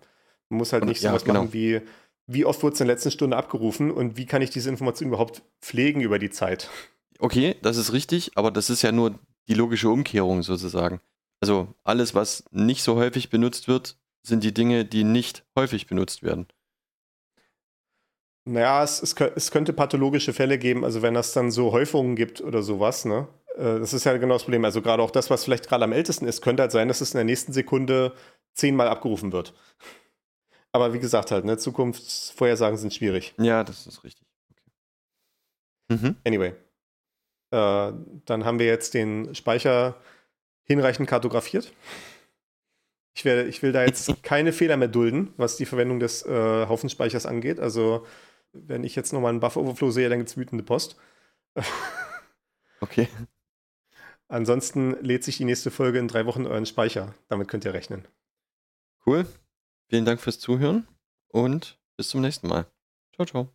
[0.50, 1.40] Man muss halt nicht Ja, sowas genau.
[1.40, 1.82] machen wie,
[2.28, 5.10] wie oft wurde es in der letzten Stunde abgerufen und wie kann ich diese Information
[5.10, 6.70] überhaupt pflegen über die Zeit.
[7.18, 9.18] Okay, das ist richtig, aber das ist ja nur
[9.48, 11.02] die logische Umkehrung sozusagen.
[11.46, 16.24] Also alles, was nicht so häufig benutzt wird, sind die Dinge, die nicht häufig benutzt
[16.24, 16.48] werden.
[18.46, 22.42] Naja, es, es, es könnte pathologische Fälle geben, also wenn das dann so Häufungen gibt
[22.42, 23.28] oder sowas, ne?
[23.58, 24.66] Äh, Das ist ja genau das Problem.
[24.66, 27.14] Also gerade auch das, was vielleicht gerade am ältesten ist, könnte halt sein, dass es
[27.14, 28.16] in der nächsten Sekunde
[28.56, 29.54] zehnmal abgerufen wird.
[30.72, 33.36] Aber wie gesagt halt, ne, Zukunftsvorhersagen sind schwierig.
[33.38, 34.26] Ja, das ist richtig.
[35.90, 36.00] Okay.
[36.02, 36.16] Mhm.
[36.26, 36.56] Anyway.
[37.52, 37.94] Äh,
[38.26, 39.96] dann haben wir jetzt den Speicher
[40.66, 41.74] hinreichend kartografiert.
[43.16, 46.66] Ich, werde, ich will da jetzt keine Fehler mehr dulden, was die Verwendung des äh,
[46.68, 47.60] Haufenspeichers angeht.
[47.60, 48.06] Also,
[48.52, 50.98] wenn ich jetzt nochmal einen Buffer-Overflow sehe, dann gibt es wütende Post.
[52.82, 53.08] Okay.
[54.28, 57.14] Ansonsten lädt sich die nächste Folge in drei Wochen in euren Speicher.
[57.30, 58.08] Damit könnt ihr rechnen.
[59.06, 59.26] Cool.
[59.88, 60.88] Vielen Dank fürs Zuhören
[61.28, 62.66] und bis zum nächsten Mal.
[63.16, 63.55] Ciao, ciao.